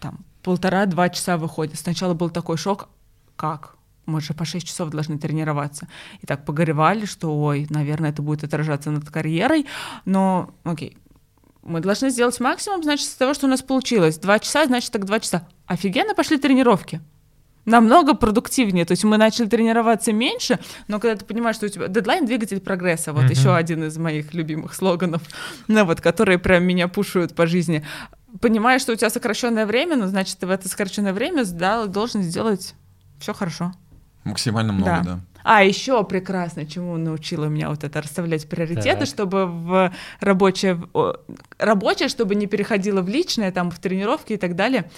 там 0.00 0.24
полтора-два 0.42 1.08
часа 1.10 1.36
выходит. 1.36 1.78
Сначала 1.78 2.14
был 2.14 2.30
такой 2.30 2.56
шок, 2.56 2.88
как? 3.36 3.77
Мы 4.08 4.22
же 4.22 4.32
по 4.32 4.46
6 4.46 4.66
часов 4.66 4.88
должны 4.88 5.18
тренироваться. 5.18 5.86
И 6.22 6.26
так 6.26 6.46
погоревали, 6.46 7.04
что, 7.04 7.38
ой, 7.38 7.66
наверное, 7.68 8.08
это 8.08 8.22
будет 8.22 8.42
отражаться 8.42 8.90
над 8.90 9.08
карьерой. 9.10 9.66
Но, 10.06 10.50
окей, 10.64 10.96
мы 11.62 11.80
должны 11.80 12.08
сделать 12.08 12.40
максимум, 12.40 12.82
значит, 12.82 13.06
с 13.06 13.14
того, 13.14 13.34
что 13.34 13.46
у 13.46 13.50
нас 13.50 13.60
получилось. 13.60 14.16
Два 14.16 14.38
часа, 14.38 14.64
значит, 14.64 14.92
так 14.92 15.04
два 15.04 15.20
часа. 15.20 15.46
Офигенно 15.66 16.14
пошли 16.14 16.38
тренировки. 16.38 17.02
Намного 17.66 18.14
продуктивнее. 18.14 18.86
То 18.86 18.92
есть 18.92 19.04
мы 19.04 19.18
начали 19.18 19.46
тренироваться 19.46 20.10
меньше, 20.10 20.58
но 20.88 20.98
когда 21.00 21.16
ты 21.16 21.26
понимаешь, 21.26 21.56
что 21.56 21.66
у 21.66 21.68
тебя 21.68 21.88
дедлайн 21.88 22.24
двигатель 22.24 22.60
прогресса, 22.60 23.12
вот 23.12 23.24
Мгм. 23.24 23.30
еще 23.32 23.54
один 23.54 23.84
из 23.84 23.98
моих 23.98 24.32
любимых 24.32 24.74
слоганов, 24.74 25.20
ну 25.68 25.84
вот, 25.84 26.00
которые 26.00 26.38
прям 26.38 26.64
меня 26.64 26.88
пушают 26.88 27.34
по 27.34 27.46
жизни. 27.46 27.84
Понимаешь, 28.40 28.80
что 28.80 28.92
у 28.92 28.96
тебя 28.96 29.10
сокращенное 29.10 29.66
время, 29.66 29.96
ну, 29.96 30.06
значит, 30.06 30.38
ты 30.38 30.46
в 30.46 30.50
это 30.50 30.66
сокращенное 30.66 31.12
время 31.12 31.44
должен 31.44 32.22
сделать 32.22 32.74
все 33.20 33.34
хорошо. 33.34 33.72
Максимально 34.28 34.72
много, 34.72 35.02
да. 35.04 35.20
А 35.44 35.62
еще 35.62 36.04
прекрасно, 36.04 36.66
чему 36.66 36.96
научила 36.98 37.46
меня 37.46 37.70
вот 37.70 37.82
это 37.82 38.02
расставлять 38.02 38.48
приоритеты, 38.48 38.98
Так. 38.98 39.08
чтобы 39.08 39.46
в 39.46 39.92
рабочее, 40.20 40.78
рабочее, 41.58 42.08
чтобы 42.08 42.34
не 42.34 42.46
переходило 42.46 43.00
в 43.00 43.08
личное, 43.08 43.50
там 43.50 43.70
в 43.70 43.78
тренировки 43.78 44.34
и 44.34 44.36
так 44.36 44.56
далее. 44.56 44.90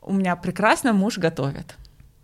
У 0.00 0.12
меня 0.12 0.36
прекрасно 0.36 0.92
муж 0.92 1.18
готовит. 1.18 1.76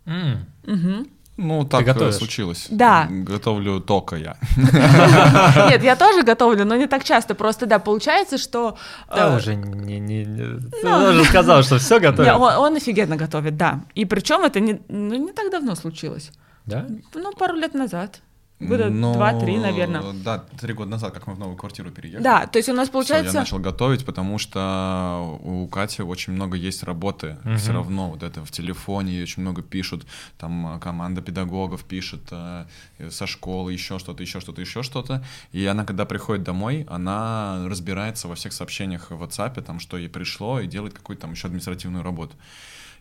М. 0.05 0.47
Мгм. 0.65 1.09
Ну, 1.37 1.65
так 1.65 1.83
э, 1.83 1.85
готовишь? 1.85 2.15
случилось. 2.15 2.67
Да. 2.71 3.07
Готовлю 3.11 3.81
только 3.81 4.17
я. 4.17 4.37
Нет, 5.71 5.83
я 5.83 5.97
тоже 5.97 6.23
готовлю, 6.23 6.65
но 6.65 6.77
не 6.77 6.87
так 6.87 7.05
часто. 7.05 7.35
Просто 7.35 7.67
да, 7.67 7.79
получается, 7.79 8.39
что 8.39 8.79
Да 9.09 9.35
э, 9.35 9.37
уже 9.37 9.55
не... 9.55 10.01
не, 10.01 10.25
не- 10.25 10.61
Ты 10.83 10.89
уже 10.89 11.25
сказал, 11.25 11.63
что 11.63 11.79
все 11.79 12.01
он, 12.39 12.55
он 12.55 12.77
офигенно 12.77 13.17
готовит, 13.17 13.57
да. 13.57 13.81
И 13.95 14.05
причем 14.07 14.45
это 14.45 14.61
не, 14.61 14.81
ну, 14.89 15.15
не 15.15 15.33
так 15.33 15.51
давно 15.51 15.75
случилось. 15.75 16.33
Да? 16.65 16.87
Ну, 17.15 17.33
пару 17.33 17.55
лет 17.57 17.75
назад. 17.75 18.21
Года 18.59 18.89
Но, 18.89 19.13
два-три, 19.13 19.59
наверное. 19.59 20.03
Да, 20.25 20.39
три 20.59 20.73
года 20.73 20.91
назад, 20.91 21.13
как 21.13 21.27
мы 21.27 21.35
в 21.35 21.39
новую 21.39 21.59
квартиру 21.59 21.91
переехали. 21.91 22.23
Да, 22.23 22.47
то 22.47 22.59
есть 22.59 22.71
у 22.71 22.73
нас 22.73 22.89
получается... 22.89 23.35
я 23.35 23.41
начал 23.41 23.59
готовить, 23.59 24.07
потому 24.07 24.39
что 24.39 25.39
у 25.43 25.67
Кати 25.67 26.03
очень 26.03 26.33
много 26.33 26.57
есть 26.57 26.83
работы. 26.83 27.37
Мгм. 27.45 27.59
Все 27.59 27.73
равно 27.73 28.11
вот 28.11 28.23
это 28.23 28.43
в 28.43 28.51
телефоне 28.51 29.13
ей 29.13 29.23
очень 29.25 29.43
много 29.43 29.61
пишут. 29.61 30.07
Там 30.39 30.77
э, 30.77 30.81
команда 30.81 31.21
педагогов 31.21 31.85
пишет 31.85 32.23
э, 32.31 32.65
со 33.11 33.27
школы 33.27 33.75
еще 33.75 33.99
что-то, 33.99 34.23
еще 34.23 34.41
что-то, 34.41 34.63
еще 34.63 34.83
что-то. 34.83 35.23
И 35.53 35.67
она, 35.67 35.85
когда 35.85 36.07
приходит 36.07 36.43
домой, 36.43 36.87
она 36.89 37.63
разбирается 37.69 38.27
во 38.27 38.37
всех 38.37 38.55
сообщениях 38.55 39.11
в 39.11 39.23
WhatsApp, 39.23 39.61
там, 39.61 39.81
что 39.81 39.99
ей 39.99 40.09
пришло, 40.09 40.61
и 40.61 40.67
делает 40.67 40.95
какую-то 40.95 41.23
там 41.23 41.33
еще 41.33 41.49
административную 41.49 42.03
работу. 42.03 42.35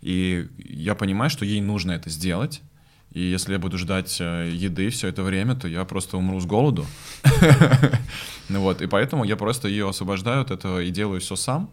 И 0.02 0.50
я 0.58 0.96
понимаю, 0.96 1.30
что 1.30 1.46
ей 1.46 1.62
нужно 1.62 1.94
это 1.94 2.10
сделать. 2.10 2.62
И 3.16 3.22
если 3.22 3.54
я 3.54 3.60
буду 3.60 3.78
ждать 3.78 4.18
э, 4.20 4.50
еды 4.54 4.90
все 4.90 5.08
это 5.08 5.24
время, 5.24 5.56
то 5.56 5.68
я 5.68 5.84
просто 5.86 6.18
умру 6.18 6.40
с 6.40 6.46
голоду. 6.46 6.86
Ну 8.50 8.60
вот, 8.62 8.82
и 8.82 8.88
поэтому 8.88 9.24
я 9.24 9.38
просто 9.38 9.68
ее 9.68 9.90
освобождаю 9.90 10.42
от 10.42 10.52
этого 10.52 10.80
и 10.80 10.92
делаю 10.92 11.20
все 11.20 11.36
сам. 11.36 11.70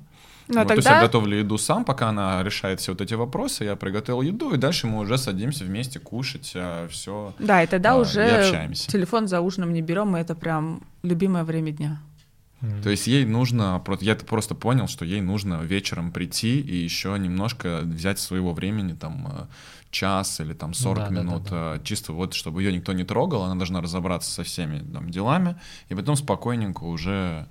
Но 0.48 0.60
Вот, 0.60 0.68
То 0.68 0.74
есть 0.74 0.86
я 0.86 0.92
Ну, 0.92 0.96
тогда... 1.00 1.06
готовлю 1.06 1.36
еду 1.38 1.58
сам, 1.58 1.84
пока 1.84 2.08
она 2.08 2.42
решает 2.42 2.80
все 2.80 2.92
вот 2.92 3.00
эти 3.02 3.14
вопросы, 3.14 3.64
я 3.64 3.76
приготовил 3.76 4.22
еду, 4.22 4.54
и 4.54 4.56
дальше 4.56 4.86
мы 4.86 5.00
уже 5.00 5.18
садимся 5.18 5.64
вместе 5.64 6.00
кушать 6.00 6.56
все. 6.90 7.34
Да, 7.38 7.62
и 7.62 7.66
тогда 7.66 7.92
А, 7.94 7.98
и 7.98 8.00
уже 8.00 8.22
общаемся. 8.22 8.90
телефон 8.90 9.28
за 9.28 9.40
ужином 9.40 9.72
не 9.74 9.82
берем, 9.82 10.16
и 10.16 10.20
это 10.20 10.34
прям 10.34 10.82
любимое 11.02 11.44
время 11.44 11.72
дня. 11.72 12.00
М. 12.62 12.82
То 12.82 12.90
есть 12.90 13.06
ей 13.06 13.24
нужно, 13.26 13.82
я 14.00 14.12
это 14.12 14.24
просто 14.24 14.54
понял, 14.54 14.88
что 14.88 15.04
ей 15.04 15.20
нужно 15.20 15.62
вечером 15.62 16.10
прийти 16.10 16.60
и 16.60 16.76
еще 16.76 17.16
немножко 17.18 17.80
взять 17.82 18.18
своего 18.18 18.52
времени, 18.54 18.94
там, 18.94 19.26
э, 19.30 19.46
час 19.92 20.40
или 20.40 20.52
там 20.54 20.74
40 20.74 20.96
Да, 20.96 21.08
да, 21.08 21.14
да, 21.14 21.22
минут, 21.22 21.42
да. 21.50 21.76
э, 21.76 21.80
чисто 21.84 22.12
вот, 22.12 22.34
чтобы 22.34 22.62
ее 22.62 22.72
никто 22.72 22.92
не 22.92 23.04
трогал, 23.04 23.42
она 23.44 23.54
должна 23.54 23.80
разобраться 23.80 24.30
со 24.30 24.42
всеми 24.42 24.80
там 24.92 25.10
делами, 25.10 25.56
и 25.88 25.94
потом 25.94 26.16
спокойненько 26.16 26.82
уже 26.82 27.46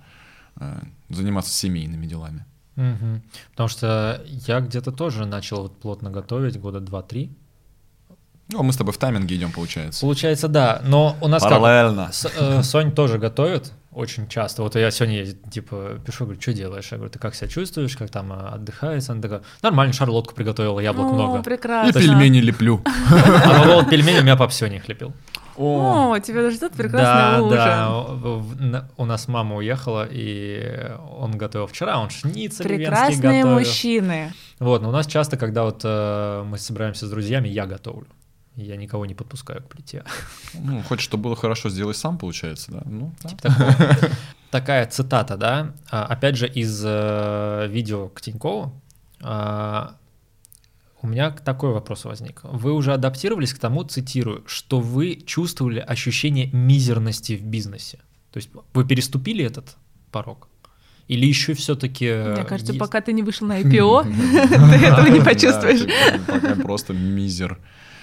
э, 0.58 0.80
заниматься 1.10 1.54
семейными 1.54 2.06
делами. 2.06 2.46
Мгм. 2.76 3.22
Потому 3.52 3.70
что 3.70 4.22
я 4.48 4.60
где-то 4.60 4.92
тоже 4.92 5.26
начал 5.26 5.64
вот 5.64 5.80
плотно 5.80 6.10
готовить 6.10 6.60
года 6.60 6.80
два-три. 6.80 7.30
Ну, 8.50 8.60
а 8.60 8.64
мы 8.64 8.74
с 8.74 8.78
тобой 8.78 8.94
в 8.94 8.98
тайминге 8.98 9.36
идем, 9.38 9.52
получается. 9.52 10.02
Получается, 10.02 10.48
да. 10.50 10.82
Но 10.84 11.16
у 11.22 11.28
нас 11.30 11.42
как... 11.44 11.52
Параллельно. 11.60 12.12
С- 12.12 12.26
э, 12.26 12.64
Сонь 12.64 12.92
тоже 12.92 13.18
готовит 13.18 13.72
очень 13.94 14.28
часто. 14.28 14.64
Вот 14.64 14.76
я 14.76 14.89
сегодня 14.92 15.24
ей, 15.24 15.38
типа 15.52 16.00
пишу, 16.06 16.26
говорю, 16.26 16.42
что 16.42 16.54
делаешь? 16.54 16.88
Я 16.92 16.98
говорю, 16.98 17.12
ты 17.12 17.20
как 17.20 17.36
себя 17.36 17.48
чувствуешь, 17.48 17.98
как 17.98 18.10
там 18.10 18.32
э, 18.32 18.48
отдыхаешь? 18.54 19.10
Она 19.10 19.22
такая, 19.22 19.42
нормально, 19.62 19.94
шарлотку 19.94 20.34
приготовила, 20.34 20.80
яблок 20.80 21.08
О, 21.08 21.14
много. 21.14 21.39
И 21.39 21.44
прекрасно. 21.44 21.94
пельмени 22.00 22.39
леплю. 22.39 22.82
А 23.12 23.66
вот 23.66 23.89
пельмени 23.89 24.20
у 24.20 24.24
меня 24.24 24.36
по 24.36 24.48
все 24.48 24.68
них 24.68 24.88
лепил. 24.88 25.14
О, 25.58 26.18
тебя 26.20 26.50
ждет 26.50 26.72
Да, 26.72 26.78
прекрасный 26.78 27.42
ужин. 27.42 28.72
да. 28.72 28.89
У 28.98 29.06
нас 29.06 29.28
мама 29.28 29.58
уехала, 29.58 30.08
и 30.10 30.92
он 31.20 31.38
готовил 31.38 31.68
вчера, 31.68 32.00
он 32.00 32.10
шницель 32.10 32.66
Прекрасные 32.66 33.46
мужчины. 33.46 34.34
Вот, 34.60 34.82
но 34.82 34.89
у 34.89 34.92
нас 34.92 35.08
часто, 35.08 35.38
когда 35.38 35.64
вот 35.64 35.82
э, 35.84 36.44
мы 36.46 36.58
собираемся 36.58 37.06
с 37.08 37.10
друзьями, 37.10 37.50
я 37.50 37.66
готовлю. 37.66 38.08
Я 38.56 38.76
никого 38.76 39.06
не 39.06 39.14
подпускаю 39.14 39.62
к 39.64 39.70
плите. 39.70 40.04
Ну, 40.54 40.82
хочешь, 40.84 41.06
чтобы 41.06 41.24
было 41.24 41.36
хорошо, 41.36 41.70
сделай 41.70 41.93
сам, 41.93 42.18
получается, 42.18 42.72
да? 42.72 42.82
Ну, 42.86 43.14
да. 43.24 43.30
Такого. 43.30 43.97
Такая 44.52 44.86
цитата, 44.86 45.38
да, 45.38 45.74
а, 45.89 46.06
опять 46.06 46.36
же 46.36 46.45
из 46.45 46.84
э, 46.86 47.68
видео 47.70 48.10
к 48.10 48.20
Тинькову. 48.20 48.74
А, 49.22 49.95
У 51.02 51.08
меня 51.08 51.32
такой 51.32 51.72
вопрос 51.72 52.04
возник. 52.04 52.41
Вы 52.43 52.74
уже 52.74 52.93
адаптировались 52.93 53.54
к 53.54 53.60
тому, 53.60 53.84
цитирую, 53.84 54.43
что 54.47 54.82
вы 54.82 55.16
чувствовали 55.26 55.80
ощущение 55.80 56.47
мизерности 56.52 57.38
в 57.38 57.43
бизнесе? 57.43 57.99
То 58.32 58.38
есть 58.38 58.49
вы 58.74 58.86
переступили 58.86 59.45
этот 59.45 59.78
порог? 60.12 60.49
Или 61.08 61.26
еще 61.26 61.54
все-таки... 61.54 62.12
Мне 62.12 62.43
кажется, 62.43 62.74
пока 62.74 62.99
ты 62.99 63.14
не 63.14 63.24
вышел 63.24 63.47
на 63.47 63.62
IPO, 63.62 64.04
ты 64.80 64.86
этого 64.86 65.08
не 65.08 65.22
почувствуешь. 65.22 65.82
Пока 66.28 66.56
просто 66.56 66.93
мизер. 66.93 67.58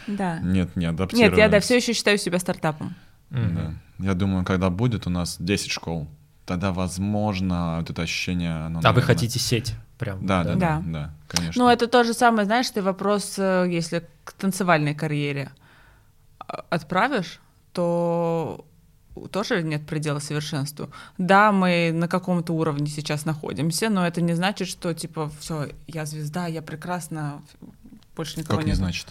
Да. 0.09 0.41
Нет, 0.41 0.75
не 0.75 0.87
адаптировались. 0.87 1.31
Нет, 1.31 1.39
я 1.39 1.49
да, 1.49 1.61
все 1.61 1.77
еще 1.77 1.93
считаю 1.93 2.19
себя 2.19 2.39
стартапом. 2.41 2.95
Да. 3.31 3.75
Я 3.99 4.15
думаю, 4.15 4.45
когда 4.45 4.71
будет 4.71 5.07
у 5.07 5.11
нас 5.11 5.37
10 5.39 5.71
школ, 5.71 6.09
тогда, 6.47 6.73
возможно, 6.73 7.77
вот 7.81 7.91
это 7.91 8.03
ощущение... 8.03 8.53
оно, 8.67 8.79
А 8.79 8.81
вы 8.81 8.83
наверное- 8.83 9.03
хотите 9.03 9.39
сеть 9.39 9.75
прям? 9.99 10.25
Да, 10.27 10.45
да, 10.45 10.55
да, 10.55 10.59
Да. 10.59 10.83
да, 10.87 11.15
конечно. 11.29 11.63
Ну, 11.65 11.69
это 11.71 11.87
то 11.89 12.05
же 12.05 12.15
самое, 12.15 12.47
знаешь, 12.47 12.71
ты 12.71 12.81
вопрос, 12.81 13.35
э, 13.39 13.67
если 13.71 14.09
к 14.25 14.33
танцевальной 14.33 14.95
карьере 14.95 15.51
а, 16.39 16.65
отправишь, 16.71 17.41
то 17.73 18.65
тоже 19.33 19.63
нет 19.63 19.85
предела 19.87 20.21
совершенству. 20.21 20.91
Да, 21.19 21.53
мы 21.53 21.91
на 21.93 22.09
каком-то 22.09 22.53
уровне 22.55 22.87
сейчас 22.87 23.25
находимся, 23.25 23.91
но 23.91 24.07
это 24.07 24.21
не 24.23 24.33
значит, 24.35 24.69
что 24.69 24.95
типа 24.95 25.31
все, 25.41 25.69
я 25.87 26.07
звезда, 26.07 26.47
я 26.47 26.63
прекрасна, 26.63 27.43
больше 28.17 28.39
никого 28.39 28.59
Как 28.59 28.67
нет. 28.67 28.75
не 28.77 28.79
значит? 28.79 29.09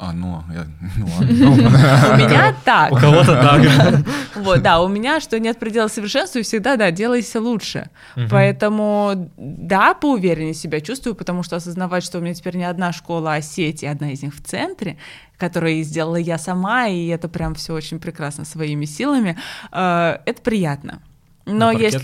А, 0.00 0.12
ну, 0.12 0.44
я, 0.54 0.64
ну 0.96 1.06
ладно. 1.18 1.26
У 1.28 2.16
меня 2.16 2.54
так. 2.64 2.92
У 2.92 2.96
кого-то 2.96 3.34
так. 3.34 4.06
Вот, 4.36 4.62
да, 4.62 4.80
у 4.80 4.86
меня, 4.86 5.18
что 5.18 5.40
нет 5.40 5.58
предела 5.58 5.88
совершенству, 5.88 6.38
и 6.38 6.42
всегда, 6.42 6.76
да, 6.76 6.92
делайся 6.92 7.40
лучше. 7.40 7.90
Поэтому, 8.30 9.28
да, 9.36 9.94
поувереннее 9.94 10.54
себя 10.54 10.80
чувствую, 10.80 11.16
потому 11.16 11.42
что 11.42 11.56
осознавать, 11.56 12.04
что 12.04 12.18
у 12.18 12.20
меня 12.20 12.34
теперь 12.34 12.56
не 12.56 12.64
одна 12.64 12.92
школа, 12.92 13.34
а 13.34 13.42
сеть, 13.42 13.82
и 13.82 13.86
одна 13.86 14.12
из 14.12 14.22
них 14.22 14.34
в 14.34 14.42
центре, 14.42 14.96
которую 15.36 15.82
сделала 15.82 16.16
я 16.16 16.38
сама, 16.38 16.86
и 16.86 17.08
это 17.08 17.28
прям 17.28 17.54
все 17.56 17.74
очень 17.74 17.98
прекрасно 17.98 18.44
своими 18.44 18.84
силами, 18.84 19.36
э, 19.72 20.18
это 20.24 20.42
приятно. 20.42 21.00
Но 21.46 21.72
есть... 21.72 21.98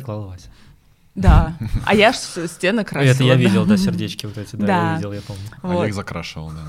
Да, 1.15 1.55
а 1.87 1.95
я 1.95 2.13
ж 2.13 2.17
стены 2.49 2.83
красила. 2.83 3.13
Это 3.13 3.23
я 3.23 3.37
видел, 3.37 3.65
да, 3.67 3.77
сердечки 3.77 4.27
вот 4.27 4.37
эти, 4.37 4.57
да, 4.57 4.91
я 4.91 4.97
видел, 4.97 5.13
я 5.13 5.21
помню. 5.21 5.43
А 5.63 5.75
я 5.75 5.87
их 5.87 5.95
закрашивал, 5.95 6.51
да. 6.51 6.65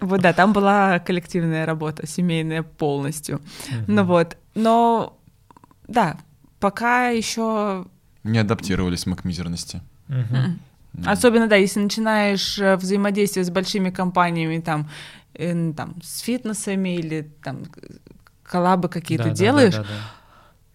Вот, 0.00 0.20
да, 0.20 0.32
там 0.32 0.52
была 0.52 1.00
коллективная 1.00 1.66
работа, 1.66 2.06
семейная 2.06 2.62
полностью. 2.62 3.40
Ну 3.86 4.04
вот, 4.04 4.36
но, 4.54 5.18
да, 5.88 6.16
пока 6.60 7.08
еще 7.08 7.86
Не 8.22 8.38
адаптировались 8.38 9.06
мы 9.06 9.16
к 9.16 9.24
мизерности. 9.24 9.80
Особенно, 11.04 11.46
да, 11.46 11.56
если 11.56 11.80
начинаешь 11.80 12.58
э, 12.58 12.76
взаимодействие 12.76 13.44
с 13.44 13.50
большими 13.50 13.90
компаниями, 13.90 14.58
там, 14.58 14.88
э, 15.34 15.72
там, 15.76 15.94
с 16.02 16.20
фитнесами 16.20 16.96
или 16.96 17.30
там 17.42 17.64
коллабы 18.42 18.88
какие-то 18.88 19.24
Да, 19.24 19.30
да, 19.30 19.36
делаешь, 19.36 19.74
да, 19.74 19.82
да, 19.82 19.88
да. 19.88 20.12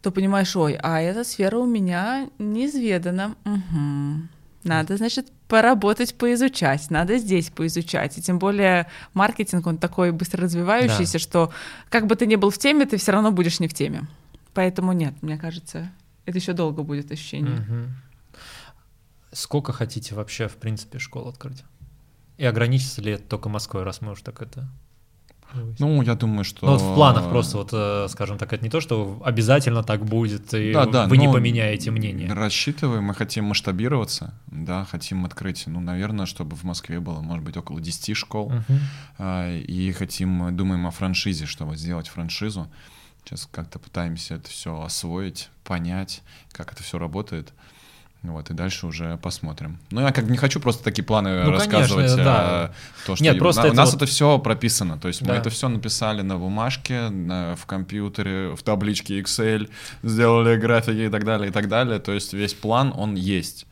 то 0.01 0.11
понимаешь, 0.11 0.55
ой, 0.55 0.77
а 0.81 1.01
эта 1.01 1.23
сфера 1.23 1.57
у 1.57 1.65
меня 1.65 2.29
неизведана. 2.39 3.35
Мгм. 3.43 4.29
Надо, 4.63 4.95
значит, 4.95 5.31
поработать, 5.53 6.15
поизучать, 6.15 6.89
надо 6.89 7.19
здесь 7.19 7.51
поизучать. 7.51 8.17
И 8.17 8.23
тем 8.23 8.39
более 8.39 8.87
маркетинг, 9.13 9.67
он 9.67 9.77
такой 9.77 10.11
быстро 10.11 10.41
развивающийся, 10.41 11.19
что 11.19 11.53
как 11.89 12.07
бы 12.07 12.15
ты 12.15 12.25
ни 12.25 12.37
был 12.37 12.49
в 12.49 12.57
теме, 12.57 12.87
ты 12.87 12.97
все 12.97 13.11
равно 13.11 13.31
будешь 13.31 13.59
не 13.59 13.67
в 13.67 13.73
теме. 13.75 14.07
Поэтому 14.55 14.93
нет, 14.93 15.13
мне 15.21 15.37
кажется, 15.37 15.91
это 16.25 16.39
еще 16.39 16.53
долго 16.53 16.81
будет 16.81 17.11
ощущение. 17.11 17.59
Мгм. 17.59 17.95
Сколько 19.31 19.73
хотите 19.73 20.15
вообще, 20.15 20.47
в 20.47 20.55
принципе, 20.55 20.97
школ 20.97 21.27
открыть? 21.27 21.63
И 22.37 22.45
ограничится 22.45 23.03
ли 23.03 23.11
это 23.11 23.23
только 23.23 23.47
Москвой, 23.47 23.83
раз 23.83 24.01
мы 24.01 24.13
уж 24.13 24.23
так 24.23 24.41
это... 24.41 24.67
Ну, 25.79 26.01
я 26.01 26.15
думаю, 26.15 26.43
что... 26.43 26.65
Ну, 26.65 26.71
вот 26.73 26.81
в 26.81 26.95
планах 26.95 27.29
просто, 27.29 27.57
вот, 27.57 27.69
э, 27.73 28.07
скажем 28.09 28.37
так, 28.37 28.51
это 28.53 28.63
не 28.63 28.69
то, 28.69 28.81
что 28.81 29.21
обязательно 29.23 29.83
так 29.83 30.05
будет, 30.05 30.53
и 30.53 30.73
Да, 30.73 30.85
да, 30.85 31.07
вы 31.07 31.17
не 31.17 31.31
поменяете 31.31 31.91
мнение. 31.91 32.31
Рассчитываем, 32.33 33.03
мы 33.03 33.13
хотим 33.13 33.45
масштабироваться, 33.45 34.33
да, 34.47 34.85
хотим 34.85 35.25
открыть, 35.25 35.63
ну, 35.67 35.79
наверное, 35.79 36.25
чтобы 36.25 36.55
в 36.55 36.63
Москве 36.63 36.99
было, 36.99 37.21
может 37.21 37.43
быть, 37.43 37.57
около 37.57 37.81
10 37.81 38.15
школ. 38.15 38.51
А, 39.17 39.55
и 39.55 39.91
хотим, 39.91 40.55
думаем 40.55 40.87
о 40.87 40.91
франшизе, 40.91 41.45
чтобы 41.45 41.75
сделать 41.75 42.07
франшизу. 42.07 42.67
Сейчас 43.23 43.47
как-то 43.49 43.79
пытаемся 43.79 44.35
это 44.35 44.49
все 44.49 44.81
освоить, 44.81 45.49
понять, 45.63 46.23
как 46.51 46.73
это 46.73 46.83
все 46.83 46.97
работает. 46.97 47.53
Вот, 48.23 48.49
и 48.49 48.53
дальше 48.53 48.87
уже 48.87 49.17
посмотрим. 49.17 49.79
Ну, 49.91 49.99
я 49.99 50.13
как 50.13 50.23
бы 50.25 50.31
не 50.31 50.37
хочу 50.37 50.61
просто 50.61 50.81
такие 50.81 51.03
планы 51.03 51.43
Ну, 51.43 51.51
рассказывать. 51.51 52.05
конечно, 52.07 52.23
да. 52.23 52.35
а, 52.37 52.71
то, 53.05 53.15
что 53.17 53.23
Нет, 53.25 53.37
просто 53.37 53.61
на- 53.63 53.67
у 53.67 53.71
это 53.71 53.77
нас 53.77 53.91
вот- 53.91 54.01
это 54.01 54.09
все 54.09 54.39
прописано. 54.39 54.97
То 54.97 55.09
есть 55.09 55.21
мы 55.21 55.27
Да. 55.27 55.35
это 55.35 55.49
все 55.49 55.67
написали 55.67 56.21
на 56.21 56.37
бумажке, 56.37 57.09
на- 57.09 57.55
в 57.57 57.65
компьютере, 57.65 58.55
в 58.55 58.63
табличке 58.63 59.19
Excel, 59.19 59.69
сделали 60.03 60.55
графики 60.55 61.01
и 61.01 61.09
так 61.09 61.25
далее, 61.25 61.49
и 61.49 61.51
так 61.51 61.67
далее. 61.67 61.99
То 61.99 62.13
есть 62.13 62.31
весь 62.33 62.53
план, 62.53 62.93
он 62.95 63.15
есть. 63.15 63.65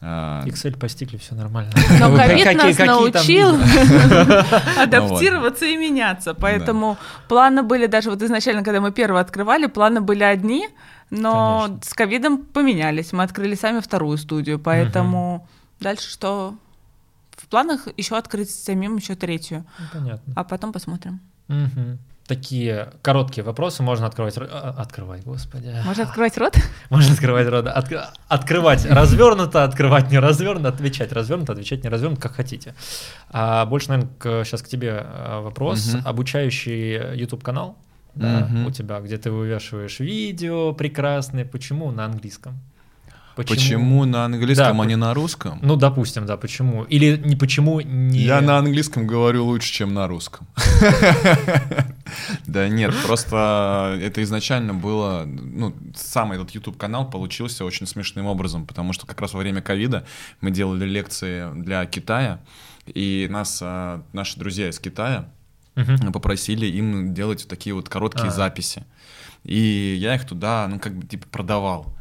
А, 0.00 0.42
Excel 0.46 0.76
постигли, 0.78 1.18
все 1.18 1.34
нормально. 1.34 1.70
Но 2.00 2.16
ковид 2.16 2.46
нас 2.56 2.78
научил 2.78 3.58
бизнес? 3.58 4.46
адаптироваться 4.78 5.66
и 5.66 5.76
меняться. 5.76 6.34
Поэтому 6.34 6.96
планы 7.28 7.62
были 7.62 7.86
даже 7.86 8.10
вот 8.10 8.22
изначально, 8.22 8.64
когда 8.64 8.80
мы 8.80 8.90
первые 8.90 9.20
открывали, 9.20 9.66
планы 9.66 10.00
были 10.00 10.24
одни, 10.24 10.66
но 11.14 11.62
Конечно. 11.66 11.84
с 11.84 11.94
ковидом 11.94 12.38
поменялись. 12.38 13.12
Мы 13.12 13.22
открыли 13.22 13.54
сами 13.54 13.80
вторую 13.80 14.16
студию, 14.18 14.58
поэтому 14.58 15.46
дальше 15.78 16.10
что? 16.10 16.54
В 17.36 17.46
планах 17.48 17.86
еще 17.96 18.16
открыть 18.16 18.50
самим 18.50 18.96
еще 18.96 19.14
третью, 19.14 19.64
Ну, 19.78 19.84
Понятно. 19.92 20.32
а 20.36 20.44
потом 20.44 20.72
посмотрим. 20.72 21.20
Мгм. 21.48 21.98
Такие 22.26 22.92
короткие 23.02 23.44
вопросы 23.44 23.82
можно 23.82 24.06
открывать. 24.06 24.36
а, 24.38 24.74
Открывай, 24.78 25.20
господи. 25.22 25.74
Можно 25.84 26.04
открывать 26.04 26.38
рот? 26.38 26.54
Можно 26.90 27.12
открывать 27.12 27.48
рот. 27.48 27.66
Отк- 27.66 28.04
Открывать 28.28 28.86
развернуто, 28.86 29.64
открывать 29.64 30.10
не 30.10 30.18
развернуто, 30.18 30.68
отвечать 30.68 31.12
развернуто, 31.12 31.52
отвечать 31.52 31.82
не 31.82 31.90
развернуто, 31.90 32.22
как 32.22 32.32
хотите. 32.36 32.74
А 33.30 33.66
больше, 33.66 33.88
наверное, 33.88 34.44
сейчас 34.44 34.62
к 34.62 34.68
тебе 34.68 35.02
а, 35.04 35.40
вопрос. 35.42 35.92
Мгм. 35.94 36.06
Обучающий 36.06 37.16
YouTube 37.18 37.42
канал 37.42 37.76
да, 38.14 38.40
Мгм. 38.40 38.66
у 38.66 38.70
тебя, 38.70 39.00
где 39.00 39.16
ты 39.18 39.30
вывешиваешь 39.30 40.00
видео 40.00 40.72
прекрасные. 40.72 41.44
Почему 41.44 41.90
на 41.90 42.04
английском? 42.04 42.58
Почему 43.34 44.04
на 44.04 44.26
английском, 44.26 44.76
Да, 44.76 44.82
а 44.82 44.86
не 44.86 44.96
на 44.96 45.14
русском? 45.14 45.58
Ну, 45.62 45.76
допустим, 45.76 46.26
да, 46.26 46.36
почему? 46.36 46.84
Или 46.84 47.16
не 47.16 47.34
почему 47.34 47.80
не... 47.80 48.18
Я 48.20 48.42
на 48.42 48.58
английском 48.58 49.06
говорю 49.06 49.46
лучше, 49.46 49.72
чем 49.72 49.94
на 49.94 50.06
русском. 50.06 50.46
Да 52.46 52.68
нет, 52.68 52.94
просто 53.06 53.98
это 54.02 54.22
изначально 54.22 54.74
было, 54.74 55.24
ну, 55.26 55.74
сам 55.96 56.32
этот 56.32 56.50
YouTube-канал 56.50 57.08
получился 57.08 57.64
очень 57.64 57.86
смешным 57.86 58.26
образом, 58.26 58.66
потому 58.66 58.92
что 58.92 59.06
как 59.06 59.20
раз 59.22 59.32
во 59.32 59.38
время 59.40 59.62
ковида 59.62 60.04
мы 60.42 60.50
делали 60.50 60.84
лекции 60.84 61.48
для 61.54 61.86
Китая, 61.86 62.40
и 62.86 63.28
нас, 63.30 63.60
а, 63.62 64.02
наши 64.12 64.38
друзья 64.38 64.68
из 64.68 64.78
Китая 64.78 65.30
Мгм. 65.74 66.12
попросили 66.12 66.66
им 66.66 67.14
делать 67.14 67.42
вот 67.42 67.48
такие 67.48 67.74
вот 67.74 67.88
короткие 67.88 68.28
А. 68.28 68.30
записи. 68.30 68.84
И 69.44 69.96
я 69.98 70.14
их 70.14 70.26
туда, 70.26 70.68
ну, 70.68 70.78
как 70.78 70.94
бы, 70.94 71.06
типа, 71.06 71.26
продавал. 71.30 71.94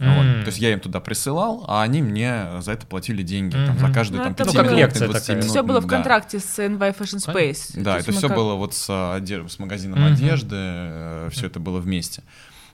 М. 0.00 0.14
Вот. 0.14 0.44
То 0.44 0.46
есть 0.48 0.58
я 0.58 0.72
им 0.72 0.80
туда 0.80 1.00
присылал, 1.00 1.64
а 1.68 1.82
они 1.82 2.02
мне 2.02 2.46
за 2.60 2.72
это 2.72 2.86
платили 2.86 3.22
деньги. 3.22 3.52
Там, 3.54 3.78
за 3.78 3.88
каждую 3.92 4.18
Ну, 4.18 4.24
там, 4.24 4.32
это 4.32 4.44
Ну, 4.44 4.52
как 4.52 4.70
лекция 4.72 5.08
20 5.08 5.20
такая. 5.26 5.36
минут, 5.38 5.50
Все 5.50 5.62
было 5.62 5.80
в 5.80 5.86
да. 5.86 5.96
контракте 5.96 6.38
с 6.38 6.58
NY 6.58 6.96
Fashion 6.96 7.18
Space. 7.18 7.72
Да, 7.82 7.94
То 7.94 7.98
это 8.00 8.12
все 8.12 8.28
как- 8.28 8.36
было 8.36 8.54
вот 8.54 8.74
с, 8.74 8.88
оде- 8.90 9.48
с 9.48 9.58
магазином 9.58 9.98
Мгм. 10.00 10.12
одежды, 10.14 11.28
все 11.30 11.46
это 11.46 11.58
было 11.60 11.80
вместе. 11.80 12.22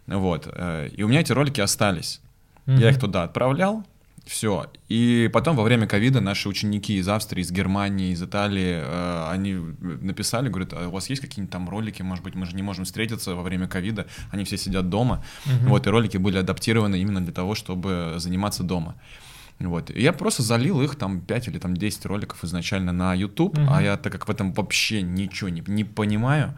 Вот. 0.06 0.46
э, 0.52 0.90
И 0.94 1.02
у 1.02 1.08
меня 1.08 1.20
эти 1.20 1.32
ролики 1.32 1.60
остались. 1.62 2.20
Мгм. 2.66 2.78
Я 2.78 2.90
их 2.90 3.00
туда 3.00 3.22
отправлял, 3.24 3.84
все. 4.26 4.70
И 4.88 5.28
потом 5.32 5.56
во 5.56 5.62
время 5.62 5.86
ковида 5.86 6.20
наши 6.20 6.48
ученики 6.48 6.96
из 6.96 7.08
Австрии, 7.08 7.42
из 7.42 7.50
Германии, 7.50 8.12
из 8.12 8.22
Италии, 8.22 8.80
э, 8.82 9.28
они 9.30 9.54
написали, 9.80 10.48
говорят, 10.48 10.72
а 10.72 10.88
у 10.88 10.92
вас 10.92 11.10
есть 11.10 11.20
какие-нибудь 11.20 11.52
там 11.52 11.68
ролики, 11.68 12.02
может 12.02 12.24
быть, 12.24 12.34
мы 12.34 12.46
же 12.46 12.56
не 12.56 12.62
можем 12.62 12.84
встретиться 12.84 13.34
во 13.34 13.42
время 13.42 13.68
ковида, 13.68 14.06
они 14.30 14.44
все 14.44 14.56
сидят 14.56 14.88
дома. 14.88 15.24
Мгм. 15.44 15.68
Вот, 15.68 15.86
и 15.86 15.90
ролики 15.90 16.16
были 16.16 16.38
адаптированы 16.38 16.96
именно 17.00 17.20
для 17.20 17.32
того, 17.32 17.54
чтобы 17.54 18.14
заниматься 18.16 18.62
дома. 18.62 18.94
Вот. 19.60 19.90
И 19.90 20.00
я 20.02 20.12
просто 20.12 20.42
залил 20.42 20.80
их 20.82 20.96
там 20.96 21.20
5 21.20 21.48
или 21.48 21.58
там 21.58 21.76
10 21.76 22.06
роликов 22.06 22.42
изначально 22.44 22.92
на 22.92 23.14
YouTube, 23.14 23.56
Мгм. 23.56 23.72
а 23.72 23.82
я, 23.82 23.96
так 23.96 24.12
как 24.12 24.26
в 24.26 24.30
этом 24.30 24.52
вообще 24.52 25.02
ничего 25.02 25.48
не, 25.50 25.62
не 25.66 25.84
понимаю, 25.84 26.54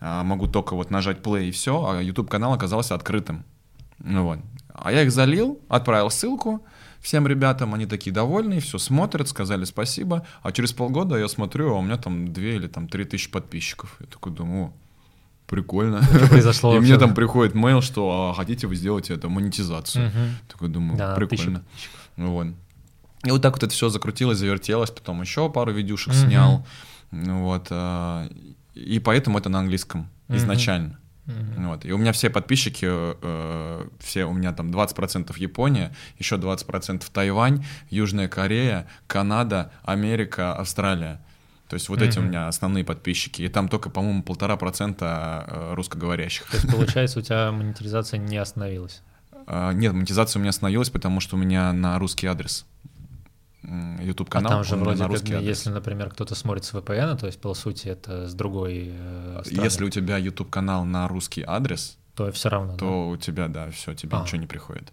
а, 0.00 0.22
могу 0.22 0.46
только 0.46 0.74
вот 0.76 0.90
нажать 0.90 1.18
play 1.18 1.48
и 1.48 1.50
все, 1.50 1.72
а 1.88 2.02
YouTube 2.02 2.30
канал 2.30 2.52
оказался 2.52 2.94
открытым. 2.94 3.44
Ну 3.98 4.24
вот. 4.24 4.38
А 4.74 4.92
я 4.92 5.02
их 5.02 5.10
залил, 5.10 5.58
отправил 5.68 6.10
ссылку 6.10 6.62
всем 7.00 7.26
ребятам, 7.26 7.74
они 7.74 7.86
такие 7.86 8.12
довольные, 8.12 8.60
все 8.60 8.78
смотрят, 8.78 9.28
сказали 9.28 9.64
спасибо, 9.64 10.26
а 10.42 10.52
через 10.52 10.72
полгода 10.72 11.16
я 11.16 11.28
смотрю, 11.28 11.74
а 11.74 11.78
у 11.78 11.82
меня 11.82 11.96
там 11.96 12.32
2 12.32 12.42
или 12.42 12.66
там 12.66 12.88
3 12.88 13.04
тысячи 13.04 13.30
подписчиков. 13.30 13.96
Я 14.00 14.06
такой 14.06 14.32
думаю, 14.32 14.72
прикольно. 15.46 16.02
Что 16.02 16.26
произошло 16.28 16.72
И 16.72 16.76
вообще? 16.76 16.90
мне 16.92 16.98
там 16.98 17.14
приходит 17.14 17.54
мейл, 17.54 17.80
что 17.82 18.30
а, 18.30 18.34
хотите 18.34 18.66
вы 18.66 18.76
сделать 18.76 19.10
это 19.10 19.28
монетизацию. 19.28 20.06
Мгм. 20.08 20.36
Такой 20.48 20.68
думаю, 20.68 20.98
Да, 20.98 21.14
прикольно. 21.14 21.62
Ну 22.16 22.32
Вот. 22.32 22.46
И 23.24 23.30
вот 23.30 23.42
так 23.42 23.54
вот 23.54 23.62
это 23.62 23.72
все 23.72 23.88
закрутилось, 23.88 24.38
завертелось, 24.38 24.90
потом 24.90 25.20
еще 25.20 25.50
пару 25.50 25.72
видюшек 25.72 26.14
Мгм. 26.14 26.26
снял. 26.28 26.66
Ну 27.12 27.42
Вот. 27.44 27.66
а, 27.70 28.28
И 28.74 28.98
поэтому 28.98 29.38
это 29.38 29.48
на 29.48 29.60
английском 29.60 30.08
Мгм. 30.28 30.38
изначально. 30.38 30.98
Мгм. 31.26 31.68
Вот. 31.68 31.84
И 31.84 31.92
у 31.92 31.98
меня 31.98 32.12
все 32.12 32.30
подписчики, 32.30 32.86
э, 32.88 33.88
все 33.98 34.24
у 34.24 34.32
меня 34.32 34.52
там 34.52 34.70
20% 34.70 35.36
Япония, 35.38 35.94
еще 36.18 36.36
20% 36.36 37.10
Тайвань, 37.12 37.64
Южная 37.90 38.28
Корея, 38.28 38.86
Канада, 39.06 39.72
Америка, 39.84 40.54
Австралия. 40.54 41.20
То 41.68 41.74
есть 41.74 41.88
вот 41.88 42.00
эти 42.00 42.18
у 42.18 42.22
меня 42.22 42.46
основные 42.46 42.84
подписчики. 42.84 43.42
И 43.42 43.48
там 43.48 43.68
только, 43.68 43.90
по-моему, 43.90 44.22
полтора 44.22 44.56
процента 44.56 45.44
э, 45.48 45.74
русскоговорящих. 45.74 46.46
То 46.46 46.56
есть, 46.58 46.70
получается, 46.70 47.18
у 47.18 47.22
тебя 47.22 47.50
монетизация 47.50 48.18
не 48.18 48.36
остановилась. 48.36 49.02
А, 49.48 49.72
Нет, 49.72 49.92
монетизация 49.92 50.38
у 50.38 50.42
меня 50.42 50.50
остановилась, 50.50 50.90
потому 50.90 51.18
что 51.18 51.36
у 51.36 51.38
меня 51.38 51.72
на 51.72 51.98
русский 51.98 52.28
адрес. 52.28 52.66
YouTube 54.00 54.28
А 54.30 54.32
канал. 54.32 54.50
там 54.52 54.64
же 54.64 54.76
вроде 54.76 55.02
на 55.02 55.08
как, 55.08 55.20
адрес. 55.22 55.40
если, 55.40 55.70
например, 55.70 56.10
кто-то 56.10 56.34
смотрит 56.34 56.64
с 56.64 56.72
VPN, 56.72 57.18
то 57.18 57.26
есть, 57.26 57.40
по 57.40 57.52
сути, 57.54 57.88
это 57.88 58.28
с 58.28 58.34
другой 58.34 58.90
э, 58.92 59.42
страны, 59.44 59.64
Если 59.64 59.84
у 59.84 59.90
тебя 59.90 60.16
YouTube 60.18 60.50
канал 60.50 60.84
на 60.84 61.08
русский 61.08 61.42
адрес, 61.46 61.98
то 62.14 62.30
все 62.32 62.48
равно, 62.48 62.72
да? 62.72 62.78
то 62.78 63.08
у 63.08 63.16
тебя, 63.16 63.48
да, 63.48 63.70
все, 63.70 63.94
тебе 63.94 64.16
А. 64.16 64.22
ничего 64.22 64.38
не 64.40 64.46
приходит. 64.46 64.92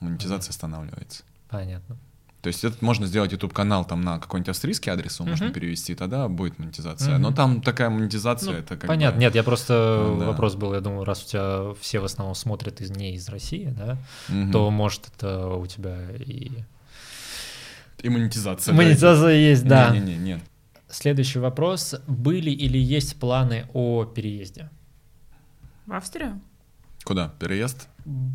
Монетизация 0.00 0.50
останавливается. 0.50 1.24
Понятно. 1.48 1.96
То 2.42 2.46
есть 2.46 2.64
это 2.64 2.82
можно 2.82 3.06
сделать 3.06 3.32
YouTube 3.32 3.52
канал 3.52 3.84
там 3.84 4.00
на 4.00 4.18
какой-нибудь 4.18 4.48
австрийский 4.48 4.90
адрес, 4.90 5.18
его 5.20 5.28
можно 5.28 5.46
Мгм. 5.46 5.54
перевести, 5.54 5.94
тогда 5.94 6.26
будет 6.26 6.58
монетизация. 6.58 7.14
Мгм. 7.14 7.22
Но 7.22 7.32
там 7.32 7.60
такая 7.60 7.90
монетизация, 7.90 8.52
Ну, 8.52 8.58
это 8.58 8.76
как 8.78 8.88
Понятно. 8.88 9.16
бы- 9.18 9.20
Нет, 9.20 9.34
я 9.34 9.42
просто 9.42 10.04
Ну, 10.08 10.20
да. 10.20 10.26
вопрос 10.28 10.54
был, 10.54 10.72
я 10.72 10.80
думаю, 10.80 11.04
раз 11.04 11.22
у 11.22 11.28
тебя 11.28 11.74
все 11.78 11.98
в 12.00 12.04
основном 12.06 12.34
смотрят 12.34 12.80
из 12.80 12.90
не 12.90 13.14
из 13.14 13.28
России, 13.28 13.74
да, 13.76 13.98
Мгм. 14.30 14.52
то 14.52 14.70
может 14.70 15.08
это 15.14 15.48
у 15.48 15.66
тебя 15.66 15.98
и 16.16 16.50
и 18.02 18.08
монетизация. 18.08 18.74
монетизация 18.74 19.32
есть, 19.34 19.66
да. 19.66 19.90
Не-не-не, 19.90 20.16
нет. 20.16 20.40
Следующий 20.88 21.38
вопрос: 21.38 21.94
были 22.06 22.50
или 22.50 22.78
есть 22.78 23.18
планы 23.18 23.66
о 23.72 24.04
переезде? 24.04 24.70
В 25.86 25.92
Австрию? 25.92 26.40
Куда? 27.04 27.32
Переезд? 27.38 27.88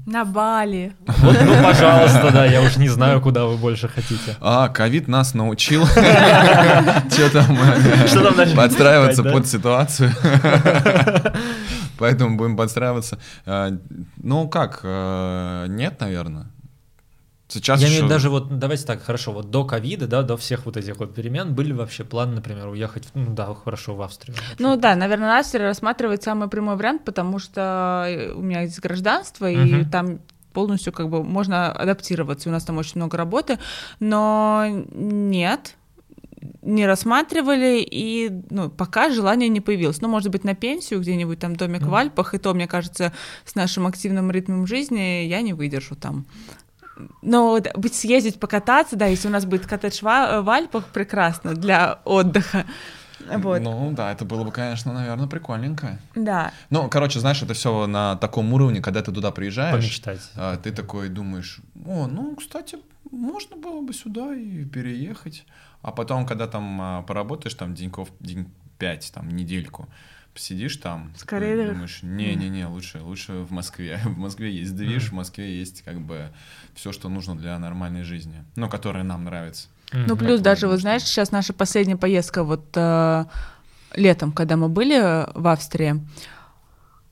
На 0.06 0.26
Бали. 0.26 0.94
Вот, 1.08 1.38
ну, 1.44 1.64
пожалуйста, 1.64 2.30
да, 2.32 2.46
я 2.46 2.62
уж 2.62 2.78
не 2.78 2.88
знаю, 2.90 3.22
куда 3.22 3.46
вы 3.46 3.58
больше 3.58 3.88
хотите. 3.88 4.36
А, 4.42 4.70
ковид 4.70 5.08
нас 5.08 5.34
научил. 5.34 5.86
Что 5.88 7.30
там? 7.32 7.58
э, 7.60 8.08
Что 8.08 8.32
там 8.32 8.56
Подстраиваться 8.56 9.24
да? 9.24 9.32
под 9.32 9.48
ситуацию. 9.48 10.12
Поэтому 11.98 12.38
будем 12.38 12.58
подстраиваться. 12.58 13.18
А, 13.46 13.72
Ну 14.18 14.48
как, 14.50 14.82
э, 14.84 15.66
нет, 15.70 16.00
наверное. 16.00 16.48
Сейчас 17.56 17.80
Я 17.82 17.88
имею 17.88 18.02
еще- 18.02 18.10
даже 18.10 18.30
вот, 18.30 18.60
давайте 18.60 18.86
так, 18.86 19.02
хорошо, 19.02 19.32
вот 19.32 19.50
до 19.50 19.64
ковида, 19.64 20.08
да, 20.08 20.22
до 20.24 20.36
всех 20.36 20.66
вот 20.66 20.78
этих 20.78 20.98
вот 20.98 21.16
перемен, 21.16 21.54
были 21.56 21.72
вообще 21.72 22.04
планы, 22.04 22.36
например, 22.36 22.68
уехать, 22.68 23.08
ну 23.14 23.34
да, 23.34 23.54
хорошо, 23.56 23.96
в 23.96 24.02
Австрию. 24.02 24.36
Ну 24.60 24.76
да, 24.76 24.96
наверное, 24.96 25.40
Австрия 25.40 25.64
рассматривает 25.66 26.22
самый 26.24 26.50
прямой 26.50 26.76
вариант, 26.76 27.06
потому 27.06 27.40
что 27.40 28.06
э, 28.08 28.34
у 28.34 28.42
меня 28.42 28.62
есть 28.62 28.80
гражданство, 28.80 29.50
и 29.50 29.56
Мгм. 29.56 29.90
там 29.90 30.20
полностью 30.54 30.92
как 30.94 31.10
бы 31.10 31.24
можно 31.24 31.72
адаптироваться, 31.72 32.50
у 32.50 32.52
нас 32.52 32.64
там 32.64 32.78
очень 32.78 32.94
много 32.98 33.18
работы, 33.18 33.58
но 34.00 34.66
нет, 34.94 35.76
не 36.62 36.86
рассматривали, 36.88 37.80
и 37.82 38.32
ну, 38.50 38.70
пока 38.70 39.10
желание 39.10 39.50
не 39.50 39.62
появилось. 39.62 40.02
Ну, 40.02 40.08
может 40.08 40.30
быть, 40.32 40.44
на 40.44 40.56
пенсию 40.56 41.00
где-нибудь 41.02 41.40
там 41.40 41.56
домик 41.56 41.84
в 41.84 41.94
Альпах, 41.94 42.34
и 42.34 42.38
то, 42.38 42.54
мне 42.54 42.68
кажется, 42.68 43.12
с 43.46 43.56
нашим 43.56 43.86
активным 43.88 44.32
ритмом 44.32 44.66
жизни 44.68 45.26
я 45.26 45.42
не 45.42 45.54
выдержу 45.54 45.96
там. 45.96 46.26
Но 47.22 47.50
вот 47.50 47.68
быть 47.76 47.94
съездить 47.96 48.40
покататься, 48.40 48.96
да, 48.96 49.06
если 49.08 49.28
у 49.28 49.32
нас 49.32 49.46
будет 49.46 49.66
коттедж 49.66 50.00
в, 50.02 50.08
А- 50.08 50.42
в 50.42 50.50
Альпах, 50.50 50.86
прекрасно 50.88 51.54
для 51.54 52.00
отдыха. 52.06 52.66
Вот. 53.28 53.60
Ну 53.62 53.92
да, 53.92 54.12
это 54.12 54.24
было 54.24 54.44
бы, 54.44 54.52
конечно, 54.52 54.94
наверное, 54.94 55.28
прикольненько. 55.28 55.98
Да. 56.16 56.52
Ну, 56.70 56.88
короче, 56.90 57.20
знаешь, 57.20 57.42
это 57.42 57.54
все 57.54 57.88
на 57.88 58.16
таком 58.18 58.54
уровне, 58.54 58.82
когда 58.82 59.02
ты 59.02 59.12
туда 59.12 59.32
приезжаешь, 59.32 59.76
Помечтать. 59.76 60.20
а, 60.36 60.58
ты 60.58 60.72
такой 60.72 61.10
думаешь, 61.10 61.60
о, 61.86 62.08
ну, 62.08 62.36
кстати, 62.36 62.78
можно 63.12 63.56
было 63.56 63.82
бы 63.82 63.94
сюда 63.94 64.36
и 64.36 64.64
переехать. 64.66 65.44
А 65.82 65.92
потом, 65.92 66.26
когда 66.26 66.48
там 66.48 66.80
а, 66.82 67.02
поработаешь, 67.04 67.56
там 67.56 67.74
деньков, 67.74 68.10
день 68.20 68.48
пять, 68.78 69.12
там, 69.14 69.30
недельку, 69.30 69.88
посидишь 70.36 70.76
там, 70.76 71.14
Скорее 71.16 71.72
думаешь, 71.72 72.00
не-не-не, 72.04 72.68
лучше, 72.68 73.00
лучше 73.02 73.32
в 73.32 73.52
Москве. 73.52 74.00
В 74.04 74.18
Москве 74.18 74.54
есть 74.54 74.76
движ, 74.76 75.10
в 75.10 75.14
Москве 75.14 75.58
есть 75.58 75.82
как 75.82 76.00
бы 76.02 76.30
все, 76.76 76.92
что 76.92 77.10
нужно 77.10 77.36
для 77.38 77.58
нормальной 77.58 78.04
жизни, 78.04 78.44
ну, 78.56 78.70
которая 78.70 79.04
нам 79.04 79.24
нравится. 79.24 79.70
Ну, 79.94 80.18
плюс 80.18 80.42
даже, 80.42 80.68
вот 80.68 80.82
знаешь, 80.82 81.04
сейчас 81.04 81.32
наша 81.32 81.54
последняя 81.54 81.96
поездка 81.96 82.44
вот 82.44 82.66
э, 82.76 83.26
летом, 83.94 84.34
когда 84.34 84.58
мы 84.58 84.68
были 84.68 85.26
в 85.34 85.48
Австрии, 85.48 86.06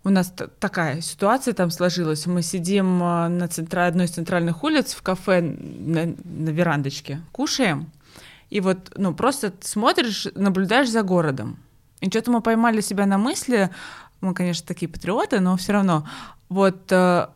у 0.04 0.10
нас 0.10 0.34
такая 0.60 1.00
ситуация 1.00 1.54
там 1.54 1.72
сложилась. 1.72 2.26
Мы 2.26 2.42
сидим 2.42 3.02
э, 3.02 3.30
на 3.30 3.48
центра... 3.48 3.88
одной 3.88 4.06
из 4.06 4.12
центральных 4.12 4.64
улиц 4.66 4.94
в 4.94 5.02
кафе 5.02 5.40
на, 5.42 6.14
на 6.26 6.50
верандочке, 6.50 7.22
кушаем, 7.32 7.90
и 8.50 8.60
вот, 8.60 8.92
ну, 8.98 9.14
просто 9.14 9.54
смотришь, 9.62 10.28
наблюдаешь 10.36 10.90
за 10.90 11.04
городом. 11.04 11.58
И 12.04 12.10
что-то 12.10 12.32
мы 12.32 12.42
поймали 12.42 12.82
себя 12.82 13.06
на 13.06 13.18
мысли, 13.18 13.70
мы, 14.22 14.34
конечно, 14.34 14.68
такие 14.68 14.90
патриоты, 14.92 15.40
но 15.40 15.56
все 15.56 15.72
равно, 15.74 16.06
вот 16.50 16.92
э, 16.92 17.28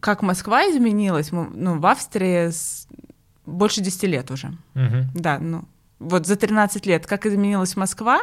как 0.00 0.22
Москва 0.22 0.62
изменилась, 0.64 1.32
мы, 1.32 1.48
ну, 1.52 1.78
в 1.80 1.86
Австрии 1.86 2.50
с- 2.50 2.86
больше 3.44 3.80
10 3.80 4.06
лет 4.06 4.30
уже. 4.30 4.52
Мгм. 4.74 5.10
Да, 5.14 5.38
ну, 5.40 5.64
вот 5.98 6.26
за 6.26 6.36
13 6.36 6.86
лет, 6.86 7.06
как 7.06 7.26
изменилась 7.26 7.76
Москва 7.76 8.20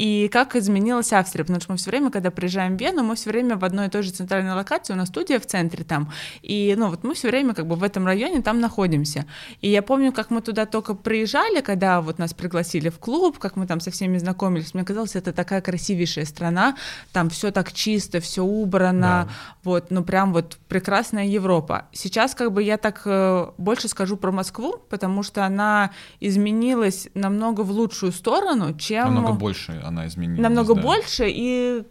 и 0.00 0.28
как 0.28 0.56
изменилась 0.56 1.12
Австрия, 1.12 1.44
потому 1.44 1.60
что 1.60 1.72
мы 1.72 1.76
все 1.76 1.90
время, 1.90 2.10
когда 2.10 2.30
приезжаем 2.30 2.78
в 2.78 2.80
Вену, 2.80 3.02
мы 3.02 3.16
все 3.16 3.28
время 3.28 3.56
в 3.56 3.64
одной 3.66 3.88
и 3.88 3.90
той 3.90 4.02
же 4.02 4.10
центральной 4.10 4.54
локации, 4.54 4.94
у 4.94 4.96
нас 4.96 5.08
студия 5.08 5.38
в 5.38 5.44
центре 5.44 5.84
там, 5.84 6.10
и, 6.40 6.74
ну, 6.78 6.88
вот 6.88 7.04
мы 7.04 7.12
все 7.12 7.28
время 7.28 7.52
как 7.52 7.66
бы 7.66 7.76
в 7.76 7.82
этом 7.82 8.06
районе 8.06 8.40
там 8.40 8.60
находимся. 8.60 9.26
И 9.60 9.68
я 9.68 9.82
помню, 9.82 10.10
как 10.10 10.30
мы 10.30 10.40
туда 10.40 10.64
только 10.64 10.94
приезжали, 10.94 11.60
когда 11.60 12.00
вот 12.00 12.18
нас 12.18 12.32
пригласили 12.32 12.88
в 12.88 12.98
клуб, 12.98 13.38
как 13.38 13.56
мы 13.56 13.66
там 13.66 13.80
со 13.80 13.90
всеми 13.90 14.16
знакомились, 14.16 14.72
мне 14.72 14.84
казалось, 14.84 15.16
это 15.16 15.34
такая 15.34 15.60
красивейшая 15.60 16.24
страна, 16.24 16.76
там 17.12 17.28
все 17.28 17.50
так 17.50 17.70
чисто, 17.70 18.20
все 18.20 18.42
убрано, 18.42 19.00
Да. 19.00 19.28
вот, 19.64 19.90
ну 19.90 20.02
прям 20.02 20.32
вот 20.32 20.56
прекрасная 20.66 21.26
Европа. 21.26 21.88
Сейчас 21.92 22.34
как 22.34 22.52
бы 22.52 22.62
я 22.62 22.78
так 22.78 23.02
э, 23.04 23.50
больше 23.58 23.88
скажу 23.88 24.16
про 24.16 24.32
Москву, 24.32 24.76
потому 24.88 25.22
что 25.22 25.44
она 25.44 25.90
изменилась 26.20 27.08
намного 27.12 27.60
в 27.60 27.70
лучшую 27.70 28.12
сторону, 28.12 28.74
чем... 28.78 29.14
Намного 29.14 29.32
больше 29.32 29.89
она 29.90 30.06
изменилась. 30.06 30.42
намного 30.42 30.74
да. 30.74 30.82
больше 30.82 31.26
и 31.28 31.84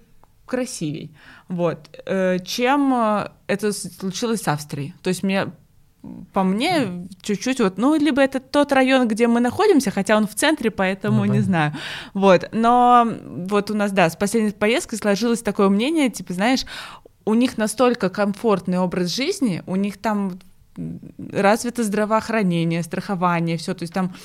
красивей, 0.46 1.16
вот, 1.48 1.90
э, 2.06 2.40
чем 2.40 2.94
э, 2.94 3.30
это 3.48 3.72
случилось 3.72 4.42
с 4.42 4.48
Австрией. 4.48 4.96
То 5.04 5.10
есть 5.10 5.24
мне 5.24 5.52
по 6.34 6.44
мне 6.44 7.08
чуть-чуть 7.22 7.60
вот, 7.60 7.78
ну, 7.78 7.96
либо 7.96 8.22
это 8.22 8.40
тот 8.40 8.72
район, 8.72 9.08
где 9.08 9.28
мы 9.28 9.42
находимся, 9.42 9.92
хотя 9.92 10.16
он 10.16 10.28
в 10.28 10.36
центре, 10.36 10.72
поэтому 10.72 11.26
Ну, 11.26 11.34
не 11.34 11.42
знаю. 11.42 11.74
Вот, 12.14 12.50
но 12.52 13.06
вот 13.26 13.70
у 13.70 13.76
нас, 13.76 13.92
да, 13.92 14.10
с 14.10 14.16
последней 14.16 14.52
поездкой 14.52 14.98
сложилось 14.98 15.42
такое 15.42 15.70
мнение, 15.70 16.10
типа, 16.10 16.34
знаешь, 16.34 16.66
у 17.26 17.34
них 17.34 17.58
настолько 17.58 18.10
комфортный 18.10 18.80
образ 18.80 19.14
жизни, 19.14 19.62
у 19.68 19.76
них 19.76 19.98
там 19.98 20.40
развито 21.32 21.84
здравоохранение, 21.84 22.84
страхование, 22.84 23.58
все, 23.58 23.74
то 23.74 23.84
есть 23.84 23.94
там 23.94 24.16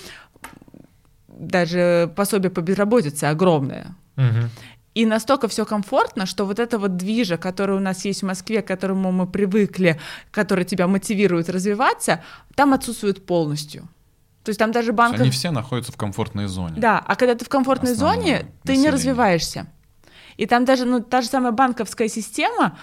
даже 1.39 2.13
пособие 2.17 2.51
по 2.51 2.61
безработице 2.61 3.25
огромное. 3.25 3.95
Мгм. 4.17 4.51
И 4.95 5.07
настолько 5.07 5.49
все 5.49 5.65
комфортно, 5.65 6.25
что 6.25 6.47
вот 6.47 6.61
это 6.61 6.79
вот 6.79 6.97
движа, 6.97 7.37
который 7.37 7.77
у 7.77 7.81
нас 7.81 8.05
есть 8.05 8.23
в 8.23 8.27
Москве, 8.27 8.63
к 8.63 8.69
которому 8.69 9.11
мы 9.11 9.27
привыкли, 9.27 9.99
который 10.31 10.65
тебя 10.65 10.87
мотивирует 10.87 11.51
развиваться, 11.51 12.23
там 12.55 12.73
отсутствует 12.73 13.27
полностью. 13.27 13.89
То 14.45 14.51
есть 14.51 14.59
там 14.59 14.71
даже 14.71 14.93
банков... 14.93 15.23
Они 15.23 15.31
все 15.31 15.51
находятся 15.51 15.91
в 15.91 15.97
комфортной 15.97 16.47
зоне. 16.47 16.75
Да, 16.77 17.03
а 17.05 17.17
когда 17.17 17.35
ты 17.35 17.45
в 17.45 17.49
комфортной 17.49 17.93
Основное 17.93 18.19
зоне, 18.19 18.39
ты 18.63 18.73
не 18.73 18.79
население. 18.79 18.91
развиваешься. 18.91 19.67
И 20.37 20.47
там 20.47 20.65
даже, 20.65 20.85
ну, 20.85 21.01
та 21.01 21.23
же 21.23 21.29
самая 21.29 21.53
банковская 21.53 22.09
система, 22.09 22.79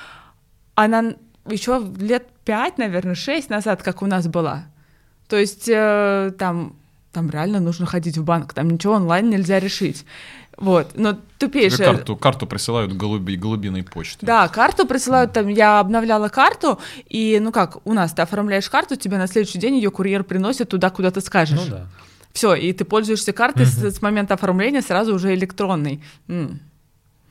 она 0.76 1.14
еще 1.46 1.82
лет 1.98 2.28
пять, 2.44 2.78
наверное, 2.78 3.16
шесть 3.16 3.50
назад, 3.50 3.84
как 3.84 4.02
у 4.02 4.06
нас 4.06 4.28
была. 4.28 4.66
То 5.28 5.38
есть 5.38 5.70
э, 5.70 6.34
там, 6.38 6.76
там 7.12 7.30
реально 7.30 7.60
нужно 7.60 7.86
ходить 7.86 8.18
в 8.18 8.24
банк, 8.24 8.54
там 8.54 8.70
ничего 8.70 8.94
онлайн 8.94 9.30
нельзя 9.30 9.60
решить. 9.60 10.06
Вот, 10.58 10.92
но 10.96 11.14
Тебе 11.14 11.22
тупейшее... 11.40 11.86
карту, 11.86 12.16
карту 12.16 12.46
присылают 12.46 12.94
голуби, 12.94 13.36
голубиной 13.36 13.84
почтой. 13.84 14.28
Да, 14.28 14.48
карту 14.48 14.86
присылают, 14.86 15.34
там, 15.34 15.48
я 15.48 15.80
обновляла 15.80 16.28
карту, 16.30 16.80
и, 17.08 17.40
ну 17.42 17.52
как, 17.52 17.78
у 17.88 17.94
нас 17.94 18.14
ты 18.14 18.22
оформляешь 18.22 18.70
карту, 18.70 18.96
тебе 18.96 19.18
на 19.18 19.28
следующий 19.28 19.58
день 19.60 19.76
ее 19.76 19.90
курьер 19.92 20.24
приносит 20.24 20.70
туда, 20.70 20.90
куда 20.90 21.10
ты 21.10 21.22
скажешь. 21.22 21.60
Ну 21.66 21.72
да. 21.72 21.88
Все, 22.34 22.54
и 22.54 22.72
ты 22.74 22.86
пользуешься 22.86 23.34
картой 23.34 23.66
с, 23.66 23.78
Мгм. 23.78 23.92
с 23.92 24.02
момента 24.02 24.36
оформления 24.36 24.82
сразу 24.82 25.14
уже 25.16 25.34
электронной. 25.34 26.04
М. 26.28 26.60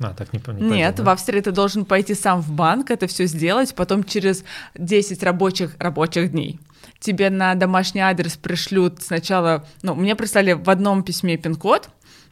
А, 0.01 0.15
так 0.15 0.33
не, 0.33 0.41
не 0.55 0.63
Нет, 0.63 0.71
пойдет, 0.71 1.01
в 1.01 1.05
да? 1.05 1.13
Австрии 1.13 1.41
ты 1.41 1.53
должен 1.53 1.85
пойти 1.85 2.15
сам 2.15 2.41
в 2.41 2.51
банк, 2.51 2.91
это 2.91 3.07
все 3.07 3.27
сделать, 3.27 3.75
потом 3.75 4.05
через 4.05 4.45
10 4.75 5.23
рабочих, 5.23 5.77
рабочих 5.79 6.31
дней 6.31 6.59
тебе 7.01 7.31
на 7.31 7.55
домашний 7.55 8.03
адрес 8.03 8.37
пришлют 8.37 9.03
сначала, 9.03 9.65
ну, 9.83 9.95
мне 9.95 10.15
прислали 10.15 10.53
в 10.53 10.69
одном 10.71 11.03
письме 11.03 11.37
пин-код, 11.37 11.89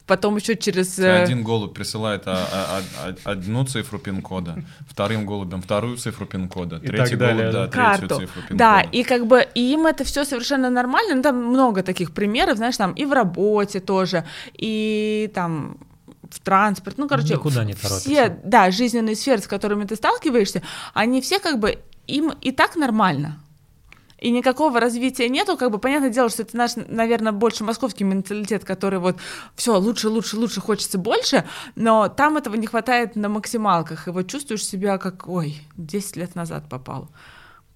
потом 0.07 0.37
еще 0.37 0.57
через... 0.57 0.95
Тебе 0.95 1.07
э, 1.07 1.23
Один 1.23 1.43
голубь 1.43 1.75
присылает 1.75 2.23
а, 2.27 2.47
а, 2.53 2.83
а, 3.25 3.31
одну 3.31 3.64
цифру 3.64 3.99
пин-кода, 3.99 4.62
вторым 4.89 5.27
голубем 5.27 5.62
вторую 5.62 5.97
цифру 5.97 6.27
пин-кода, 6.27 6.77
И 6.77 6.87
третий 6.87 7.16
голубь, 7.16 7.53
да, 7.53 7.66
да. 7.66 7.69
третью 7.69 8.09
карту. 8.09 8.21
цифру 8.21 8.43
пин-кода. 8.43 8.59
Да, 8.59 8.81
и 8.81 9.03
как 9.03 9.27
бы 9.27 9.47
и 9.55 9.73
им 9.73 9.87
это 9.87 10.05
все 10.05 10.25
совершенно 10.25 10.71
нормально. 10.71 11.16
Ну, 11.16 11.23
там 11.23 11.37
много 11.37 11.83
таких 11.83 12.12
примеров, 12.12 12.59
знаешь, 12.59 12.77
там 12.77 12.93
и 12.93 13.05
в 13.05 13.12
работе 13.12 13.81
тоже, 13.81 14.25
и 14.55 15.31
там 15.35 15.79
в 16.31 16.41
транспорт, 16.41 16.99
ну, 16.99 17.09
короче, 17.09 17.35
Никуда 17.35 17.64
не 17.64 17.74
все, 17.74 18.41
да, 18.45 18.70
жизненные 18.70 19.16
сферы, 19.16 19.41
с 19.41 19.47
которыми 19.47 19.85
ты 19.85 19.97
сталкиваешься, 19.97 20.62
они 20.95 21.20
все 21.20 21.39
как 21.39 21.59
бы, 21.59 21.79
им 22.07 22.33
и 22.41 22.53
так 22.53 22.76
нормально. 22.76 23.39
и 24.18 24.31
никакого 24.31 24.81
развития 24.81 25.29
нету, 25.29 25.57
как 25.57 25.70
бы 25.70 25.79
понятное 25.79 26.11
дело, 26.11 26.29
что 26.29 26.43
это 26.43 26.57
наш, 26.57 26.72
наверное, 26.76 27.33
больше 27.33 27.64
московский 27.64 28.05
менталитет, 28.05 28.64
который 28.64 28.99
вот 28.99 29.16
все 29.55 29.79
лучше, 29.79 30.09
лучше, 30.09 30.37
лучше, 30.37 30.61
хочется 30.61 30.99
больше, 30.99 31.45
но 31.76 32.09
там 32.09 32.37
этого 32.37 32.57
не 32.57 32.66
хватает 32.66 33.16
на 33.16 33.29
максималках, 33.29 34.09
и 34.09 34.11
вот 34.11 34.26
чувствуешь 34.29 34.66
себя 34.66 34.99
как, 34.99 35.29
ой, 35.29 35.62
10 35.76 36.16
лет 36.16 36.35
назад 36.35 36.68
попал. 36.68 37.11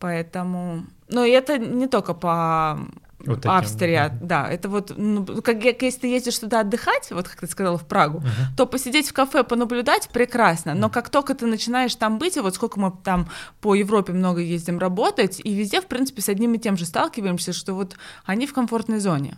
Поэтому, 0.00 0.84
ну 1.08 1.24
и 1.24 1.30
это 1.30 1.58
не 1.58 1.86
только 1.86 2.12
по 2.12 2.80
вот 3.26 3.42
таким, 3.42 3.50
Австрия, 3.50 4.08
да. 4.20 4.44
да, 4.44 4.50
это 4.50 4.68
вот, 4.68 4.92
ну, 4.96 5.24
как, 5.42 5.62
если 5.64 6.00
ты 6.00 6.06
ездишь 6.08 6.38
туда 6.38 6.60
отдыхать, 6.60 7.10
вот 7.10 7.28
как 7.28 7.40
ты 7.40 7.46
сказала, 7.46 7.78
в 7.78 7.86
Прагу, 7.86 8.18
uh-huh. 8.18 8.56
то 8.56 8.66
посидеть 8.66 9.08
в 9.08 9.12
кафе, 9.12 9.44
понаблюдать 9.44 10.08
прекрасно, 10.12 10.74
но 10.74 10.86
uh-huh. 10.86 10.92
как 10.92 11.10
только 11.10 11.34
ты 11.34 11.46
начинаешь 11.46 11.94
там 11.94 12.18
быть, 12.18 12.36
и 12.36 12.40
вот 12.40 12.54
сколько 12.54 12.80
мы 12.80 12.92
там 13.04 13.28
по 13.60 13.74
Европе 13.74 14.12
много 14.12 14.40
ездим 14.40 14.78
работать, 14.78 15.40
и 15.42 15.54
везде, 15.54 15.80
в 15.80 15.86
принципе, 15.86 16.22
с 16.22 16.28
одним 16.28 16.54
и 16.54 16.58
тем 16.58 16.76
же 16.76 16.86
сталкиваемся, 16.86 17.52
что 17.52 17.74
вот 17.74 17.96
они 18.24 18.46
в 18.46 18.54
комфортной 18.54 18.98
зоне. 18.98 19.36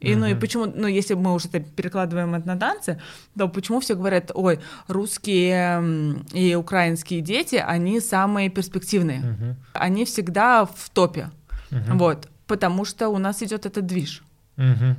И, 0.00 0.12
uh-huh. 0.12 0.16
ну 0.16 0.26
и 0.26 0.34
почему, 0.34 0.66
ну 0.66 0.86
если 0.86 1.14
мы 1.14 1.32
уже 1.32 1.48
это 1.48 1.60
перекладываем 1.60 2.34
это 2.34 2.46
на 2.46 2.58
танцы, 2.58 3.00
то 3.36 3.48
почему 3.48 3.80
все 3.80 3.94
говорят, 3.94 4.30
ой, 4.34 4.60
русские 4.88 6.22
и 6.32 6.54
украинские 6.54 7.22
дети, 7.22 7.56
они 7.56 8.00
самые 8.00 8.50
перспективные, 8.50 9.20
uh-huh. 9.20 9.54
они 9.72 10.04
всегда 10.04 10.66
в 10.66 10.90
топе, 10.90 11.30
uh-huh. 11.70 11.96
вот 11.96 12.28
потому 12.46 12.84
что 12.84 13.08
у 13.08 13.18
нас 13.18 13.42
идет 13.42 13.66
этот 13.66 13.86
движ. 13.86 14.22
Угу. 14.56 14.96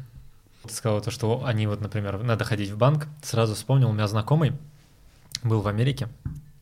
Ты 0.67 0.73
сказала 0.73 1.01
то, 1.01 1.11
что 1.11 1.45
они 1.45 1.67
вот, 1.67 1.81
например, 1.81 2.21
надо 2.23 2.43
ходить 2.43 2.69
в 2.69 2.77
банк. 2.77 3.07
Сразу 3.21 3.55
вспомнил, 3.55 3.89
у 3.89 3.93
меня 3.93 4.07
знакомый 4.07 4.53
был 5.43 5.61
в 5.61 5.67
Америке. 5.67 6.09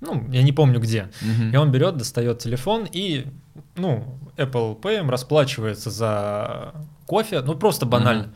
Ну, 0.01 0.29
я 0.29 0.43
не 0.43 0.51
помню 0.51 0.79
где. 0.79 1.09
Угу. 1.21 1.43
И 1.53 1.55
он 1.55 1.71
берет, 1.71 1.97
достает 1.97 2.39
телефон 2.39 2.87
и, 2.91 3.27
ну, 3.75 4.17
Apple 4.37 4.79
Pay 4.79 5.07
расплачивается 5.09 5.89
за 5.89 6.73
кофе, 7.05 7.41
ну 7.41 7.55
просто 7.55 7.85
банально. 7.85 8.25
Угу. 8.25 8.33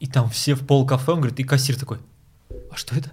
И 0.00 0.06
там 0.06 0.28
все 0.28 0.54
в 0.54 0.66
пол 0.66 0.86
кафе, 0.86 1.12
он 1.12 1.20
говорит, 1.20 1.38
и 1.40 1.44
кассир 1.44 1.78
такой, 1.78 1.98
а 2.70 2.76
что 2.76 2.96
это? 2.96 3.10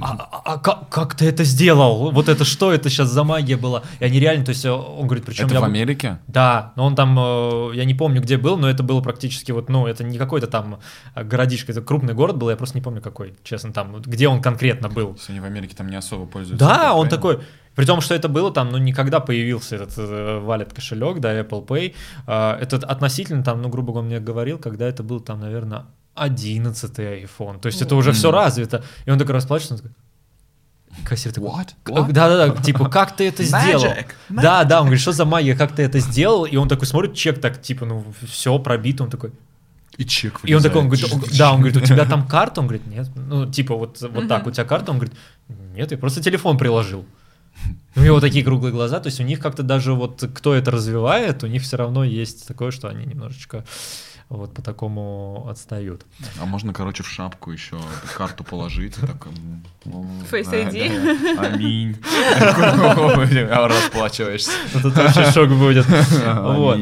А, 0.00 0.12
а, 0.12 0.54
а 0.54 0.58
как, 0.58 0.88
как 0.88 1.14
ты 1.14 1.26
это 1.26 1.44
сделал? 1.44 2.10
Вот 2.10 2.28
это 2.28 2.44
что 2.44 2.72
это 2.72 2.90
сейчас 2.90 3.08
за 3.08 3.24
магия 3.24 3.56
была? 3.56 3.82
И 4.00 4.04
они 4.04 4.18
реально, 4.18 4.44
то 4.44 4.50
есть 4.50 4.64
он 4.64 5.06
говорит, 5.06 5.24
причем 5.24 5.46
это 5.46 5.54
я... 5.54 5.60
в 5.60 5.64
Америке? 5.64 6.18
Да, 6.26 6.72
но 6.76 6.86
он 6.86 6.94
там, 6.94 7.18
э, 7.18 7.70
я 7.74 7.84
не 7.84 7.94
помню, 7.94 8.20
где 8.20 8.36
был, 8.36 8.56
но 8.56 8.68
это 8.68 8.82
было 8.82 9.00
практически 9.00 9.52
вот, 9.52 9.68
ну, 9.68 9.86
это 9.86 10.04
не 10.04 10.18
какой-то 10.18 10.46
там 10.46 10.78
городишко, 11.14 11.72
это 11.72 11.82
крупный 11.82 12.14
город 12.14 12.36
был, 12.36 12.50
я 12.50 12.56
просто 12.56 12.76
не 12.76 12.82
помню 12.82 13.00
какой, 13.00 13.34
честно, 13.42 13.72
там, 13.72 14.00
где 14.02 14.28
он 14.28 14.40
конкретно 14.40 14.88
был. 14.88 15.14
Если 15.14 15.32
они 15.32 15.40
в 15.40 15.44
Америке 15.44 15.74
там 15.76 15.88
не 15.88 15.96
особо 15.96 16.26
пользуются. 16.26 16.66
Да, 16.66 16.94
он 16.94 17.08
такой, 17.08 17.40
при 17.74 17.86
том, 17.86 18.00
что 18.00 18.14
это 18.14 18.28
было 18.28 18.52
там, 18.52 18.70
ну, 18.70 18.78
никогда 18.78 19.20
появился 19.20 19.76
этот 19.76 19.94
э, 19.96 20.38
валет 20.38 20.72
кошелек, 20.72 21.18
да, 21.20 21.38
Apple 21.40 21.66
Pay. 21.66 21.94
Э, 22.26 22.58
это 22.60 22.76
относительно 22.76 23.42
там, 23.42 23.62
ну, 23.62 23.68
грубо 23.68 23.92
говоря, 23.92 24.06
мне 24.06 24.20
говорил, 24.20 24.58
когда 24.58 24.86
это 24.86 25.02
был 25.02 25.20
там, 25.20 25.40
наверное, 25.40 25.86
11 26.14 26.98
iPhone. 26.98 27.60
То 27.60 27.66
есть 27.66 27.82
это 27.82 27.96
уже 27.96 28.12
все 28.12 28.30
развито. 28.30 28.84
И 29.04 29.10
он 29.10 29.18
такой 29.18 29.34
расплачивается, 29.34 29.74
он 29.74 29.78
такой, 29.80 29.94
Кассир 31.04 31.32
такой, 31.32 31.50
What? 31.50 32.12
Да-да-да, 32.12 32.62
типа, 32.62 32.88
как 32.88 33.16
ты 33.16 33.28
это 33.28 33.42
сделал? 33.42 33.84
Да, 34.28 34.64
да, 34.64 34.80
он 34.80 34.86
говорит, 34.86 35.00
что 35.00 35.12
за 35.12 35.24
магия, 35.24 35.56
как 35.56 35.74
ты 35.74 35.82
это 35.82 35.98
сделал? 35.98 36.44
И 36.44 36.56
он 36.56 36.68
такой 36.68 36.86
смотрит, 36.86 37.14
чек 37.14 37.40
так, 37.40 37.60
типа, 37.60 37.84
ну, 37.84 38.04
все 38.28 38.58
пробито, 38.58 39.02
он 39.02 39.10
такой, 39.10 39.32
и 39.96 40.04
чек 40.04 40.40
И 40.44 40.54
он 40.54 40.62
такой, 40.62 40.82
он 40.82 40.88
говорит, 40.88 41.36
да, 41.36 41.52
он 41.52 41.60
говорит, 41.60 41.76
у 41.76 41.80
тебя 41.86 42.04
там 42.04 42.26
карта? 42.26 42.60
Он 42.60 42.66
говорит, 42.66 42.86
нет. 42.86 43.08
Ну, 43.14 43.50
типа, 43.50 43.74
вот, 43.74 44.00
вот 44.00 44.28
так, 44.28 44.46
у 44.46 44.50
тебя 44.50 44.64
карта? 44.64 44.92
Он 44.92 44.98
говорит, 44.98 45.16
нет, 45.48 45.90
я 45.90 45.98
просто 45.98 46.22
телефон 46.22 46.58
приложил. 46.58 47.04
У 47.94 48.00
него 48.00 48.20
такие 48.20 48.44
круглые 48.44 48.72
глаза, 48.72 48.98
то 48.98 49.06
есть 49.06 49.20
у 49.20 49.22
них 49.22 49.38
как-то 49.38 49.62
даже 49.62 49.94
вот 49.94 50.28
кто 50.34 50.54
это 50.54 50.72
развивает, 50.72 51.44
у 51.44 51.46
них 51.46 51.62
все 51.62 51.76
равно 51.76 52.02
есть 52.02 52.48
такое, 52.48 52.72
что 52.72 52.88
они 52.88 53.04
немножечко 53.04 53.64
вот 54.28 54.54
по 54.54 54.62
такому 54.62 55.46
отстают. 55.48 56.04
А 56.40 56.46
можно, 56.46 56.72
короче, 56.72 57.02
в 57.02 57.08
шапку 57.08 57.50
еще 57.50 57.78
карту 58.16 58.44
положить. 58.44 58.94
Так, 58.94 59.28
Face 60.30 60.50
ID. 60.50 61.38
Аминь. 61.38 61.96
Расплачиваешься. 63.50 64.50
Тут 64.72 64.94
вообще 64.94 65.30
шок 65.30 65.50
будет. 65.50 65.86
Вот. 66.54 66.78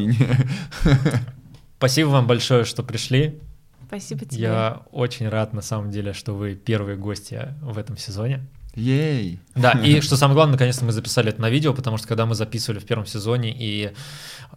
Спасибо 1.77 2.09
вам 2.09 2.27
большое, 2.27 2.63
что 2.63 2.81
пришли. 2.83 3.39
Спасибо 3.87 4.25
тебе. 4.25 4.43
Я 4.43 4.81
очень 4.91 5.27
рад, 5.27 5.53
на 5.53 5.61
самом 5.61 5.91
деле, 5.91 6.13
что 6.13 6.33
вы 6.33 6.55
первые 6.55 6.97
гости 6.97 7.53
в 7.61 7.77
этом 7.77 7.97
сезоне. 7.97 8.47
Ей! 8.75 9.39
Да, 9.53 9.73
и 9.73 10.01
что 10.01 10.17
самое 10.17 10.35
главное, 10.35 10.53
наконец-то 10.53 10.83
мы 10.83 10.91
записали 10.91 11.29
это 11.29 11.39
на 11.41 11.49
видео, 11.49 11.73
потому 11.73 11.97
что 11.97 12.07
когда 12.07 12.25
мы 12.25 12.33
записывали 12.33 12.79
в 12.79 12.85
первом 12.85 13.05
сезоне, 13.05 13.53
и 13.55 13.93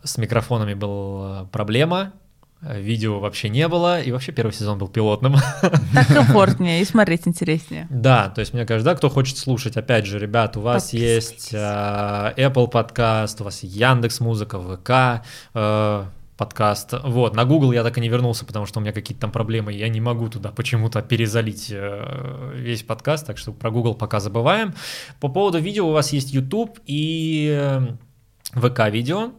с 0.05 0.16
микрофонами 0.16 0.72
была 0.72 1.45
проблема, 1.53 2.14
видео 2.63 3.21
вообще 3.21 3.49
не 3.49 3.69
было, 3.69 4.01
и 4.01 4.11
вообще 4.13 4.33
первый 4.33 4.53
сезон 4.53 4.79
был 4.79 4.89
пилотным. 4.89 5.37
Так 5.95 6.09
комфортнее 6.09 6.83
и 6.83 6.85
смотреть 6.85 7.27
интереснее. 7.27 7.87
Да, 7.91 8.29
то 8.29 8.41
есть 8.41 8.53
мне 8.53 8.67
кажется, 8.67 8.91
да, 8.91 8.97
кто 8.97 9.09
хочет 9.09 9.39
слушать, 9.39 9.77
опять 9.77 10.07
же, 10.07 10.19
ребят, 10.19 10.57
у 10.57 10.61
вас 10.61 10.93
есть 10.93 11.51
э, 11.53 11.57
Apple 11.57 12.69
подкаст, 12.69 13.41
у 13.41 13.45
вас 13.45 13.63
Яндекс 13.63 14.21
Музыка, 14.21 14.61
ВК, 14.61 15.25
э, 15.55 16.05
подкаст. 16.37 16.95
Вот, 17.03 17.35
на 17.35 17.45
Google 17.45 17.73
я 17.73 17.83
так 17.83 17.97
и 17.99 18.01
не 18.01 18.09
вернулся, 18.09 18.45
потому 18.45 18.67
что 18.67 18.79
у 18.79 18.83
меня 18.83 18.93
какие-то 18.93 19.23
там 19.23 19.33
проблемы, 19.33 19.73
я 19.73 19.89
не 19.89 20.01
могу 20.01 20.29
туда 20.29 20.51
почему-то 20.51 21.03
перезалить 21.03 21.69
э, 21.71 22.53
весь 22.55 22.83
подкаст, 22.83 23.27
так 23.27 23.39
что 23.39 23.53
про 23.53 23.71
Google 23.71 23.95
пока 23.95 24.21
забываем. 24.21 24.75
По 25.21 25.29
поводу 25.29 25.59
видео 25.59 25.89
у 25.89 25.93
вас 25.93 26.13
есть 26.13 26.33
YouTube 26.33 26.79
и 26.87 27.55
э, 27.59 27.89
ВК-видео. 28.53 29.33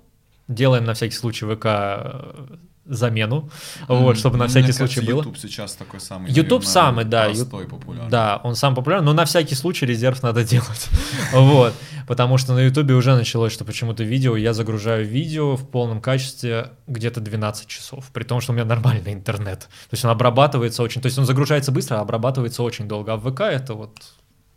Делаем 0.47 0.86
на 0.86 0.93
всякий 0.93 1.15
случай 1.15 1.45
ВК 1.45 2.66
замену, 2.88 3.49
mm, 3.88 3.99
вот, 4.01 4.17
чтобы 4.17 4.38
на 4.38 4.47
всякий 4.47 4.71
случай 4.71 4.95
кажется, 4.95 5.15
было. 5.15 5.21
YouTube 5.21 5.38
сейчас 5.38 5.75
такой 5.75 5.99
самый. 5.99 6.31
YouTube 6.31 6.63
самый, 6.63 7.05
да. 7.05 7.25
Простой, 7.25 7.67
популярный. 7.67 8.09
Да, 8.09 8.41
он 8.43 8.55
сам 8.55 8.75
популярный, 8.75 9.05
но 9.05 9.13
на 9.13 9.25
всякий 9.25 9.55
случай 9.55 9.85
резерв 9.85 10.23
надо 10.23 10.43
делать. 10.45 10.88
вот, 11.33 11.73
потому 12.07 12.38
что 12.38 12.53
на 12.53 12.59
YouTube 12.59 12.91
уже 12.91 13.15
началось, 13.15 13.53
что 13.53 13.65
почему-то 13.65 14.03
видео, 14.03 14.35
я 14.35 14.53
загружаю 14.53 15.05
видео 15.05 15.55
в 15.55 15.67
полном 15.67 16.01
качестве 16.01 16.71
где-то 16.88 17.19
12 17.21 17.67
часов, 17.67 18.05
при 18.13 18.23
том, 18.23 18.41
что 18.41 18.51
у 18.51 18.55
меня 18.55 18.65
нормальный 18.65 19.13
интернет. 19.13 19.59
То 19.59 19.93
есть 19.93 20.05
он 20.05 20.11
обрабатывается 20.11 20.83
очень, 20.83 21.01
то 21.01 21.07
есть 21.07 21.17
он 21.17 21.25
загружается 21.25 21.71
быстро, 21.71 21.97
а 21.97 22.01
обрабатывается 22.01 22.63
очень 22.63 22.88
долго, 22.88 23.13
а 23.13 23.17
в 23.17 23.31
ВК 23.31 23.41
это 23.41 23.73
вот 23.73 23.91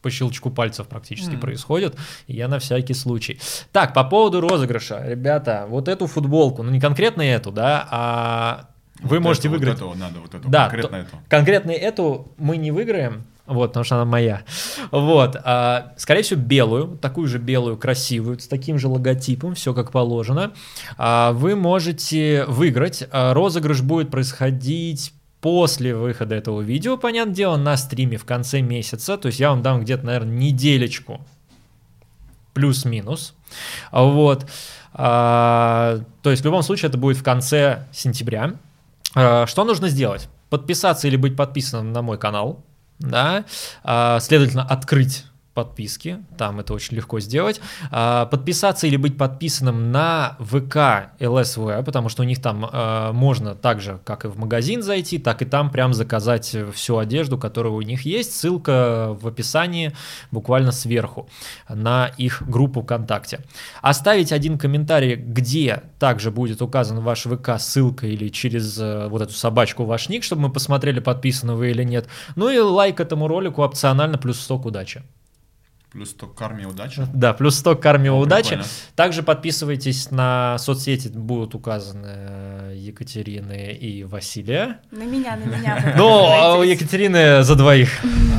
по 0.03 0.11
щелчку 0.11 0.51
пальцев 0.51 0.87
практически 0.87 1.35
mm. 1.35 1.41
происходит. 1.41 1.97
И 2.27 2.35
я 2.35 2.49
на 2.49 2.59
всякий 2.59 2.95
случай. 2.95 3.39
Так, 3.73 3.95
по 3.95 4.05
поводу 4.05 4.41
розыгрыша. 4.41 5.03
Ребята, 5.07 5.67
вот 5.69 5.89
эту 5.89 6.07
футболку, 6.07 6.63
ну 6.63 6.71
не 6.71 6.81
конкретно 6.81 7.23
эту, 7.23 7.53
да, 7.53 7.87
а 7.91 8.71
вы 9.03 9.19
вот 9.19 9.25
можете 9.25 9.49
эту, 9.49 9.57
выиграть. 9.57 9.81
Вот 9.81 9.91
эту 9.93 9.99
надо, 9.99 10.21
вот 10.21 10.35
эту, 10.35 10.49
да, 10.49 10.69
конкретно 10.69 10.91
то, 10.91 10.97
эту. 10.97 11.17
Конкретно 11.29 11.71
эту 11.71 12.33
мы 12.37 12.57
не 12.57 12.71
выиграем, 12.71 13.25
вот, 13.47 13.71
потому 13.71 13.85
что 13.85 13.97
она 13.97 14.05
моя. 14.05 14.43
Вот, 14.91 15.37
а, 15.43 15.93
скорее 15.97 16.23
всего, 16.23 16.41
белую, 16.41 16.99
такую 16.99 17.27
же 17.27 17.39
белую, 17.39 17.77
красивую, 17.77 18.39
с 18.39 18.47
таким 18.47 18.79
же 18.79 18.89
логотипом, 18.89 19.55
все 19.55 19.75
как 19.75 19.91
положено. 19.91 20.53
А, 20.97 21.33
вы 21.33 21.57
можете 21.57 22.45
выиграть. 22.47 23.09
А, 23.11 23.35
розыгрыш 23.35 23.83
будет 23.83 24.11
происходить 24.11 25.15
после 25.41 25.95
выхода 25.95 26.35
этого 26.35 26.61
видео, 26.61 26.97
понятное 26.97 27.35
дело, 27.35 27.57
на 27.57 27.77
стриме 27.77 28.17
в 28.17 28.25
конце 28.25 28.61
месяца. 28.61 29.17
То 29.17 29.27
есть 29.27 29.41
я 29.41 29.51
вам 29.51 29.63
дам 29.63 29.81
где-то, 29.81 30.05
наверное, 30.05 30.37
неделечку 30.37 31.21
плюс-минус. 32.53 33.35
Вот. 33.93 34.47
А, 34.93 36.01
то 36.23 36.31
есть 36.31 36.43
в 36.43 36.45
любом 36.45 36.63
случае 36.63 36.89
это 36.89 36.99
будет 36.99 37.17
в 37.17 37.23
конце 37.23 37.87
сентября. 37.93 38.55
А, 39.15 39.47
что 39.47 39.65
нужно 39.65 39.89
сделать? 39.89 40.29
Подписаться 40.51 41.09
или 41.09 41.17
быть 41.17 41.37
подписанным 41.37 41.93
на 41.93 42.03
мой 42.03 42.19
канал. 42.19 42.63
Да? 42.99 43.45
А, 43.83 44.21
следовательно, 44.21 44.65
открыть 44.65 45.25
подписки, 45.61 46.19
там 46.39 46.59
это 46.59 46.73
очень 46.73 46.97
легко 46.97 47.21
сделать. 47.21 47.61
А, 47.91 48.25
подписаться 48.25 48.87
или 48.87 48.97
быть 48.97 49.19
подписанным 49.19 49.93
на 49.93 50.39
ВК 50.39 51.13
ЛСВ, 51.21 51.85
потому 51.85 52.09
что 52.09 52.23
у 52.23 52.25
них 52.25 52.41
там 52.41 52.67
а, 52.73 53.13
можно 53.13 53.55
так 53.55 53.83
же, 53.83 54.01
как 54.05 54.25
и 54.25 54.29
в 54.29 54.39
магазин 54.39 54.83
зайти, 54.83 55.19
так 55.19 55.43
и 55.43 55.45
там 55.45 55.71
прям 55.71 55.93
заказать 55.93 56.57
всю 56.73 56.97
одежду, 56.97 57.37
которая 57.37 57.75
у 57.75 57.83
них 57.83 58.07
есть. 58.07 58.35
Ссылка 58.35 59.15
в 59.21 59.27
описании 59.27 59.93
буквально 60.31 60.73
сверху 60.73 61.29
на 61.69 62.07
их 62.17 62.43
группу 62.49 62.81
ВКонтакте. 62.83 63.41
Оставить 63.83 64.33
один 64.33 64.57
комментарий, 64.57 65.17
где 65.17 65.83
также 65.99 66.31
будет 66.31 66.63
указан 66.63 67.01
ваш 67.01 67.25
ВК 67.25 67.59
ссылка 67.59 68.07
или 68.07 68.29
через 68.29 68.79
э, 68.79 69.09
вот 69.09 69.21
эту 69.21 69.35
собачку 69.35 69.85
ваш 69.85 70.09
ник, 70.09 70.25
чтобы 70.25 70.43
мы 70.43 70.51
посмотрели, 70.51 71.01
подписаны 71.01 71.53
вы 71.53 71.71
или 71.71 71.85
нет. 71.85 72.09
Ну 72.35 72.49
и 72.49 72.59
лайк 72.59 72.99
этому 72.99 73.29
ролику 73.29 73.63
опционально 73.63 74.17
плюс 74.17 74.41
100 74.41 74.59
к 74.59 74.67
удачи. 74.67 75.03
Плюс 75.93 76.11
100 76.11 76.27
карме 76.29 76.67
удачи. 76.67 77.03
Да, 77.13 77.33
плюс 77.33 77.59
100 77.59 77.75
карме 77.77 78.13
удачи. 78.13 78.61
Также 78.95 79.25
подписывайтесь 79.25 80.13
на 80.13 80.57
соцсети, 80.59 81.09
будут 81.09 81.57
указаны 81.57 82.75
Екатерины 82.77 83.73
и 83.73 84.05
Василия. 84.05 84.79
На 84.93 85.05
меня, 85.05 85.37
на 85.37 85.45
меня. 85.45 85.95
А 85.99 86.57
у 86.57 86.63
Екатерины 86.63 87.43
за 87.43 87.57
двоих. 87.57 87.91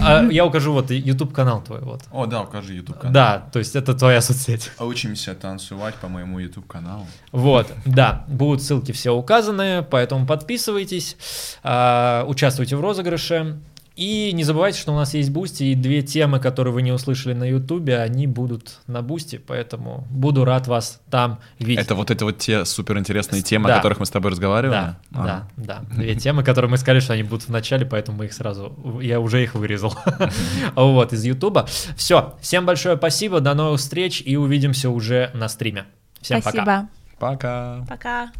А 0.03 0.23
я 0.31 0.45
укажу 0.45 0.71
вот 0.71 0.91
YouTube 0.91 1.33
канал 1.33 1.61
твой 1.61 1.81
вот. 1.81 2.03
О, 2.11 2.25
да, 2.25 2.41
укажи 2.41 2.73
YouTube 2.73 2.97
канал. 2.97 3.13
Да, 3.13 3.49
то 3.51 3.59
есть 3.59 3.75
это 3.75 3.93
твоя 3.93 4.21
соцсеть. 4.21 4.71
Учимся 4.79 5.35
танцевать 5.35 5.95
по 5.95 6.07
моему 6.07 6.39
YouTube 6.39 6.67
каналу. 6.67 7.05
Вот, 7.33 7.67
да, 7.85 8.25
будут 8.27 8.63
ссылки 8.63 8.93
все 8.93 9.11
указаны, 9.11 9.83
поэтому 9.83 10.25
подписывайтесь, 10.25 11.17
а, 11.63 12.23
участвуйте 12.27 12.77
в 12.77 12.81
розыгрыше. 12.81 13.59
И 13.97 14.31
не 14.31 14.45
забывайте, 14.45 14.79
что 14.79 14.93
у 14.93 14.95
нас 14.95 15.13
есть 15.13 15.31
Boosty, 15.32 15.63
и 15.65 15.75
две 15.75 16.01
темы, 16.01 16.39
которые 16.39 16.73
вы 16.73 16.81
не 16.81 16.93
услышали 16.93 17.33
на 17.33 17.43
Ютубе, 17.43 17.99
они 17.99 18.25
будут 18.25 18.79
на 18.87 19.01
Boosty, 19.01 19.38
поэтому 19.37 20.07
буду 20.09 20.45
рад 20.45 20.65
вас 20.67 21.01
там 21.09 21.39
видеть. 21.59 21.83
Это 21.85 21.95
вот 21.95 22.09
это 22.09 22.23
вот 22.23 22.37
те 22.37 22.63
суперинтересные 22.63 23.41
темы, 23.41 23.67
Да. 23.67 23.73
о 23.75 23.77
которых 23.77 23.99
мы 23.99 24.05
с 24.05 24.09
тобой 24.09 24.31
разговаривали? 24.31 24.71
Да, 24.75 24.97
А. 25.13 25.25
да, 25.25 25.47
да. 25.57 25.79
Две 25.93 26.15
темы, 26.15 26.43
которые 26.45 26.71
мы 26.71 26.77
сказали, 26.77 27.01
что 27.01 27.13
они 27.13 27.23
будут 27.23 27.43
в 27.47 27.49
начале, 27.51 27.85
поэтому 27.85 28.19
мы 28.19 28.25
их 28.25 28.33
сразу, 28.33 28.99
я 29.01 29.19
уже 29.19 29.43
их 29.43 29.55
вырезал. 29.55 29.93
Вот, 30.75 31.11
из 31.11 31.25
Ютуба. 31.25 31.67
Все, 31.97 32.37
всем 32.41 32.65
большое 32.65 32.95
спасибо, 32.95 33.41
до 33.41 33.53
новых 33.53 33.81
встреч 33.81 34.23
и 34.25 34.37
увидимся 34.37 34.89
уже 34.89 35.31
на 35.33 35.49
стриме. 35.49 35.83
Всем 36.21 36.41
пока. 36.41 36.51
Спасибо. 36.63 36.89
Пока. 37.19 37.85
Пока. 37.89 38.31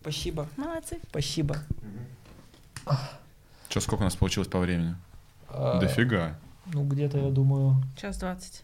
Спасибо, 0.00 0.46
Молодцы. 0.56 0.98
спасибо. 1.10 1.56
Че, 3.74 3.80
сколько 3.80 4.02
у 4.02 4.04
нас 4.04 4.14
получилось 4.14 4.46
по 4.46 4.60
времени? 4.60 4.94
А, 5.48 5.80
Дофига. 5.80 6.38
Ну, 6.72 6.84
где-то, 6.84 7.18
я 7.18 7.28
думаю, 7.30 7.82
Час 7.96 8.18
двадцать. 8.18 8.62